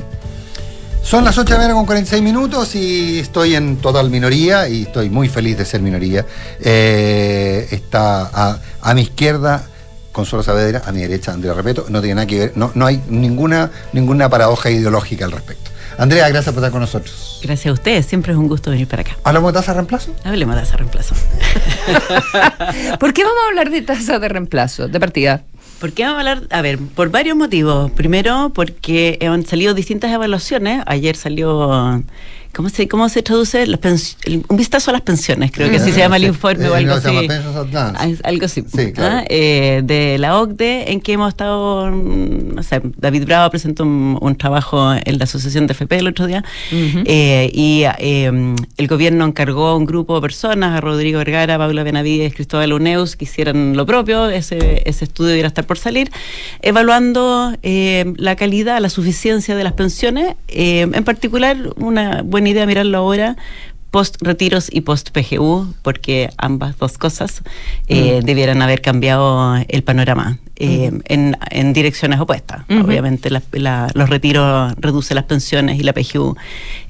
Son 1.04 1.26
las 1.26 1.38
8 1.38 1.46
de 1.46 1.52
la 1.52 1.58
mañana 1.58 1.74
con 1.74 1.86
46 1.86 2.22
minutos 2.22 2.76
y 2.76 3.20
estoy 3.20 3.56
en 3.56 3.78
total 3.78 4.10
minoría 4.10 4.70
y 4.70 4.84
estoy 4.84 5.10
muy 5.10 5.28
feliz 5.30 5.58
de 5.58 5.66
ser 5.66 5.82
minoría. 5.82 6.26
Eh, 6.60 7.68
está 7.72 8.30
a, 8.34 8.60
a, 8.82 8.94
mi 8.94 9.02
izquierda 9.02 9.68
Consuelo 10.12 10.44
Saavedra, 10.44 10.84
a 10.86 10.92
mi 10.92 11.02
derecha 11.02 11.34
Andrea 11.34 11.54
Repeto. 11.54 11.86
No 11.90 12.02
tiene 12.02 12.16
nada 12.16 12.28
que 12.28 12.40
ver, 12.40 12.52
no, 12.56 12.72
no 12.76 12.86
hay 12.86 13.02
ninguna, 13.10 13.72
ninguna 13.94 14.30
paradoja 14.30 14.70
ideológica 14.70 15.26
al 15.26 15.32
respecto. 15.32 15.61
Andrea, 16.02 16.28
gracias 16.30 16.52
por 16.56 16.64
estar 16.64 16.72
con 16.72 16.82
nosotros. 16.82 17.40
Gracias 17.44 17.70
a 17.70 17.74
ustedes, 17.74 18.08
siempre 18.08 18.32
es 18.32 18.38
un 18.40 18.48
gusto 18.48 18.72
venir 18.72 18.88
para 18.88 19.04
acá. 19.04 19.18
¿Hablamos 19.24 19.54
de 19.54 19.60
tasa 19.60 19.72
de 19.74 19.76
reemplazo? 19.76 20.16
Hablemos 20.24 20.56
de 20.56 20.62
tasa 20.62 20.72
de 20.72 20.78
reemplazo. 20.78 21.16
¿Por 23.00 23.14
qué 23.14 23.24
vamos 23.24 23.38
a 23.46 23.50
hablar 23.50 23.70
de 23.70 23.84
tasa 23.84 24.18
de 24.18 24.28
reemplazo, 24.28 24.88
de 24.88 25.00
partida? 25.00 25.44
¿Por 25.80 25.92
qué 25.92 26.06
vamos 26.06 26.18
a 26.18 26.20
hablar? 26.32 26.48
A 26.50 26.64
ver, 26.64 26.80
por 26.80 27.12
varios 27.12 27.38
motivos. 27.38 27.92
Primero, 27.92 28.52
porque 28.56 29.20
han 29.22 29.46
salido 29.46 29.76
distintas 29.76 30.12
evaluaciones. 30.12 30.84
Ayer 30.88 31.16
salió 31.16 32.04
¿Cómo 32.54 32.68
se, 32.68 32.88
cómo 32.88 33.08
se 33.08 33.24
traduce? 33.24 33.66
un 34.50 34.58
vistazo 34.58 34.92
a 34.92 34.94
las 34.94 35.02
pensiones, 35.02 35.52
creo 35.52 35.70
que 35.70 35.78
así 35.78 35.92
se 35.92 36.00
llama 36.00 36.18
el 36.18 36.26
informe 36.26 36.68
o 36.68 36.76
algo 36.76 36.94
así. 36.94 37.28
Algo 38.24 38.46
así. 38.46 38.64
Sí, 38.68 38.92
claro. 38.92 39.18
¿ah? 39.18 39.24
eh, 39.30 39.82
de 39.84 40.18
la 40.18 40.38
OCDE, 40.38 40.92
en 40.92 41.00
que 41.00 41.14
hemos 41.14 41.30
estado, 41.30 41.90
no 41.90 42.62
sé, 42.62 42.82
David 42.98 43.26
Bravo 43.26 43.50
presentó 43.50 43.84
un, 43.84 44.18
un 44.20 44.36
trabajo 44.36 44.94
en 44.94 45.18
la 45.18 45.24
Asociación 45.24 45.66
de 45.66 45.72
FP 45.74 45.98
el 46.00 46.08
otro 46.08 46.28
día, 46.28 46.44
uh 46.72 46.76
-huh. 46.76 47.04
eh, 47.06 47.50
y 47.54 47.84
eh, 48.00 48.56
el 48.78 48.88
gobierno 48.88 49.26
encargó 49.26 49.68
a 49.68 49.78
un 49.78 49.86
grupo 49.86 50.16
de 50.16 50.22
personas, 50.22 50.76
a 50.78 50.82
Rodrigo 50.82 51.20
Vergara, 51.20 51.58
Paula 51.58 51.84
Benavides, 51.84 52.34
Cristóbal 52.34 52.74
Uneus, 52.74 53.16
que 53.16 53.26
hicieran 53.26 53.78
lo 53.78 53.86
propio, 53.86 54.30
ese, 54.30 54.82
ese 54.86 55.06
estudio 55.06 55.30
debería 55.30 55.48
estar 55.48 55.66
por 55.66 55.78
salir, 55.78 56.12
evaluando 56.62 57.54
la 57.62 58.36
calidad, 58.36 58.80
la 58.82 58.90
suficiencia 58.90 59.56
de 59.56 59.64
las 59.64 59.74
pensiones, 59.74 60.36
en 60.48 61.04
particular 61.06 61.58
una 61.78 62.24
buena 62.24 62.41
idea 62.50 62.66
mirarlo 62.66 62.98
ahora 62.98 63.36
post 63.92 64.22
retiros 64.22 64.70
y 64.72 64.82
post 64.82 65.10
PGU, 65.12 65.74
porque 65.82 66.30
ambas 66.38 66.78
dos 66.78 66.98
cosas 66.98 67.42
eh, 67.88 68.22
mm. 68.22 68.26
debieran 68.26 68.62
haber 68.62 68.82
cambiado 68.82 69.58
el 69.68 69.84
panorama 69.84 70.40
eh, 70.56 70.92
mm. 70.92 71.00
en, 71.06 71.38
en, 71.52 71.74
direcciones 71.74 72.20
opuestas. 72.20 72.62
Mm 72.70 72.74
-hmm. 72.74 72.86
Obviamente 72.86 73.30
la, 73.30 73.42
la, 73.52 73.92
los 73.94 74.10
retiros 74.10 74.74
reducen 74.78 75.16
las 75.16 75.26
pensiones 75.26 75.78
y 75.78 75.84
la 75.84 75.92
PGU 75.92 76.38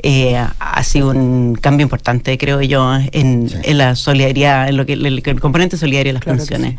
eh, 0.03 0.37
ha 0.59 0.83
sido 0.83 1.09
un 1.09 1.55
cambio 1.55 1.83
importante, 1.83 2.37
creo 2.37 2.61
yo, 2.61 2.95
en, 3.11 3.49
sí. 3.49 3.55
en 3.63 3.77
la 3.79 3.95
solidaridad, 3.95 4.69
en 4.69 4.77
lo 4.77 4.85
que 4.85 4.93
el, 4.93 5.05
el 5.25 5.39
componente 5.39 5.77
solidario 5.77 6.11
de 6.11 6.13
las 6.13 6.23
claro 6.23 6.37
pensiones. 6.37 6.75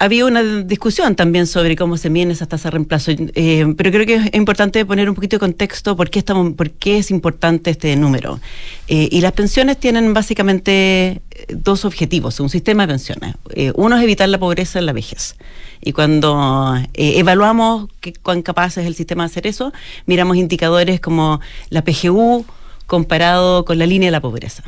Había 0.00 0.26
una 0.26 0.44
discusión 0.62 1.16
también 1.16 1.48
sobre 1.48 1.74
cómo 1.74 1.96
se 1.96 2.08
miden 2.08 2.30
esas 2.30 2.46
tasas 2.46 2.64
de 2.64 2.70
reemplazo, 2.70 3.10
eh, 3.10 3.74
pero 3.76 3.90
creo 3.90 4.06
que 4.06 4.14
es 4.14 4.34
importante 4.34 4.86
poner 4.86 5.08
un 5.08 5.16
poquito 5.16 5.34
de 5.36 5.40
contexto 5.40 5.96
por 5.96 6.08
qué, 6.08 6.20
estamos, 6.20 6.52
por 6.52 6.70
qué 6.70 6.98
es 6.98 7.10
importante 7.10 7.70
este 7.70 7.96
número. 7.96 8.38
Eh, 8.86 9.08
y 9.10 9.20
las 9.22 9.32
pensiones 9.32 9.76
tienen 9.76 10.14
básicamente 10.14 11.20
dos 11.48 11.84
objetivos, 11.84 12.38
un 12.38 12.48
sistema 12.48 12.86
de 12.86 12.92
pensiones. 12.92 13.34
Eh, 13.50 13.72
uno 13.74 13.96
es 13.96 14.04
evitar 14.04 14.28
la 14.28 14.38
pobreza 14.38 14.78
en 14.78 14.86
la 14.86 14.92
vejez. 14.92 15.34
Y 15.80 15.92
cuando 15.92 16.76
evaluamos 16.94 17.88
qué, 18.00 18.12
cuán 18.12 18.42
capaz 18.42 18.78
es 18.78 18.86
el 18.86 18.94
sistema 18.94 19.24
de 19.24 19.26
hacer 19.26 19.48
eso, 19.48 19.72
miramos 20.06 20.36
indicadores 20.36 21.00
como 21.00 21.40
la 21.70 21.82
PGU 21.82 22.46
comparado 22.86 23.64
con 23.64 23.78
la 23.78 23.86
línea 23.86 24.06
de 24.06 24.12
la 24.12 24.20
pobreza. 24.20 24.62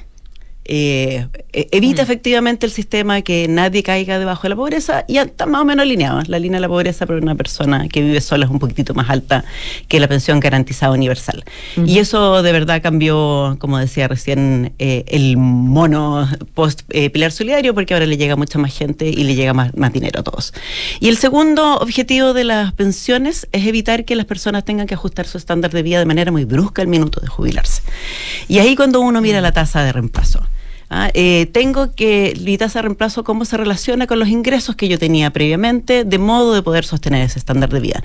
Eh, 0.72 1.26
evita 1.52 2.02
mm. 2.02 2.04
efectivamente 2.04 2.64
el 2.64 2.70
sistema 2.70 3.22
que 3.22 3.48
nadie 3.48 3.82
caiga 3.82 4.20
debajo 4.20 4.44
de 4.44 4.50
la 4.50 4.54
pobreza 4.54 5.04
y 5.08 5.18
está 5.18 5.44
más 5.44 5.62
o 5.62 5.64
menos 5.64 5.82
alineado. 5.82 6.22
La 6.28 6.38
línea 6.38 6.58
de 6.58 6.60
la 6.60 6.68
pobreza 6.68 7.06
para 7.06 7.18
una 7.18 7.34
persona 7.34 7.88
que 7.88 8.00
vive 8.00 8.20
sola 8.20 8.44
es 8.44 8.52
un 8.52 8.60
poquitito 8.60 8.94
más 8.94 9.10
alta 9.10 9.44
que 9.88 9.98
la 9.98 10.06
pensión 10.06 10.38
garantizada 10.38 10.92
universal. 10.92 11.42
Mm. 11.74 11.86
Y 11.88 11.98
eso 11.98 12.44
de 12.44 12.52
verdad 12.52 12.80
cambió, 12.82 13.56
como 13.58 13.78
decía 13.78 14.06
recién, 14.06 14.72
eh, 14.78 15.02
el 15.08 15.36
mono 15.36 16.28
post 16.54 16.82
eh, 16.90 17.10
pilar 17.10 17.32
solidario 17.32 17.74
porque 17.74 17.94
ahora 17.94 18.06
le 18.06 18.16
llega 18.16 18.36
mucha 18.36 18.60
más 18.60 18.72
gente 18.72 19.08
y 19.08 19.24
le 19.24 19.34
llega 19.34 19.52
más, 19.52 19.76
más 19.76 19.92
dinero 19.92 20.20
a 20.20 20.22
todos. 20.22 20.54
Y 21.00 21.08
el 21.08 21.16
segundo 21.16 21.78
objetivo 21.78 22.32
de 22.32 22.44
las 22.44 22.72
pensiones 22.74 23.48
es 23.50 23.66
evitar 23.66 24.04
que 24.04 24.14
las 24.14 24.26
personas 24.26 24.64
tengan 24.64 24.86
que 24.86 24.94
ajustar 24.94 25.26
su 25.26 25.36
estándar 25.36 25.72
de 25.72 25.82
vida 25.82 25.98
de 25.98 26.06
manera 26.06 26.30
muy 26.30 26.44
brusca 26.44 26.80
al 26.80 26.86
minuto 26.86 27.20
de 27.20 27.26
jubilarse. 27.26 27.82
Y 28.46 28.60
ahí 28.60 28.76
cuando 28.76 29.00
uno 29.00 29.20
mira 29.20 29.40
la 29.40 29.50
tasa 29.50 29.82
de 29.82 29.92
reemplazo. 29.92 30.46
Ah, 30.92 31.10
eh, 31.14 31.46
tengo 31.52 31.94
que 31.94 32.36
mi 32.44 32.58
tasa 32.58 32.80
de 32.80 32.82
reemplazo 32.82 33.22
cómo 33.22 33.44
se 33.44 33.56
relaciona 33.56 34.08
con 34.08 34.18
los 34.18 34.28
ingresos 34.28 34.74
que 34.74 34.88
yo 34.88 34.98
tenía 34.98 35.30
previamente, 35.30 36.04
de 36.04 36.18
modo 36.18 36.52
de 36.52 36.62
poder 36.62 36.84
sostener 36.84 37.22
ese 37.22 37.38
estándar 37.38 37.70
de 37.70 37.78
vida. 37.78 38.02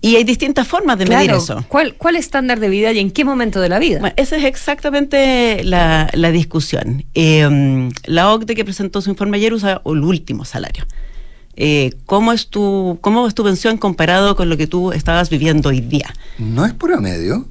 Y 0.00 0.16
hay 0.16 0.24
distintas 0.24 0.68
formas 0.68 0.96
de 0.98 1.06
medir 1.06 1.30
claro. 1.30 1.42
eso. 1.42 1.64
¿Cuál, 1.66 1.94
¿Cuál 1.94 2.16
estándar 2.16 2.60
de 2.60 2.68
vida 2.68 2.92
y 2.92 3.00
en 3.00 3.10
qué 3.10 3.24
momento 3.24 3.60
de 3.60 3.68
la 3.68 3.78
vida? 3.78 3.98
Bueno, 3.98 4.14
esa 4.16 4.36
es 4.36 4.44
exactamente 4.44 5.64
la, 5.64 6.08
la 6.12 6.30
discusión. 6.30 7.04
Eh, 7.14 7.90
la 8.04 8.32
OCDE 8.32 8.54
que 8.54 8.64
presentó 8.64 9.00
su 9.00 9.10
informe 9.10 9.38
ayer 9.38 9.52
usa 9.52 9.82
el 9.84 10.04
último 10.04 10.44
salario. 10.44 10.84
Eh, 11.56 11.92
¿cómo, 12.06 12.32
es 12.32 12.48
tu, 12.48 12.98
¿Cómo 13.00 13.26
es 13.26 13.34
tu 13.34 13.44
pensión 13.44 13.76
comparado 13.76 14.36
con 14.36 14.48
lo 14.48 14.56
que 14.56 14.66
tú 14.66 14.92
estabas 14.92 15.30
viviendo 15.30 15.68
hoy 15.68 15.80
día? 15.80 16.12
¿No 16.38 16.64
es 16.64 16.74
promedio? 16.74 17.46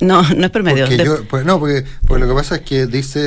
No, 0.00 0.22
no 0.22 0.46
es 0.46 0.50
promedio. 0.50 0.86
Porque 0.86 1.04
yo, 1.04 1.24
pues, 1.24 1.44
no, 1.44 1.58
porque, 1.58 1.84
porque, 2.06 2.24
lo 2.24 2.28
que 2.28 2.34
pasa 2.34 2.56
es 2.56 2.60
que 2.62 2.86
dice, 2.86 3.20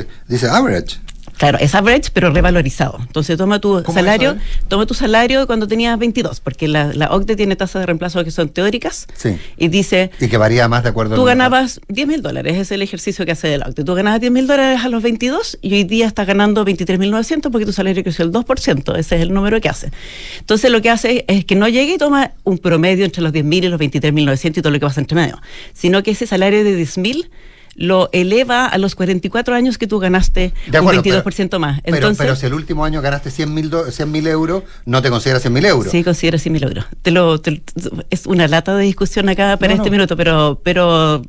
eh, 0.00 0.06
dice 0.28 0.48
average. 0.48 0.98
Claro, 1.42 1.58
es 1.58 1.74
average, 1.74 2.10
pero 2.12 2.30
revalorizado. 2.30 2.98
Entonces 3.00 3.36
toma 3.36 3.60
tu 3.60 3.82
salario, 3.92 4.36
toma 4.68 4.86
tu 4.86 4.94
salario 4.94 5.48
cuando 5.48 5.66
tenías 5.66 5.98
22, 5.98 6.38
porque 6.38 6.68
la, 6.68 6.92
la, 6.92 7.10
OCDE 7.10 7.34
tiene 7.34 7.56
tasas 7.56 7.82
de 7.82 7.86
reemplazo 7.86 8.22
que 8.22 8.30
son 8.30 8.48
teóricas. 8.50 9.08
Sí. 9.16 9.36
Y 9.56 9.66
dice... 9.66 10.12
Y 10.20 10.28
que 10.28 10.36
varía 10.36 10.68
más 10.68 10.84
de 10.84 10.90
acuerdo 10.90 11.16
Tú 11.16 11.24
ganabas 11.24 11.80
10 11.88 12.06
mil 12.06 12.22
dólares, 12.22 12.56
es 12.58 12.70
el 12.70 12.80
ejercicio 12.80 13.26
que 13.26 13.32
hace 13.32 13.58
la 13.58 13.66
OCDE. 13.66 13.82
Tú 13.82 13.92
ganabas 13.96 14.20
10 14.20 14.30
mil 14.30 14.46
dólares 14.46 14.84
a 14.84 14.88
los 14.88 15.02
22 15.02 15.58
y 15.60 15.74
hoy 15.74 15.82
día 15.82 16.06
estás 16.06 16.28
ganando 16.28 16.64
23.900 16.64 17.50
porque 17.50 17.66
tu 17.66 17.72
salario 17.72 18.04
creció 18.04 18.24
el 18.24 18.30
2%. 18.30 18.96
Ese 18.96 19.16
es 19.16 19.22
el 19.22 19.34
número 19.34 19.60
que 19.60 19.68
hace. 19.68 19.90
Entonces 20.38 20.70
lo 20.70 20.80
que 20.80 20.90
hace 20.90 21.24
es 21.26 21.44
que 21.44 21.56
no 21.56 21.66
llegue 21.66 21.94
y 21.94 21.98
toma 21.98 22.34
un 22.44 22.58
promedio 22.58 23.04
entre 23.04 23.20
los 23.20 23.32
10 23.32 23.44
mil 23.44 23.64
y 23.64 23.68
los 23.68 23.80
23.900 23.80 24.58
y 24.58 24.62
todo 24.62 24.70
lo 24.70 24.78
que 24.78 24.86
pasa 24.86 25.00
entre 25.00 25.16
medio, 25.16 25.42
sino 25.72 26.04
que 26.04 26.12
ese 26.12 26.24
salario 26.24 26.62
de 26.62 26.76
10 26.76 26.98
mil 26.98 27.30
lo 27.74 28.10
eleva 28.12 28.66
a 28.66 28.78
los 28.78 28.94
44 28.94 29.54
años 29.54 29.78
que 29.78 29.86
tú 29.86 29.98
ganaste 29.98 30.52
acuerdo, 30.68 31.00
un 31.00 31.06
22% 31.06 31.48
pero, 31.48 31.58
más. 31.58 31.80
Entonces, 31.84 32.00
pero, 32.02 32.16
pero, 32.16 32.36
si 32.36 32.46
el 32.46 32.54
último 32.54 32.84
año 32.84 33.00
ganaste 33.00 33.30
100 33.30 33.54
mil 33.54 34.26
euros, 34.26 34.64
no 34.84 35.00
te 35.02 35.10
consideras 35.10 35.42
100 35.42 35.52
mil 35.52 35.64
euros. 35.64 35.90
Sí, 35.90 36.04
considero 36.04 36.38
100 36.38 36.52
mil 36.52 36.62
euros. 36.64 36.84
Te 37.02 37.10
lo, 37.10 37.40
te, 37.40 37.62
es 38.10 38.26
una 38.26 38.46
lata 38.48 38.76
de 38.76 38.84
discusión 38.84 39.28
acá 39.28 39.56
para 39.56 39.74
no, 39.74 39.76
este 39.82 39.90
no. 39.90 39.96
minuto, 39.96 40.16
pero, 40.16 40.60
pero 40.62 41.22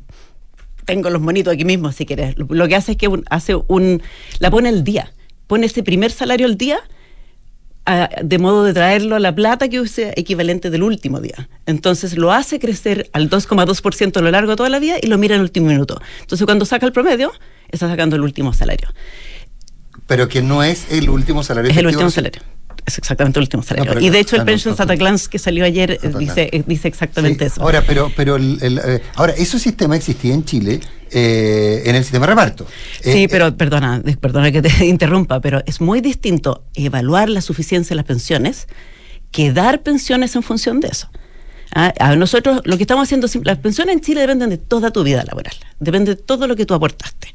tengo 0.84 1.08
los 1.10 1.22
monitos 1.22 1.54
aquí 1.54 1.64
mismo, 1.64 1.92
si 1.92 2.04
quieres. 2.06 2.36
Lo, 2.36 2.46
lo 2.50 2.68
que 2.68 2.76
hace 2.76 2.92
es 2.92 2.98
que 2.98 3.08
un- 3.08 3.24
hace 3.30 3.54
un, 3.68 4.02
la 4.38 4.50
pone 4.50 4.68
al 4.68 4.84
día. 4.84 5.12
Pone 5.46 5.66
ese 5.66 5.82
primer 5.82 6.10
salario 6.10 6.46
al 6.46 6.56
día 6.56 6.78
a- 7.86 8.08
de 8.22 8.38
modo 8.38 8.64
de 8.64 8.72
traerlo 8.72 9.16
a 9.16 9.20
la 9.20 9.34
plata 9.34 9.68
que 9.68 9.80
use 9.80 10.12
equivalente 10.16 10.70
del 10.70 10.82
último 10.82 11.20
día. 11.20 11.48
Entonces 11.66 12.16
lo 12.16 12.32
hace 12.32 12.58
crecer 12.58 13.10
al 13.12 13.28
2,2% 13.28 14.16
a 14.18 14.22
lo 14.22 14.30
largo 14.30 14.52
de 14.52 14.56
toda 14.56 14.68
la 14.70 14.78
vida 14.78 14.96
y 15.02 15.06
lo 15.08 15.18
mira 15.18 15.34
en 15.34 15.40
el 15.40 15.44
último 15.44 15.66
minuto. 15.68 16.00
Entonces 16.22 16.44
cuando 16.46 16.64
saca 16.64 16.86
el 16.86 16.92
promedio, 16.92 17.32
está 17.70 17.88
sacando 17.88 18.16
el 18.16 18.22
último 18.22 18.52
salario. 18.52 18.88
Pero 20.06 20.28
que 20.28 20.42
no 20.42 20.62
es 20.62 20.90
el 20.90 21.08
último 21.08 21.42
salario. 21.42 21.70
Es 21.70 21.76
el 21.76 21.86
último 21.86 22.10
salario. 22.10 22.42
Es 22.86 22.98
exactamente 22.98 23.38
el 23.38 23.44
último 23.44 23.62
salario. 23.62 23.98
y 23.98 24.10
de 24.10 24.20
hecho 24.20 24.36
el 24.36 24.42
a 24.42 24.94
Glance 24.96 25.28
que 25.30 25.38
salió 25.38 25.64
ayer 25.64 25.92
eh, 25.92 26.12
dice, 26.18 26.64
dice 26.66 26.88
exactamente 26.88 27.46
eso. 27.46 27.62
Ahora, 27.62 27.82
pero, 27.86 28.12
pero 28.14 28.36
el, 28.36 28.58
el, 28.60 28.78
eh, 28.78 29.02
ahora, 29.14 29.32
ese 29.36 29.58
sistema 29.58 29.96
existía 29.96 30.34
en 30.34 30.44
Chile 30.44 30.80
eh, 31.10 31.82
en 31.86 31.94
el 31.94 32.02
sistema 32.02 32.26
de 32.26 32.32
reparto. 32.32 32.66
Sí, 33.00 33.24
Eh, 33.24 33.28
pero 33.30 33.56
perdona, 33.56 34.02
perdona 34.20 34.50
que 34.50 34.60
te 34.60 34.84
interrumpa, 34.86 35.40
pero 35.40 35.62
es 35.64 35.80
muy 35.80 36.00
distinto 36.00 36.64
evaluar 36.74 37.28
la 37.28 37.40
suficiencia 37.40 37.94
de 37.94 37.96
las 37.96 38.04
pensiones 38.04 38.66
que 39.30 39.52
dar 39.52 39.82
pensiones 39.82 40.34
en 40.36 40.42
función 40.42 40.80
de 40.80 40.88
eso. 40.88 41.08
Ah, 41.74 41.92
a 41.98 42.16
nosotros 42.16 42.60
lo 42.64 42.76
que 42.76 42.82
estamos 42.82 43.04
haciendo, 43.04 43.28
las 43.44 43.58
pensiones 43.58 43.94
en 43.94 44.00
Chile 44.00 44.20
dependen 44.20 44.50
de 44.50 44.58
toda 44.58 44.90
tu 44.90 45.02
vida 45.02 45.24
laboral, 45.24 45.54
depende 45.80 46.14
de 46.14 46.22
todo 46.22 46.46
lo 46.46 46.54
que 46.54 46.66
tú 46.66 46.74
aportaste. 46.74 47.28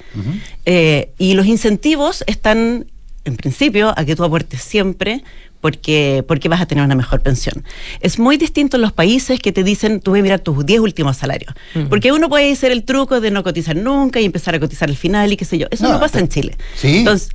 Y 1.18 1.34
los 1.34 1.46
incentivos 1.46 2.24
están, 2.28 2.86
en 3.30 3.38
principio, 3.38 3.94
a 3.96 4.04
que 4.04 4.16
tú 4.16 4.24
aportes 4.24 4.62
siempre 4.62 5.24
porque, 5.62 6.24
porque 6.28 6.50
vas 6.50 6.62
a 6.62 6.66
tener 6.66 6.84
una 6.84 6.96
mejor 6.96 7.22
pensión. 7.22 7.64
Es 8.00 8.20
muy 8.20 8.38
distinto 8.38 8.78
en 8.78 8.82
los 8.82 8.94
países 8.94 9.40
que 9.40 9.52
te 9.52 9.64
dicen, 9.64 10.00
tú 10.00 10.12
voy 10.12 10.22
a 10.22 10.24
mirar 10.24 10.40
tus 10.40 10.66
10 10.66 10.80
últimos 10.80 11.18
salarios. 11.18 11.54
Porque 11.90 12.12
uno 12.12 12.30
puede 12.30 12.52
hacer 12.52 12.72
el 12.72 12.84
truco 12.84 13.20
de 13.20 13.32
no 13.32 13.44
cotizar 13.44 13.76
nunca 13.76 14.20
y 14.20 14.26
empezar 14.26 14.56
a 14.56 14.60
cotizar 14.60 14.90
al 14.90 14.96
final 14.96 15.32
y 15.34 15.38
qué 15.38 15.46
sé 15.46 15.58
yo. 15.58 15.68
Eso 15.72 15.84
no, 15.84 15.94
No, 15.94 16.00
pasa 16.00 16.20
en 16.20 16.30
Chile. 16.30 16.58
Sí. 16.76 16.98
Entonces, 16.98 17.30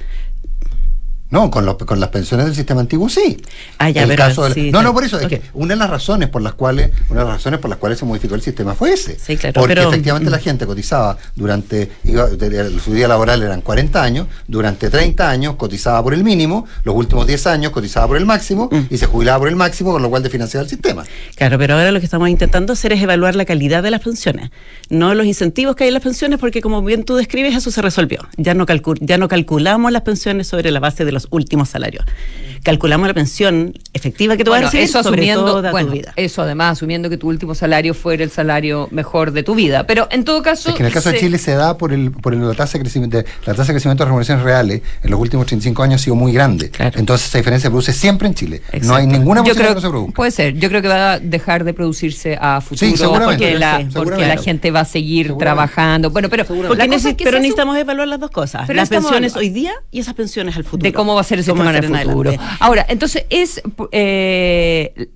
No, 1.35 1.51
con, 1.51 1.66
los- 1.66 1.76
con 1.76 1.99
las 2.01 2.11
pensiones 2.11 2.47
del 2.47 2.55
sistema 2.55 2.80
antiguo 2.80 3.09
sí. 3.09 3.37
Ah, 3.78 3.91
ya, 3.91 4.03
El 4.03 4.09
pero 4.09 4.22
caso 4.24 4.45
del- 4.45 4.55
sí, 4.55 4.70
no, 4.70 4.82
no, 4.82 4.95
por 4.95 5.05
eso. 5.05 5.18
Es 5.18 5.26
que 5.26 5.43
una 5.55 5.74
de 5.74 5.78
las 5.80 5.91
razones 5.91 6.28
por 6.28 6.41
las 6.43 6.55
cuales, 6.55 6.91
una 7.11 7.20
de 7.20 7.26
las 7.26 7.35
razones 7.37 7.61
por 7.61 7.68
las 7.70 7.78
cuales 7.78 7.99
se 7.99 8.05
modificó 8.05 8.35
el 8.37 8.43
sistema 8.43 8.74
fue 8.74 8.93
ese. 8.93 9.18
Sí, 9.18 9.37
claro, 9.37 9.61
Porque 9.61 9.74
pero- 9.74 9.89
efectivamente 9.89 10.30
la 10.30 10.39
gente 10.39 10.64
cotizaba 10.66 11.16
durante, 11.35 11.91
iba- 12.05 12.28
su 12.82 12.93
día 12.95 13.09
laboral 13.09 13.43
eran 13.43 13.61
40 13.61 14.03
años, 14.03 14.26
durante 14.47 14.91
30 14.91 15.28
años 15.28 15.57
cotizaba 15.57 16.03
por 16.03 16.14
el 16.14 16.22
mínimo, 16.24 16.66
los 16.85 16.95
últimos 16.95 17.26
10 17.26 17.47
años 17.49 17.72
cotizaba 17.72 18.07
por 18.07 18.16
el 18.16 18.26
máximo 18.26 18.68
Mm. 18.70 18.82
y 18.91 18.99
se 18.99 19.07
jubilaba 19.07 19.41
por 19.41 19.49
el 19.49 19.57
máximo, 19.57 19.93
con 19.93 20.03
lo 20.03 20.11
cual 20.11 20.22
desfinanciaba 20.22 20.62
el 20.64 20.70
sistema. 20.70 21.05
Claro, 21.37 21.59
pero 21.59 21.74
ahora 21.74 21.91
lo 21.91 21.99
que 21.99 22.07
estamos 22.07 22.28
intentando 22.28 22.72
hacer 22.74 22.93
es 22.93 23.03
evaluar 23.03 23.35
la 23.35 23.45
calidad 23.45 23.82
de 23.82 23.91
las 23.91 24.01
pensiones, 24.03 24.51
no 24.89 25.14
los 25.14 25.26
incentivos 25.26 25.74
que 25.74 25.85
hay 25.85 25.89
en 25.89 25.95
las 25.95 26.03
pensiones, 26.03 26.39
porque 26.39 26.61
como 26.61 26.80
bien 26.82 27.05
tú 27.05 27.16
describes, 27.16 27.57
eso 27.57 27.70
se 27.70 27.82
resolvió. 27.82 28.20
Ya 28.37 28.55
no, 28.55 28.66
calcu- 28.66 28.99
ya 29.01 29.18
no 29.18 29.26
calculamos 29.28 29.91
las 29.91 30.03
pensiones 30.03 30.47
sobre 30.47 30.70
la 30.70 30.80
base 30.80 31.05
de 31.05 31.12
los 31.12 31.24
últimos 31.31 31.68
salarios. 31.68 32.05
Calculamos 32.64 33.06
la 33.06 33.14
pensión 33.14 33.74
efectiva 33.92 34.36
que 34.36 34.42
tú 34.44 34.50
Bueno, 34.50 34.64
vas 34.64 34.74
a 34.74 34.78
recibir 34.78 34.88
eso 34.88 35.02
sobre 35.02 35.20
asumiendo, 35.30 35.44
toda 35.52 35.70
bueno, 35.70 35.88
tu 35.88 35.92
vida. 35.94 36.12
eso 36.16 36.42
además 36.42 36.72
asumiendo 36.72 37.10
que 37.10 37.16
tu 37.18 37.28
último 37.28 37.54
salario 37.54 37.94
fuera 37.94 38.24
el 38.24 38.30
salario 38.30 38.88
mejor 38.90 39.32
de 39.32 39.42
tu 39.42 39.54
vida. 39.54 39.86
Pero 39.86 40.08
en 40.10 40.24
todo 40.24 40.42
caso, 40.42 40.70
Es 40.70 40.74
que 40.74 40.82
en 40.82 40.86
el 40.86 40.92
caso 40.92 41.10
de 41.10 41.18
Chile 41.20 41.36
se 41.38 41.52
da 41.54 41.76
por, 41.76 41.92
el, 41.92 42.10
por 42.10 42.32
el- 42.34 42.40
la 42.48 42.54
tasa 42.54 42.78
de 42.78 42.84
crecimiento, 42.84 43.18
la 43.44 43.52
tasa 43.54 43.64
de 43.68 43.74
crecimiento 43.74 44.02
de 44.02 44.06
remuneraciones 44.06 44.42
reales 44.44 44.80
en 45.02 45.10
los 45.10 45.20
últimos 45.20 45.46
35 45.46 45.82
años 45.82 46.00
ha 46.00 46.04
sido 46.04 46.16
muy 46.16 46.32
grande. 46.32 46.70
Entonces 46.94 47.28
esa 47.28 47.38
diferencia 47.38 47.68
se 47.68 47.70
produce 47.70 47.92
siempre 47.92 48.28
en 48.28 48.34
Chile. 48.34 48.62
No 48.82 48.94
hay 48.94 49.06
ninguna 49.06 49.40
yo 49.40 49.44
posibilidad 49.44 49.54
creo 49.54 49.68
que 49.68 49.74
no 49.74 49.80
se 49.82 49.88
produzca. 49.90 50.14
puede 50.14 50.30
ser. 50.30 50.54
Yo 50.54 50.68
creo 50.70 50.80
que 50.82 50.88
va 50.88 51.12
a 51.12 51.18
dejar 51.20 51.64
de 51.64 51.74
producirse 51.74 52.38
a 52.40 52.60
futuro 52.62 52.96
seguramente, 52.96 53.44
porque, 53.44 53.58
la, 53.58 53.76
sí, 53.76 53.82
porque 53.84 53.92
seguramente. 53.92 54.36
la 54.36 54.42
gente 54.42 54.70
va 54.70 54.80
a 54.80 54.84
seguir 54.86 55.34
trabajando. 55.36 56.08
Bueno, 56.10 56.30
pero 56.30 56.46
Porque 56.46 56.82
es 56.94 57.04
que 57.14 57.24
pero 57.24 57.38
necesitamos 57.38 57.76
evaluar 57.76 58.08
las 58.08 58.20
dos 58.20 58.30
cosas, 58.30 58.62
Pero 58.66 58.76
las 58.78 58.88
pensiones 58.88 59.36
hoy 59.36 59.50
día 59.50 59.72
y 59.90 60.00
esas 60.00 60.14
pensiones 60.14 60.56
al 60.56 60.64
futuro. 60.64 60.82
de 60.88 60.92
cómo 60.94 61.14
va 61.14 61.20
a 61.20 61.24
ser 61.24 61.38
el 61.38 61.44
sistema 61.44 61.70
en 61.76 61.84
el 61.84 61.84
futuro. 62.08 62.32
Ahora, 62.61 62.84
entonces 62.88 63.24
es 63.30 63.62
eh, 63.92 65.09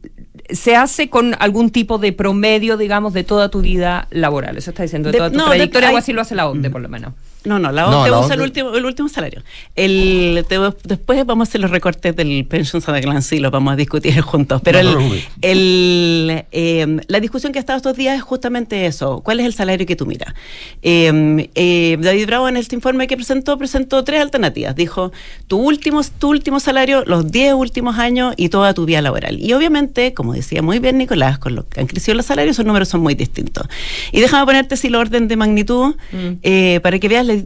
se 0.51 0.76
hace 0.76 1.11
con 1.11 1.34
algún 1.39 1.70
tipo 1.70 1.99
de 1.99 2.12
promedio, 2.12 2.76
digamos, 2.76 3.12
de 3.12 3.22
toda 3.24 3.51
tu 3.51 3.61
vida 3.61 4.07
laboral. 4.11 4.57
Eso 4.57 4.70
está 4.70 4.82
diciendo 4.82 5.09
de, 5.09 5.12
De- 5.12 5.18
toda 5.18 5.30
tu 5.30 5.36
no, 5.36 5.45
de- 5.45 5.51
trayectoria, 5.51 5.89
o 5.89 5.93
hay- 5.93 5.97
así 5.99 6.12
lo 6.12 6.22
hace 6.22 6.34
la 6.34 6.49
OCDE, 6.49 6.70
por 6.70 6.80
lo 6.80 6.89
menos. 6.89 7.12
No, 7.49 7.59
no, 7.59 7.72
la 7.72 7.82
No, 7.90 8.01
OCDE 8.03 8.11
la 8.11 8.18
usa 8.20 8.34
el 8.34 8.40
último, 8.42 8.74
el 8.74 8.84
último 8.84 9.09
salario. 9.09 9.42
El, 9.74 10.44
te- 10.49 10.59
después 10.84 11.24
vamos 11.26 11.49
a 11.49 11.51
hacer 11.51 11.61
los 11.61 11.70
recortes 11.70 12.14
del 12.14 12.44
Pensions 12.46 12.88
at 12.88 12.94
a 12.94 13.01
Glance 13.01 13.34
y 13.34 13.38
los 13.40 13.51
vamos 13.51 13.72
a 13.72 13.76
discutir 13.76 14.20
juntos. 14.20 14.61
Pero 14.62 14.82
No, 14.82 15.01
el, 15.40 16.44
eh, 16.53 17.01
la 17.09 17.20
discusión 17.20 17.53
que 17.53 17.59
ha 17.59 17.61
estado 17.61 17.78
estos 17.78 17.96
días 17.96 18.16
es 18.16 18.22
justamente 18.22 18.86
eso. 18.86 19.20
¿Cuál 19.22 19.40
es 19.40 19.46
el 19.46 19.55
salario 19.55 19.86
que 19.86 19.96
tú 19.96 20.07
miras? 20.07 20.34
Eh, 20.82 21.49
eh, 21.55 21.96
David 22.01 22.26
Bravo 22.26 22.49
en 22.49 22.57
este 22.57 22.74
informe 22.74 23.07
que 23.07 23.16
presentó, 23.16 23.57
presentó 23.59 24.05
tres 24.05 24.20
alternativas. 24.20 24.74
Dijo, 24.76 25.12
tu 25.46 25.59
último, 25.59 26.01
tu 26.18 26.28
último 26.28 26.61
salario, 26.61 27.05
los 27.07 27.30
10 27.30 27.55
últimos 27.55 27.99
años 27.99 28.34
y 28.36 28.49
toda 28.51 28.74
tu 28.74 28.84
vida 28.84 29.01
laboral. 29.03 29.40
Y 29.40 29.53
obviamente, 29.55 30.14
como 30.14 30.34
decía 30.34 30.62
muy 30.62 30.78
bien 30.78 30.99
Nicolás, 30.99 31.38
con 31.38 31.55
lo 31.55 31.68
que 31.68 31.80
han 31.80 31.86
crecido 31.86 32.14
los 32.14 32.26
salarios, 32.26 32.57
esos 32.57 32.66
números 32.66 32.88
son 32.88 33.01
muy 33.01 33.14
distintos. 33.14 33.66
Y 34.12 34.20
déjame 34.20 34.44
ponerte 34.46 34.74
así 34.74 34.88
el 34.88 34.94
orden 34.96 35.28
de 35.28 35.36
magnitud 35.36 35.94
eh, 36.42 36.80
para 36.82 36.99
que 36.99 37.09
veas 37.09 37.26
la- 37.26 37.38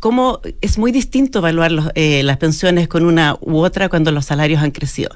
cómo 0.00 0.40
es 0.60 0.78
muy 0.78 0.92
distinto 0.92 1.40
evaluar 1.40 1.72
los, 1.72 1.88
eh, 1.94 2.22
las 2.22 2.36
pensiones 2.38 2.88
con 2.88 3.04
una 3.04 3.36
u 3.40 3.58
otra 3.58 3.88
cuando 3.88 4.12
los 4.12 4.24
salarios 4.24 4.62
han 4.62 4.70
crecido. 4.70 5.10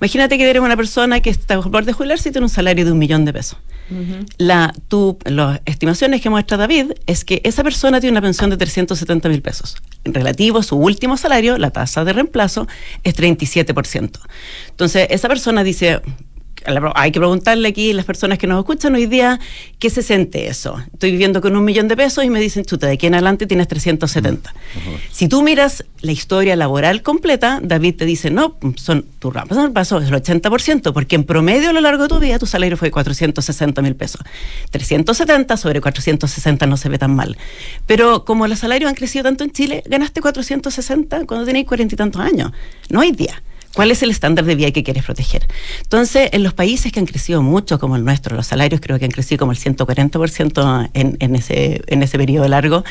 Imagínate 0.00 0.38
que 0.38 0.48
eres 0.48 0.62
una 0.62 0.76
persona 0.76 1.20
que 1.20 1.30
está 1.30 1.54
a 1.54 1.58
borde 1.58 1.86
de 1.86 1.92
jubilarse 1.92 2.30
y 2.30 2.32
tiene 2.32 2.46
un 2.46 2.50
salario 2.50 2.84
de 2.84 2.92
un 2.92 2.98
millón 2.98 3.24
de 3.24 3.32
pesos. 3.32 3.58
La, 4.38 4.72
tu, 4.86 5.18
las 5.24 5.60
estimaciones 5.64 6.20
que 6.20 6.30
muestra 6.30 6.56
David 6.56 6.92
es 7.06 7.24
que 7.24 7.40
esa 7.44 7.64
persona 7.64 8.00
tiene 8.00 8.12
una 8.12 8.22
pensión 8.22 8.48
de 8.48 8.56
370 8.56 9.28
mil 9.28 9.42
pesos. 9.42 9.76
En 10.04 10.14
relativo 10.14 10.58
a 10.58 10.62
su 10.62 10.76
último 10.76 11.16
salario, 11.16 11.58
la 11.58 11.70
tasa 11.70 12.04
de 12.04 12.12
reemplazo 12.12 12.68
es 13.02 13.16
37%. 13.16 14.20
Entonces, 14.68 15.08
esa 15.10 15.26
persona 15.26 15.64
dice, 15.64 16.00
hay 16.94 17.12
que 17.12 17.20
preguntarle 17.20 17.68
aquí 17.68 17.90
a 17.90 17.94
las 17.94 18.04
personas 18.04 18.38
que 18.38 18.46
nos 18.46 18.58
escuchan 18.58 18.94
hoy 18.94 19.06
día, 19.06 19.40
¿qué 19.78 19.90
se 19.90 20.02
siente 20.02 20.48
eso? 20.48 20.76
Estoy 20.92 21.12
viviendo 21.12 21.40
con 21.40 21.56
un 21.56 21.64
millón 21.64 21.88
de 21.88 21.96
pesos 21.96 22.24
y 22.24 22.30
me 22.30 22.40
dicen, 22.40 22.64
chuta, 22.64 22.86
de 22.86 22.94
aquí 22.94 23.06
en 23.06 23.14
adelante 23.14 23.46
tienes 23.46 23.68
370. 23.68 24.54
Si 25.10 25.28
tú 25.28 25.42
miras 25.42 25.84
la 26.00 26.12
historia 26.12 26.56
laboral 26.56 27.02
completa, 27.02 27.60
David 27.62 27.96
te 27.96 28.04
dice, 28.04 28.30
no, 28.30 28.56
son 28.76 29.04
tu 29.18 29.32
paso 29.72 29.98
es 29.98 30.08
el 30.08 30.14
80%, 30.14 30.92
porque 30.92 31.16
en 31.16 31.24
promedio 31.24 31.70
a 31.70 31.72
lo 31.72 31.80
largo 31.80 32.04
de 32.04 32.08
tu 32.08 32.18
vida 32.18 32.38
tu 32.38 32.46
salario 32.46 32.76
fue 32.76 32.90
460 32.90 33.82
mil 33.82 33.96
pesos. 33.96 34.22
370 34.70 35.56
sobre 35.56 35.80
460 35.80 36.66
no 36.66 36.76
se 36.76 36.88
ve 36.88 36.98
tan 36.98 37.14
mal. 37.14 37.36
Pero 37.86 38.24
como 38.24 38.46
los 38.46 38.58
salarios 38.58 38.88
han 38.88 38.94
crecido 38.94 39.24
tanto 39.24 39.44
en 39.44 39.50
Chile, 39.50 39.82
ganaste 39.86 40.20
460 40.20 41.26
cuando 41.26 41.46
tenéis 41.46 41.66
cuarenta 41.66 41.94
y 41.94 41.98
tantos 41.98 42.22
años. 42.22 42.52
No 42.88 43.00
hay 43.00 43.12
día. 43.12 43.42
¿Cuál 43.74 43.92
es 43.92 44.02
el 44.02 44.10
estándar 44.10 44.44
de 44.44 44.56
vida 44.56 44.72
que 44.72 44.82
quieres 44.82 45.04
proteger? 45.04 45.46
Entonces, 45.82 46.30
en 46.32 46.42
los 46.42 46.54
países 46.54 46.90
que 46.90 46.98
han 46.98 47.06
crecido 47.06 47.40
mucho, 47.40 47.78
como 47.78 47.94
el 47.94 48.04
nuestro, 48.04 48.34
los 48.34 48.48
salarios 48.48 48.80
creo 48.80 48.98
que 48.98 49.04
han 49.04 49.12
crecido 49.12 49.38
como 49.38 49.52
el 49.52 49.58
140% 49.58 50.90
en, 50.92 51.16
en, 51.20 51.36
ese, 51.36 51.80
en 51.86 52.02
ese 52.02 52.18
periodo 52.18 52.48
largo, 52.48 52.82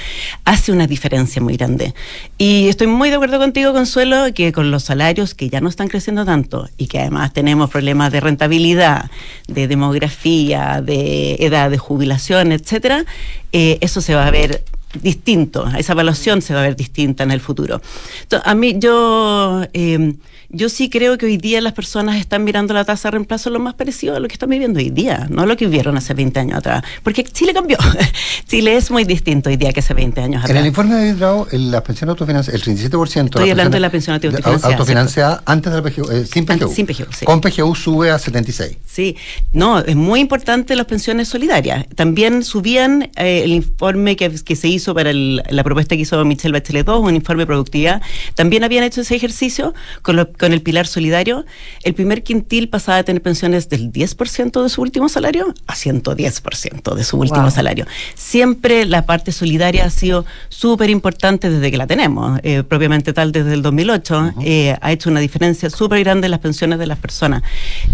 hace 0.45 0.71
una 0.71 0.87
diferencia 0.87 1.41
muy 1.41 1.57
grande. 1.57 1.93
Y 2.37 2.69
estoy 2.69 2.87
muy 2.87 3.09
de 3.09 3.15
acuerdo 3.15 3.39
contigo, 3.39 3.73
Consuelo, 3.73 4.33
que 4.33 4.53
con 4.53 4.71
los 4.71 4.83
salarios 4.83 5.35
que 5.35 5.49
ya 5.49 5.59
no 5.59 5.67
están 5.67 5.89
creciendo 5.89 6.25
tanto 6.25 6.69
y 6.77 6.87
que 6.87 6.99
además 6.99 7.33
tenemos 7.33 7.69
problemas 7.69 8.11
de 8.13 8.21
rentabilidad, 8.21 9.11
de 9.47 9.67
demografía, 9.67 10.81
de 10.81 11.35
edad 11.39 11.69
de 11.69 11.77
jubilación, 11.77 12.53
etcétera, 12.53 13.05
eh, 13.51 13.77
eso 13.81 13.99
se 13.99 14.15
va 14.15 14.27
a 14.27 14.31
ver 14.31 14.63
distinto, 15.01 15.67
esa 15.77 15.93
evaluación 15.93 16.41
se 16.41 16.53
va 16.53 16.61
a 16.61 16.63
ver 16.63 16.75
distinta 16.75 17.23
en 17.23 17.31
el 17.31 17.41
futuro. 17.41 17.81
Entonces, 18.23 18.47
a 18.47 18.55
mí 18.55 18.75
yo 18.79 19.63
eh, 19.73 20.13
yo 20.51 20.67
sí 20.67 20.89
creo 20.89 21.17
que 21.19 21.27
hoy 21.27 21.37
día 21.37 21.61
las 21.61 21.73
personas 21.73 22.17
están 22.17 22.43
mirando 22.43 22.73
la 22.73 22.83
tasa 22.83 23.09
de 23.09 23.11
reemplazo 23.11 23.51
lo 23.51 23.59
más 23.59 23.75
parecido 23.75 24.15
a 24.15 24.19
lo 24.19 24.27
que 24.27 24.33
están 24.33 24.49
viviendo 24.49 24.79
hoy 24.79 24.89
día, 24.89 25.27
no 25.29 25.45
lo 25.45 25.55
que 25.55 25.65
vivieron 25.65 25.95
hace 25.95 26.15
20 26.15 26.39
años 26.39 26.57
atrás, 26.57 26.83
porque 27.03 27.23
Chile 27.23 27.53
cambió. 27.53 27.77
Chile 28.47 28.75
es 28.75 28.89
muy 28.89 29.03
distinto 29.03 29.49
hoy 29.51 29.57
día 29.57 29.71
que 29.71 29.81
hace 29.81 29.93
20 29.93 30.21
años 30.21 30.39
En 30.39 30.45
atrás. 30.45 30.59
el 30.61 30.65
informe 30.65 30.95
de 30.95 31.45
el- 31.51 31.69
la 31.69 31.83
pensión 31.83 32.09
autofinanciada, 32.09 32.57
el 32.57 32.63
37%. 32.63 33.25
Estoy 33.25 33.51
hablando 33.51 33.75
de 33.75 33.79
la 33.79 33.91
pensión 33.91 34.15
autofinanciada, 34.15 34.67
Autofinanciada 34.75 35.43
antes 35.45 35.71
del 35.71 35.83
PGU, 35.83 36.11
eh, 36.11 36.25
sin 36.25 36.45
PGU. 36.45 36.73
Sin 36.73 36.87
PGU, 36.87 37.05
sí. 37.13 37.25
Con 37.25 37.41
PGU 37.41 37.75
sube 37.75 38.09
a 38.09 38.17
76. 38.17 38.77
Sí, 38.87 39.15
no, 39.53 39.79
es 39.79 39.95
muy 39.95 40.19
importante 40.19 40.75
las 40.75 40.87
pensiones 40.87 41.27
solidarias. 41.27 41.85
También 41.95 42.43
subían 42.43 43.11
eh, 43.17 43.41
el 43.43 43.51
informe 43.51 44.15
que, 44.15 44.31
que 44.43 44.55
se 44.55 44.67
hizo 44.67 44.78
para 44.93 45.09
el- 45.11 45.43
la 45.49 45.63
propuesta 45.63 45.95
que 45.95 46.01
hizo 46.03 46.23
Michelle 46.25 46.53
Bachelet 46.53 46.87
II, 46.87 46.93
un 46.95 47.15
informe 47.15 47.43
de 47.43 47.47
productividad. 47.47 48.01
También 48.35 48.63
habían 48.63 48.83
hecho 48.83 49.01
ese 49.01 49.15
ejercicio 49.15 49.73
con, 50.01 50.15
lo- 50.15 50.31
con 50.33 50.53
el 50.53 50.61
pilar 50.61 50.87
solidario. 50.87 51.45
El 51.83 51.93
primer 51.93 52.23
quintil 52.23 52.69
pasaba 52.69 52.99
a 52.99 53.03
tener 53.03 53.21
pensiones 53.21 53.69
del 53.69 53.91
10% 53.91 54.63
de 54.63 54.69
su 54.69 54.81
último 54.81 55.09
salario 55.09 55.53
a 55.67 55.75
110% 55.75 56.95
de 56.95 57.03
su 57.03 57.17
último 57.17 57.41
Wow. 57.43 57.51
salario. 57.51 57.85
Siempre 58.15 58.85
la 58.85 59.05
parte 59.05 59.31
solidaria 59.31 59.85
ha 59.85 59.89
sido 59.89 60.25
súper 60.49 60.89
importante 60.89 61.49
desde 61.49 61.71
que 61.71 61.77
la 61.77 61.87
tenemos, 61.87 62.39
eh, 62.43 62.63
propiamente 62.63 63.13
tal 63.13 63.31
desde 63.31 63.53
el 63.53 63.61
2008. 63.61 64.33
eh, 64.41 64.75
ha 64.81 64.91
hecho 64.91 65.09
una 65.09 65.19
diferencia 65.19 65.69
súper 65.69 65.99
grande 66.03 66.27
en 66.27 66.31
las 66.31 66.39
pensiones 66.39 66.79
de 66.79 66.87
las 66.87 66.97
personas. 66.97 67.43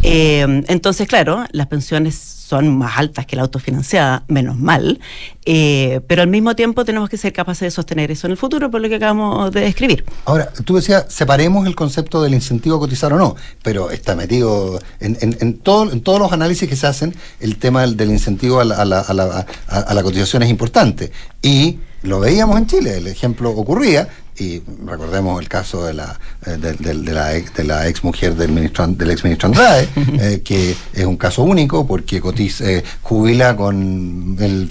Eh, 0.04 0.64
entonces, 0.68 1.08
claro, 1.08 1.46
las 1.52 1.68
pensiones 1.68 2.16
son 2.48 2.78
más 2.78 3.00
altas 3.00 3.26
que 3.26 3.36
la 3.36 3.42
autofinanciada, 3.42 4.24
menos 4.28 4.58
mal, 4.58 5.00
eh, 5.46 6.02
pero 6.08 6.22
al 6.22 6.28
mismo 6.28 6.56
tiempo 6.56 6.86
tenemos 6.86 7.10
que 7.10 7.18
ser 7.18 7.34
capaces 7.34 7.62
de 7.62 7.72
sostener 7.72 8.12
eso 8.12 8.28
en 8.28 8.32
el 8.32 8.38
futuro, 8.38 8.70
por 8.70 8.82
lo 8.82 8.88
que 8.88 8.96
acabamos 8.96 9.52
de 9.52 9.62
describir. 9.62 10.06
Ahora, 10.26 10.52
tú 10.64 10.76
decías, 10.76 11.06
separemos 11.10 11.66
el 11.66 11.76
concepto 11.76 12.22
del 12.22 12.36
incentivo 12.36 12.76
a 12.76 12.80
cotizar 12.80 13.12
o 13.14 13.18
no, 13.18 13.36
pero 13.64 13.90
está 13.90 14.16
metido 14.16 14.80
en, 15.00 15.18
en, 15.22 15.36
en, 15.40 15.58
todo, 15.58 15.92
en 15.92 16.02
todos 16.02 16.20
los 16.20 16.32
análisis 16.32 16.70
que 16.70 16.76
se 16.76 16.86
hacen, 16.86 17.16
el 17.40 17.58
tema 17.58 17.82
del, 17.82 17.98
del 17.98 18.12
incentivo 18.12 18.60
a 18.60 18.66
la, 18.66 18.76
a, 18.76 18.86
la, 18.86 19.00
a, 19.00 19.14
la, 19.14 19.46
a 19.68 19.94
la 19.94 20.04
cotización 20.04 20.44
es 20.44 20.50
importante. 20.50 21.12
Y 21.42 21.80
lo 22.04 22.20
veíamos 22.20 22.60
en 22.60 22.68
Chile, 22.68 22.98
el 22.98 23.08
ejemplo 23.08 23.50
ocurría, 23.50 24.08
y 24.38 24.62
recordemos 24.86 25.42
el 25.42 25.48
caso 25.48 25.86
de 25.86 25.94
la 25.94 26.20
eh, 26.46 26.58
de, 26.58 26.74
de, 26.74 26.94
de 26.94 27.14
la, 27.14 27.36
ex, 27.36 27.54
de 27.54 27.64
la 27.64 27.88
ex 27.88 28.04
mujer 28.04 28.36
del 28.36 28.52
ministro 28.52 28.86
del 28.88 29.12
ex 29.12 29.24
ministro 29.24 29.48
Andrade 29.48 29.88
eh, 29.96 30.42
que 30.44 30.76
es 30.94 31.06
un 31.06 31.18
caso 31.18 31.44
único 31.44 31.88
porque 31.88 32.20
cotiza, 32.20 32.70
eh, 32.70 32.84
jubila 33.02 33.56
con 33.56 34.36
el 34.40 34.70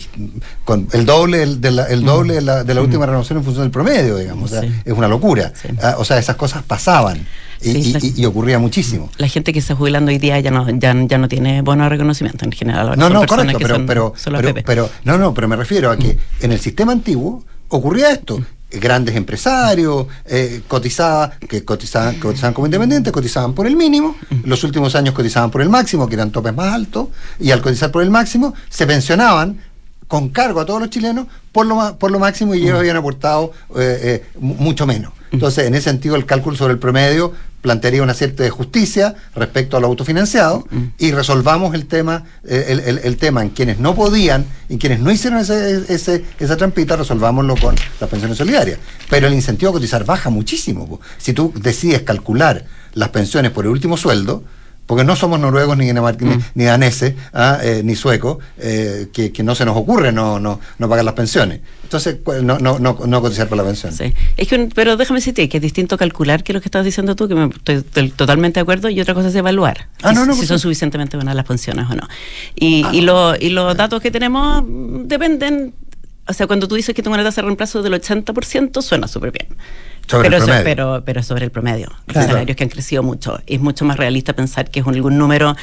con 0.64 0.88
el 0.92 1.06
doble 1.06 1.42
el, 1.42 1.60
de 1.60 1.70
la, 1.70 1.84
el 1.84 2.04
doble 2.04 2.34
de 2.34 2.40
la, 2.42 2.64
de 2.64 2.74
la 2.74 2.82
última 2.82 3.06
renovación 3.06 3.38
en 3.38 3.44
función 3.44 3.64
del 3.64 3.70
promedio 3.70 4.16
digamos 4.18 4.52
o 4.52 4.60
sea, 4.60 4.62
sí. 4.62 4.74
es 4.84 4.92
una 4.92 5.08
locura 5.08 5.52
sí. 5.54 5.68
ah, 5.82 5.96
o 5.98 6.04
sea 6.04 6.18
esas 6.18 6.36
cosas 6.36 6.62
pasaban 6.62 7.26
y, 7.62 7.82
sí, 7.82 8.14
y, 8.16 8.20
y, 8.20 8.26
ocurría 8.26 8.58
muchísimo. 8.58 9.08
La 9.16 9.26
gente 9.26 9.54
que 9.54 9.58
está 9.58 9.74
jubilando 9.74 10.10
hoy 10.10 10.18
día 10.18 10.38
ya 10.40 10.50
no, 10.50 10.68
ya, 10.68 10.94
ya 11.06 11.16
no 11.16 11.28
tiene 11.28 11.62
bono 11.62 11.84
de 11.84 11.88
reconocimiento 11.88 12.44
en 12.44 12.52
general. 12.52 12.98
No, 12.98 13.08
no, 13.08 13.24
correcto, 13.24 13.56
pero, 13.58 13.86
pero, 13.86 14.12
pero, 14.22 14.54
pero, 14.66 14.90
no, 15.04 15.16
no, 15.16 15.32
pero 15.32 15.48
me 15.48 15.56
refiero 15.56 15.90
a 15.90 15.96
que 15.96 16.18
en 16.40 16.52
el 16.52 16.60
sistema 16.60 16.92
antiguo 16.92 17.42
ocurría 17.68 18.10
esto 18.12 18.38
grandes 18.80 19.16
empresarios, 19.16 20.06
eh, 20.26 20.62
cotizaban, 20.68 21.32
que 21.48 21.64
cotizaban, 21.64 22.18
cotizaban 22.18 22.54
como 22.54 22.66
independientes, 22.66 23.12
cotizaban 23.12 23.54
por 23.54 23.66
el 23.66 23.76
mínimo, 23.76 24.16
los 24.44 24.64
últimos 24.64 24.94
años 24.94 25.14
cotizaban 25.14 25.50
por 25.50 25.62
el 25.62 25.68
máximo, 25.68 26.08
que 26.08 26.14
eran 26.14 26.30
topes 26.30 26.54
más 26.54 26.72
altos, 26.72 27.08
y 27.38 27.50
al 27.50 27.60
cotizar 27.60 27.90
por 27.90 28.02
el 28.02 28.10
máximo 28.10 28.54
se 28.68 28.86
pensionaban 28.86 29.58
con 30.09 30.28
cargo 30.28 30.61
a 30.61 30.66
todos 30.66 30.80
los 30.80 30.90
chilenos 30.90 31.26
por 31.52 31.66
lo, 31.66 31.96
por 31.98 32.11
lo 32.11 32.18
máximo 32.18 32.55
y 32.55 32.62
ellos 32.62 32.78
habían 32.78 32.96
aportado 32.96 33.52
eh, 33.76 34.22
eh, 34.24 34.38
mucho 34.38 34.86
menos. 34.86 35.12
Entonces, 35.30 35.66
en 35.66 35.74
ese 35.74 35.90
sentido, 35.90 36.14
el 36.14 36.26
cálculo 36.26 36.57
sobre 36.57 36.74
el 36.74 36.78
promedio 36.78 37.32
plantearía 37.61 38.02
una 38.02 38.14
cierta 38.14 38.48
justicia 38.50 39.14
respecto 39.34 39.76
al 39.76 39.84
autofinanciado 39.84 40.66
mm. 40.70 40.82
y 40.98 41.12
resolvamos 41.12 41.74
el 41.74 41.86
tema, 41.86 42.24
eh, 42.44 42.66
el, 42.68 42.80
el, 42.80 42.98
el, 42.98 43.16
tema 43.16 43.42
en 43.42 43.48
quienes 43.48 43.78
no 43.78 43.94
podían, 43.94 44.44
en 44.68 44.78
quienes 44.78 45.00
no 45.00 45.11
hicieron 45.11 45.40
ese, 45.40 45.82
ese, 45.88 46.24
esa 46.38 46.57
trampita, 46.57 46.94
resolvámoslo 46.94 47.57
con 47.57 47.74
las 48.00 48.11
pensiones 48.11 48.36
solidarias. 48.36 48.78
Pero 49.09 49.26
el 49.26 49.34
incentivo 49.34 49.70
a 49.70 49.72
cotizar 49.72 50.05
baja 50.05 50.30
muchísimo. 50.30 51.00
Si 51.16 51.32
tú 51.32 51.52
decides 51.57 52.02
calcular 52.02 52.64
las 52.92 53.09
pensiones 53.09 53.50
por 53.50 53.64
el 53.64 53.70
último 53.70 53.96
sueldo, 53.96 54.44
porque 54.87 55.05
no 55.05 55.16
somos 55.16 55.41
noruegos 55.41 55.76
ni, 55.78 55.93
mm. 55.93 56.43
ni, 56.55 56.64
daneses 56.64 57.14
¿ah? 57.32 57.59
eh, 57.62 57.82
ni 57.85 57.97
suecos, 57.97 58.39
eh, 58.59 59.09
que, 59.12 59.32
que, 59.32 59.43
no 59.43 59.55
se 59.55 59.64
nos 59.64 59.76
ocurre 59.76 60.12
no, 60.12 60.39
no, 60.39 60.61
no 60.78 60.89
pagar 60.89 61.05
las 61.05 61.14
pensiones. 61.14 61.61
Entonces, 61.82 62.18
no, 62.43 62.59
no, 62.59 62.78
no, 62.78 62.99
no 63.07 63.20
cotizar 63.22 63.49
por 63.49 63.57
la 63.57 63.64
pensión. 63.64 63.93
Sí. 63.93 64.12
Es 64.37 64.49
que, 64.49 64.68
pero 64.74 64.97
déjame 64.97 65.20
decirte 65.20 65.49
que 65.49 65.59
es 65.59 65.62
distinto 65.62 65.97
calcular 65.97 66.43
que 66.43 66.53
lo 66.53 66.61
que 66.61 66.68
estás 66.68 66.85
diciendo 66.85 67.16
tú, 67.16 67.28
que 67.28 67.35
me, 67.35 67.47
estoy, 67.47 68.11
totalmente 68.11 68.61
de 68.61 68.62
acuerdo, 68.62 68.91
y 68.91 69.01
otra 69.01 69.14
cosa 69.14 69.28
es 69.28 69.35
evaluar 69.35 69.89
ah, 70.03 70.11
si, 70.11 70.14
no, 70.14 70.26
no, 70.26 70.35
si 70.35 70.47
son 70.47 70.59
suficientemente 70.59 71.16
buenas 71.16 71.35
las 71.35 71.47
pensiones 71.47 71.87
o 71.91 71.95
no. 71.95 72.07
Y, 72.55 72.85
ah, 72.85 72.91
y, 72.93 73.01
lo, 73.01 73.37
y 73.37 73.51
los 73.51 73.76
datos 73.76 74.03
que 74.03 74.11
tenemos 74.11 74.64
dependen, 74.66 75.74
o 76.26 76.32
sea, 76.32 76.47
cuando 76.47 76.68
tú 76.68 76.74
dices 76.74 76.95
que 76.95 77.03
tengo 77.03 77.14
una 77.14 77.24
tasa 77.24 77.41
de 77.41 77.47
reemplazo 77.47 77.82
del 77.82 77.95
80%, 77.95 78.82
suena 78.82 79.09
súper 79.09 79.32
bien. 79.32 79.49
Sobre 80.07 80.28
pero, 80.28 80.36
el 80.36 80.44
promedio. 80.44 80.64
pero, 80.64 81.02
pero 81.05 81.22
sobre 81.22 81.44
el 81.44 81.50
promedio. 81.50 81.86
Claro. 82.07 82.20
Los 82.20 82.26
salarios 82.26 82.57
que 82.57 82.64
han 82.64 82.70
crecido 82.70 83.02
mucho. 83.02 83.40
Es 83.46 83.61
mucho 83.61 83.84
más 83.84 83.96
realista 83.96 84.32
pensar 84.34 84.70
que 84.70 84.80
es 84.80 84.86
un, 84.86 84.94
algún 84.94 85.18
número 85.18 85.57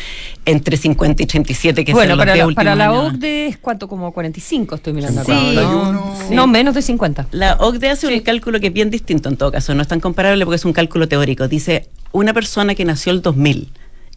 entre 0.45 0.77
50 0.77 1.23
y 1.23 1.25
37 1.25 1.85
que 1.85 1.93
bueno, 1.93 2.17
para, 2.17 2.35
la, 2.35 2.47
para 2.49 2.75
la. 2.75 2.91
OCDE 2.91 3.47
es 3.47 3.57
cuánto, 3.57 3.87
como 3.87 4.11
45 4.11 4.75
estoy 4.75 4.93
mirando 4.93 5.21
acá. 5.21 5.37
Sí, 5.37 5.55
¿no? 5.55 6.15
Sí. 6.27 6.35
no, 6.35 6.47
menos 6.47 6.75
de 6.75 6.81
50. 6.81 7.27
La 7.31 7.55
OCDE 7.59 7.89
hace 7.89 8.07
sí. 8.07 8.13
un 8.13 8.19
cálculo 8.21 8.59
que 8.59 8.67
es 8.67 8.73
bien 8.73 8.89
distinto 8.89 9.29
en 9.29 9.37
todo 9.37 9.51
caso. 9.51 9.73
No 9.75 9.81
es 9.81 9.87
tan 9.87 9.99
comparable 9.99 10.43
porque 10.45 10.55
es 10.55 10.65
un 10.65 10.73
cálculo 10.73 11.07
teórico. 11.07 11.47
Dice, 11.47 11.87
una 12.11 12.33
persona 12.33 12.75
que 12.75 12.85
nació 12.85 13.11
el 13.11 13.21
2000 13.21 13.71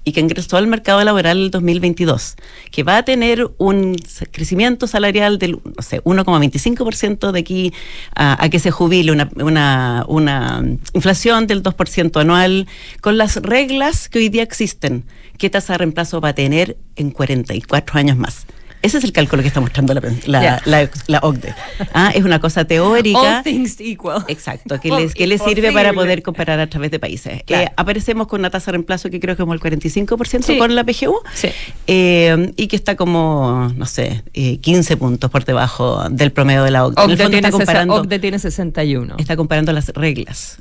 y 0.04 0.12
que 0.12 0.20
ingresó 0.20 0.56
al 0.56 0.66
mercado 0.66 1.02
laboral 1.02 1.38
el 1.38 1.50
2022, 1.50 2.36
que 2.70 2.82
va 2.82 2.98
a 2.98 3.04
tener 3.04 3.50
un 3.58 3.96
crecimiento 4.30 4.86
salarial 4.86 5.38
del 5.38 5.52
no 5.64 5.82
sé, 5.82 6.02
1,25% 6.04 7.32
de 7.32 7.40
aquí 7.40 7.72
a, 8.14 8.42
a, 8.42 8.48
que 8.50 8.58
se 8.58 8.70
jubile, 8.70 9.12
una, 9.12 9.30
una, 9.36 10.04
una 10.06 10.62
inflación 10.92 11.46
del 11.46 11.62
2% 11.62 12.20
anual, 12.20 12.68
con 13.00 13.16
las 13.16 13.36
reglas 13.36 14.08
que 14.08 14.18
hoy 14.18 14.28
día 14.28 14.42
existen. 14.42 15.04
¿Qué 15.38 15.50
tasa 15.50 15.72
de 15.72 15.78
reemplazo 15.78 16.20
va 16.20 16.28
a 16.30 16.34
tener 16.34 16.76
en 16.96 17.10
44 17.10 17.98
años 17.98 18.16
más? 18.16 18.46
Ese 18.84 18.98
es 18.98 19.04
el 19.04 19.12
cálculo 19.12 19.40
que 19.40 19.48
está 19.48 19.60
mostrando 19.60 19.94
la, 19.94 20.02
la, 20.26 20.40
yeah. 20.40 20.62
la, 20.66 20.90
la 21.06 21.18
OCDE. 21.20 21.54
Ah, 21.94 22.12
es 22.14 22.22
una 22.22 22.38
cosa 22.38 22.66
teórica. 22.66 23.38
All 23.38 23.42
things 23.42 23.80
equal. 23.80 24.24
Exacto, 24.28 24.78
que, 24.78 24.90
les, 24.96 25.14
que 25.14 25.26
les 25.26 25.42
sirve 25.42 25.72
para 25.72 25.94
poder 25.94 26.22
comparar 26.22 26.60
a 26.60 26.66
través 26.66 26.90
de 26.90 26.98
países. 26.98 27.42
Claro. 27.44 27.64
Eh, 27.64 27.72
aparecemos 27.76 28.26
con 28.26 28.40
una 28.40 28.50
tasa 28.50 28.66
de 28.66 28.72
reemplazo 28.72 29.08
que 29.08 29.20
creo 29.20 29.36
que 29.36 29.42
es 29.42 29.44
como 29.44 29.54
el 29.54 29.60
45% 29.60 30.42
sí. 30.42 30.58
con 30.58 30.74
la 30.74 30.84
PGU 30.84 31.14
sí. 31.32 31.48
eh, 31.86 32.52
y 32.56 32.66
que 32.66 32.76
está 32.76 32.94
como, 32.94 33.72
no 33.74 33.86
sé, 33.86 34.22
eh, 34.34 34.58
15 34.58 34.98
puntos 34.98 35.30
por 35.30 35.46
debajo 35.46 36.06
del 36.10 36.30
promedio 36.30 36.62
de 36.62 36.70
la 36.70 36.84
OCDE. 36.84 37.02
OCDE, 37.04 37.16
tiene, 37.16 37.36
está 37.36 37.50
comparando, 37.52 37.94
OCDE 37.94 38.18
tiene 38.18 38.38
61. 38.38 39.14
Está 39.16 39.36
comparando 39.36 39.72
las 39.72 39.88
reglas 39.88 40.58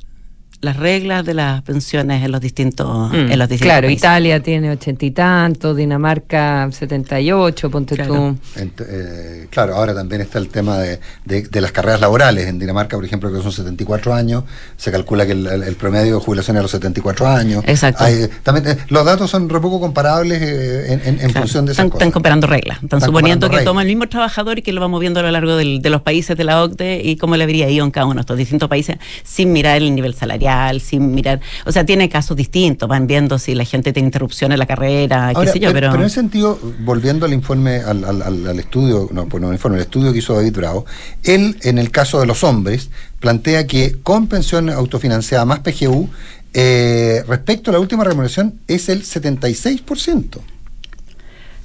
las 0.64 0.78
reglas 0.78 1.26
de 1.26 1.34
las 1.34 1.62
pensiones 1.62 2.24
en 2.24 2.32
los 2.32 2.40
distintos, 2.40 3.12
mm, 3.12 3.32
en 3.32 3.38
los 3.38 3.50
distintos 3.50 3.74
claro 3.74 3.88
países. 3.88 4.02
Italia 4.02 4.42
tiene 4.42 4.72
ochenta 4.72 5.06
y 5.06 5.12
tanto 5.12 5.76
Dinamarca 5.76 6.70
78 6.72 7.70
ponte 7.70 7.96
claro. 7.96 8.14
tú. 8.14 8.60
Ent 8.60 8.82
eh, 8.82 9.48
claro 9.50 9.76
ahora 9.76 9.94
también 9.94 10.22
está 10.22 10.40
el 10.40 10.48
tema 10.48 10.78
de, 10.78 11.02
de, 11.26 11.42
de, 11.42 11.62
las 11.62 11.74
carreras 11.74 12.00
laborales. 12.00 12.48
En 12.48 12.60
Dinamarca 12.60 12.96
por 12.96 13.04
ejemplo 13.04 13.32
que 13.32 13.42
son 13.42 13.52
74 13.52 14.14
años 14.14 14.46
se 14.78 14.90
calcula 14.90 15.26
que 15.26 15.34
el, 15.34 15.46
el, 15.48 15.64
el 15.64 15.76
promedio 15.76 16.16
de 16.16 16.22
jubilación 16.22 16.56
es 16.56 16.60
a 16.60 16.64
los 16.64 16.72
74 16.72 17.28
años. 17.28 17.64
Exacto. 17.68 18.06
Hay, 18.06 18.30
también 18.42 18.66
eh, 18.70 18.78
los 18.88 19.04
datos 19.06 19.30
son 19.30 19.50
re 19.50 19.60
poco 19.60 19.82
comparables 19.82 20.42
eh, 20.42 20.94
en, 20.94 21.02
en, 21.02 21.08
en 21.08 21.18
claro. 21.18 21.42
función 21.42 21.66
de 21.66 21.74
esas 21.74 21.84
están, 21.84 21.90
cosas. 21.90 22.02
están 22.04 22.12
comparando 22.12 22.48
reglas. 22.48 22.78
Están, 22.78 23.00
Están 23.00 23.10
suponiendo 23.10 23.50
que 23.50 23.62
toma 23.64 23.82
el 23.82 23.88
mismo 23.90 24.08
trabajador 24.08 24.60
y 24.60 24.62
que 24.62 24.72
lo 24.72 24.80
va 24.80 24.88
moviendo 24.88 25.20
a 25.20 25.24
lo 25.24 25.32
largo 25.32 25.58
del, 25.58 25.82
de 25.82 25.90
los 25.90 26.02
países 26.02 26.38
de 26.38 26.46
la 26.46 26.64
OCDE 26.64 27.02
y 27.04 27.18
cómo 27.18 27.36
le 27.36 27.44
habría 27.44 27.70
ido 27.70 27.84
en 27.84 27.92
cada 27.92 28.06
uno 28.06 28.16
de 28.16 28.22
estos 28.22 28.38
distintos 28.38 28.70
países 28.70 28.96
sin 29.24 29.52
mirar 29.52 29.76
el 29.76 29.94
nivel 29.94 30.14
salarial 30.14 30.53
sin 30.80 31.14
mirar 31.14 31.40
o 31.66 31.72
sea, 31.72 31.86
tiene 31.86 32.10
casos 32.10 32.36
distintos, 32.38 32.88
van 32.88 33.08
viendo 33.08 33.40
si 33.40 33.56
la 33.56 33.66
gente 33.66 33.94
tiene 33.94 34.08
interrupción 34.08 34.52
en 34.52 34.60
la 34.60 34.66
carrera, 34.66 35.30
Ahora, 35.30 35.46
qué 35.46 35.52
sé 35.54 35.60
yo, 35.60 35.72
pero... 35.74 35.90
pero... 35.92 36.02
en 36.02 36.08
ese 36.08 36.16
sentido, 36.16 36.60
volviendo 36.80 37.26
al 37.26 37.34
informe, 37.34 37.78
al, 37.78 38.04
al, 38.04 38.22
al 38.22 38.60
estudio, 38.60 39.10
no, 39.12 39.28
pues 39.28 39.42
no, 39.42 39.50
el 39.50 39.56
informe, 39.56 39.78
el 39.78 39.84
estudio 39.84 40.12
que 40.12 40.20
hizo 40.20 40.36
David 40.36 40.54
Bravo, 40.54 40.86
él, 41.24 41.58
en 41.64 41.78
el 41.78 41.92
caso 41.92 42.20
de 42.20 42.26
los 42.26 42.44
hombres, 42.44 42.90
plantea 43.20 43.68
que 43.68 43.98
con 44.04 44.28
pensión 44.28 44.70
autofinanciada 44.70 45.46
más 45.46 45.60
PGU, 45.60 46.10
eh, 46.54 47.24
respecto 47.28 47.72
a 47.72 47.74
la 47.74 47.80
última 47.80 48.04
remuneración, 48.04 48.60
es 48.68 48.90
el 48.90 49.04
76%. 49.04 50.40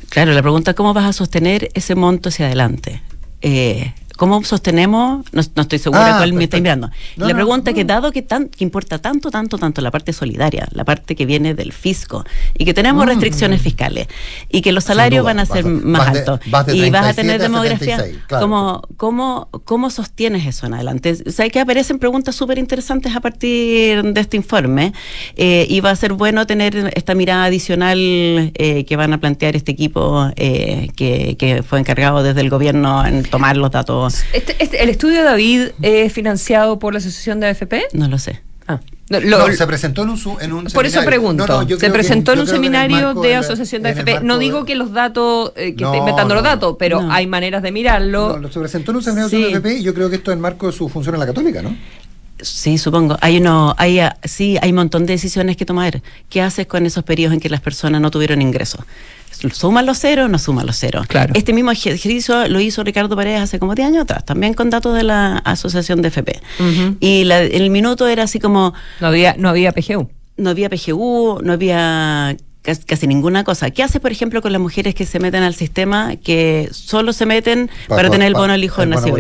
Claro, 0.09 0.33
la 0.33 0.41
pregunta 0.41 0.71
es 0.71 0.77
cómo 0.77 0.95
vas 0.95 1.05
a 1.05 1.13
sostener 1.13 1.69
ese 1.75 1.95
monto 1.95 2.31
hacia 2.31 2.47
adelante. 2.47 3.03
Eh, 3.43 3.93
¿Cómo 4.19 4.43
sostenemos? 4.43 5.25
No, 5.31 5.43
no 5.55 5.63
estoy 5.63 5.79
segura 5.79 6.17
ah, 6.17 6.19
cuál 6.19 6.33
me 6.33 6.43
está 6.43 6.57
mirando. 6.57 6.91
No, 7.17 7.29
la 7.29 7.35
pregunta 7.35 7.71
no, 7.71 7.75
que 7.77 7.85
dado 7.85 8.11
que, 8.11 8.23
tan, 8.23 8.49
que 8.49 8.65
importa 8.65 8.99
tanto, 8.99 9.31
tanto, 9.31 9.59
tanto 9.59 9.81
la 9.81 9.93
parte 9.93 10.13
solidaria, 10.13 10.67
la 10.73 10.85
parte 10.85 11.15
que 11.15 11.25
viene 11.25 11.55
del 11.55 11.73
fisco, 11.73 12.25
y 12.59 12.65
que 12.65 12.75
tenemos 12.75 13.05
mm. 13.05 13.09
restricciones 13.11 13.63
fiscales, 13.63 14.09
y 14.49 14.61
que 14.61 14.73
los 14.73 14.83
salarios 14.83 15.23
duda, 15.23 15.35
van 15.35 15.39
a 15.39 15.47
ser 15.47 15.65
más 15.67 16.09
altos, 16.09 16.41
y 16.67 16.91
vas 16.91 17.07
a 17.07 17.15
tener 17.15 17.41
demografía, 17.41 17.99
76, 17.99 18.25
claro, 18.27 18.43
¿cómo, 18.43 18.83
cómo, 18.97 19.49
¿cómo 19.65 19.89
sostienes 19.89 20.45
eso 20.47 20.67
en 20.67 20.75
adelante? 20.75 21.17
O 21.25 21.31
sea, 21.31 21.49
que 21.49 21.61
aparecen 21.61 22.01
preguntas 22.01 22.35
súper 22.35 22.59
interesantes 22.59 23.15
a 23.15 23.21
partir 23.21 24.03
de 24.03 24.21
este 24.21 24.37
informe, 24.37 24.95
eh, 25.37 25.65
y 25.71 25.79
va 25.79 25.93
a 25.93 25.97
ser 25.97 26.15
bueno 26.15 26.45
tener 26.45 26.91
esta 26.97 27.15
mirada 27.15 27.45
adicional 27.45 28.01
eh, 28.01 28.85
que 28.85 28.97
van 28.97 29.13
a 29.13 29.21
plantear 29.21 29.55
este 29.55 29.71
equipo 29.71 30.29
eh, 30.35 30.91
que, 30.97 31.37
que 31.39 31.63
fue 31.63 31.79
encargado 31.79 32.25
desde 32.25 32.41
el 32.41 32.51
gobierno 32.51 33.07
en 33.07 33.23
tomar 33.23 33.57
los 33.57 33.71
datos 33.71 34.08
este, 34.33 34.57
este, 34.59 34.83
¿El 34.83 34.89
estudio 34.89 35.23
David 35.23 35.69
es 35.83 36.13
financiado 36.13 36.79
por 36.79 36.93
la 36.93 36.99
Asociación 36.99 37.41
de 37.41 37.49
AFP? 37.49 37.89
No 37.93 38.09
lo 38.09 38.19
sé. 38.19 38.43
Ah. 38.67 38.81
No, 39.11 39.21
lo, 39.21 39.39
no, 39.39 39.53
se 39.55 39.67
presentó 39.67 40.03
en 40.03 40.11
un, 40.11 40.21
en 40.41 40.53
un 40.53 40.65
Por 40.67 40.85
eso 40.85 41.03
pregunto. 41.03 41.47
No, 41.47 41.67
se 41.79 41.91
presentó 41.91 42.33
que, 42.33 42.37
en 42.37 42.41
un 42.43 42.47
seminario 42.47 43.15
de, 43.15 43.31
la 43.31 43.39
Asociación 43.39 43.83
de 43.83 43.91
AFP. 43.91 44.21
No 44.23 44.39
digo 44.39 44.67
que 44.67 44.75
los 44.75 44.93
datos, 44.93 45.53
eh, 45.57 45.75
que 45.75 45.85
esté 45.85 45.97
inventando 45.97 46.35
los 46.35 46.45
datos, 46.45 46.77
pero 46.79 47.01
hay 47.11 47.27
maneras 47.27 47.63
de 47.63 47.73
mirarlo. 47.73 48.39
se 48.51 48.61
presentó 48.61 48.91
en 48.91 48.99
un 48.99 49.03
seminario 49.03 49.31
sí. 49.31 49.43
de 49.43 49.55
AFP 49.55 49.79
y 49.79 49.83
yo 49.83 49.95
creo 49.95 50.11
que 50.11 50.17
esto 50.17 50.31
es 50.31 50.37
en 50.37 50.43
marco 50.43 50.67
de 50.67 50.73
su 50.73 50.89
función 50.89 51.15
en 51.15 51.21
la 51.21 51.27
Católica, 51.27 51.63
¿no? 51.63 51.75
Sí, 52.41 52.79
supongo. 52.79 53.17
Hay 53.21 53.39
uno, 53.39 53.75
hay, 53.79 54.01
sí, 54.25 54.57
hay 54.61 54.71
un 54.71 54.77
montón 54.77 55.07
de 55.07 55.15
decisiones 55.15 55.57
que 55.57 55.65
tomar. 55.65 56.03
¿Qué 56.29 56.41
haces 56.41 56.67
con 56.67 56.87
esos 56.87 57.05
periodos 57.05 57.35
en 57.35 57.41
que 57.41 57.49
las 57.49 57.61
personas 57.61 58.01
no 58.01 58.11
tuvieron 58.11 58.41
ingresos? 58.43 58.81
¿Suman 59.53 59.87
los 59.87 59.99
ceros 59.99 60.27
o 60.27 60.29
no 60.29 60.39
suman 60.39 60.67
los 60.67 60.77
ceros? 60.79 61.07
Claro. 61.07 61.33
Este 61.37 61.53
mismo 61.53 61.71
ejercicio 61.71 62.49
lo 62.49 62.61
hizo 62.61 62.83
Ricardo 62.83 63.15
Paredes 63.15 63.41
hace 63.41 63.59
como 63.59 63.75
10 63.75 63.89
años 63.89 64.03
atrás, 64.03 64.25
también 64.25 64.55
con 64.55 64.71
datos 64.71 64.97
de 64.97 65.05
la 65.05 65.39
Asociación 65.39 66.03
de 66.03 66.09
FP. 66.09 66.41
Uh 66.59 66.63
-huh. 66.63 66.97
Y 67.01 67.25
la, 67.25 67.41
el 67.43 67.71
minuto 67.71 68.09
era 68.09 68.25
así 68.25 68.41
como... 68.41 68.75
No 69.01 69.07
había, 69.07 69.35
no 69.39 69.49
había 69.49 69.73
PGU. 69.73 70.11
No 70.37 70.51
había 70.51 70.69
PGU, 70.69 71.41
no 71.43 71.53
había 71.53 72.37
casi, 72.87 73.07
ninguna 73.07 73.45
cosa. 73.45 73.71
¿Qué 73.71 73.83
hace, 73.83 74.01
por 74.01 74.13
ejemplo, 74.13 74.43
con 74.43 74.53
las 74.53 74.61
mujeres 74.61 74.95
que 74.95 75.07
se 75.07 75.19
meten 75.19 75.43
al 75.43 75.55
sistema 75.55 76.17
que 76.17 76.69
solo 76.73 77.13
se 77.13 77.27
meten 77.27 77.71
Pa- 77.89 77.97
para 77.97 78.09
pa- 78.09 78.13
tener 78.13 78.29
el 78.29 78.35
bono 78.35 78.57
hijo 78.57 78.83
bono 78.83 78.97
nacido 78.97 79.17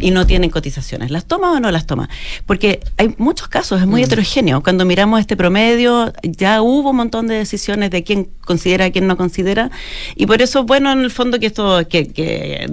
y 0.00 0.10
no 0.10 0.26
tienen 0.26 0.50
cotizaciones? 0.50 1.10
¿Las 1.10 1.24
toma 1.26 1.52
o 1.52 1.60
no 1.60 1.70
las 1.70 1.86
toma? 1.86 2.08
Porque 2.46 2.80
hay 2.96 3.14
muchos 3.18 3.48
casos, 3.48 3.80
es 3.80 3.86
muy 3.86 4.02
heterogéneo. 4.02 4.62
Cuando 4.62 4.84
miramos 4.84 5.20
este 5.20 5.36
promedio, 5.36 6.12
ya 6.22 6.62
hubo 6.62 6.90
un 6.90 6.96
montón 6.96 7.26
de 7.26 7.34
decisiones 7.36 7.90
de 7.90 8.02
quién 8.04 8.28
considera, 8.44 8.90
quién 8.90 9.06
no 9.06 9.16
considera, 9.16 9.70
y 10.16 10.26
por 10.26 10.42
eso, 10.42 10.64
bueno, 10.64 10.90
en 10.92 11.00
el 11.00 11.10
fondo 11.10 11.38
que 11.38 11.46
esto, 11.46 11.86
que, 11.88 12.08
que, 12.08 12.66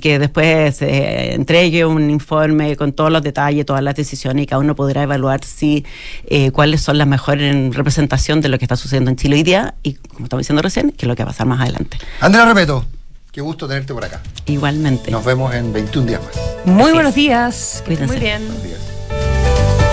que 0.00 0.18
después 0.18 0.76
se 0.76 1.34
entregue 1.34 1.84
un 1.86 2.10
informe 2.10 2.76
con 2.76 2.92
todos 2.92 3.10
los 3.10 3.22
detalles, 3.22 3.64
todas 3.66 3.82
las 3.82 3.94
decisiones, 3.94 4.42
y 4.44 4.46
cada 4.46 4.60
uno 4.60 4.74
podrá 4.74 5.02
evaluar 5.02 5.44
si 5.44 5.84
eh, 6.26 6.50
cuáles 6.50 6.80
son 6.82 6.98
las 6.98 7.06
mejores 7.06 7.54
en 7.54 7.72
representación 7.72 8.40
de 8.40 8.48
lo 8.48 8.58
que 8.58 8.64
está 8.64 8.76
sucediendo 8.76 9.07
en 9.08 9.16
Chile 9.16 9.36
hoy 9.36 9.42
día, 9.42 9.74
y 9.82 9.94
como 9.94 10.24
estamos 10.24 10.42
diciendo 10.42 10.62
recién, 10.62 10.90
que 10.92 11.06
es 11.06 11.08
lo 11.08 11.16
que 11.16 11.24
va 11.24 11.30
a 11.30 11.32
pasar 11.32 11.46
más 11.46 11.60
adelante. 11.60 11.98
Andrea 12.20 12.44
Repeto, 12.46 12.84
qué 13.32 13.40
gusto 13.40 13.66
tenerte 13.68 13.92
por 13.94 14.04
acá. 14.04 14.20
Igualmente. 14.46 15.10
Nos 15.10 15.24
vemos 15.24 15.54
en 15.54 15.72
21 15.72 16.06
días 16.06 16.20
más. 16.22 16.66
Muy 16.66 16.92
buenos 16.92 17.14
días. 17.14 17.82
que 17.86 17.94
estén 17.94 18.06
Muy 18.08 18.16
Cuídense. 18.18 18.38
bien. 18.38 18.46
Buenos 18.46 18.62
días. 18.64 18.97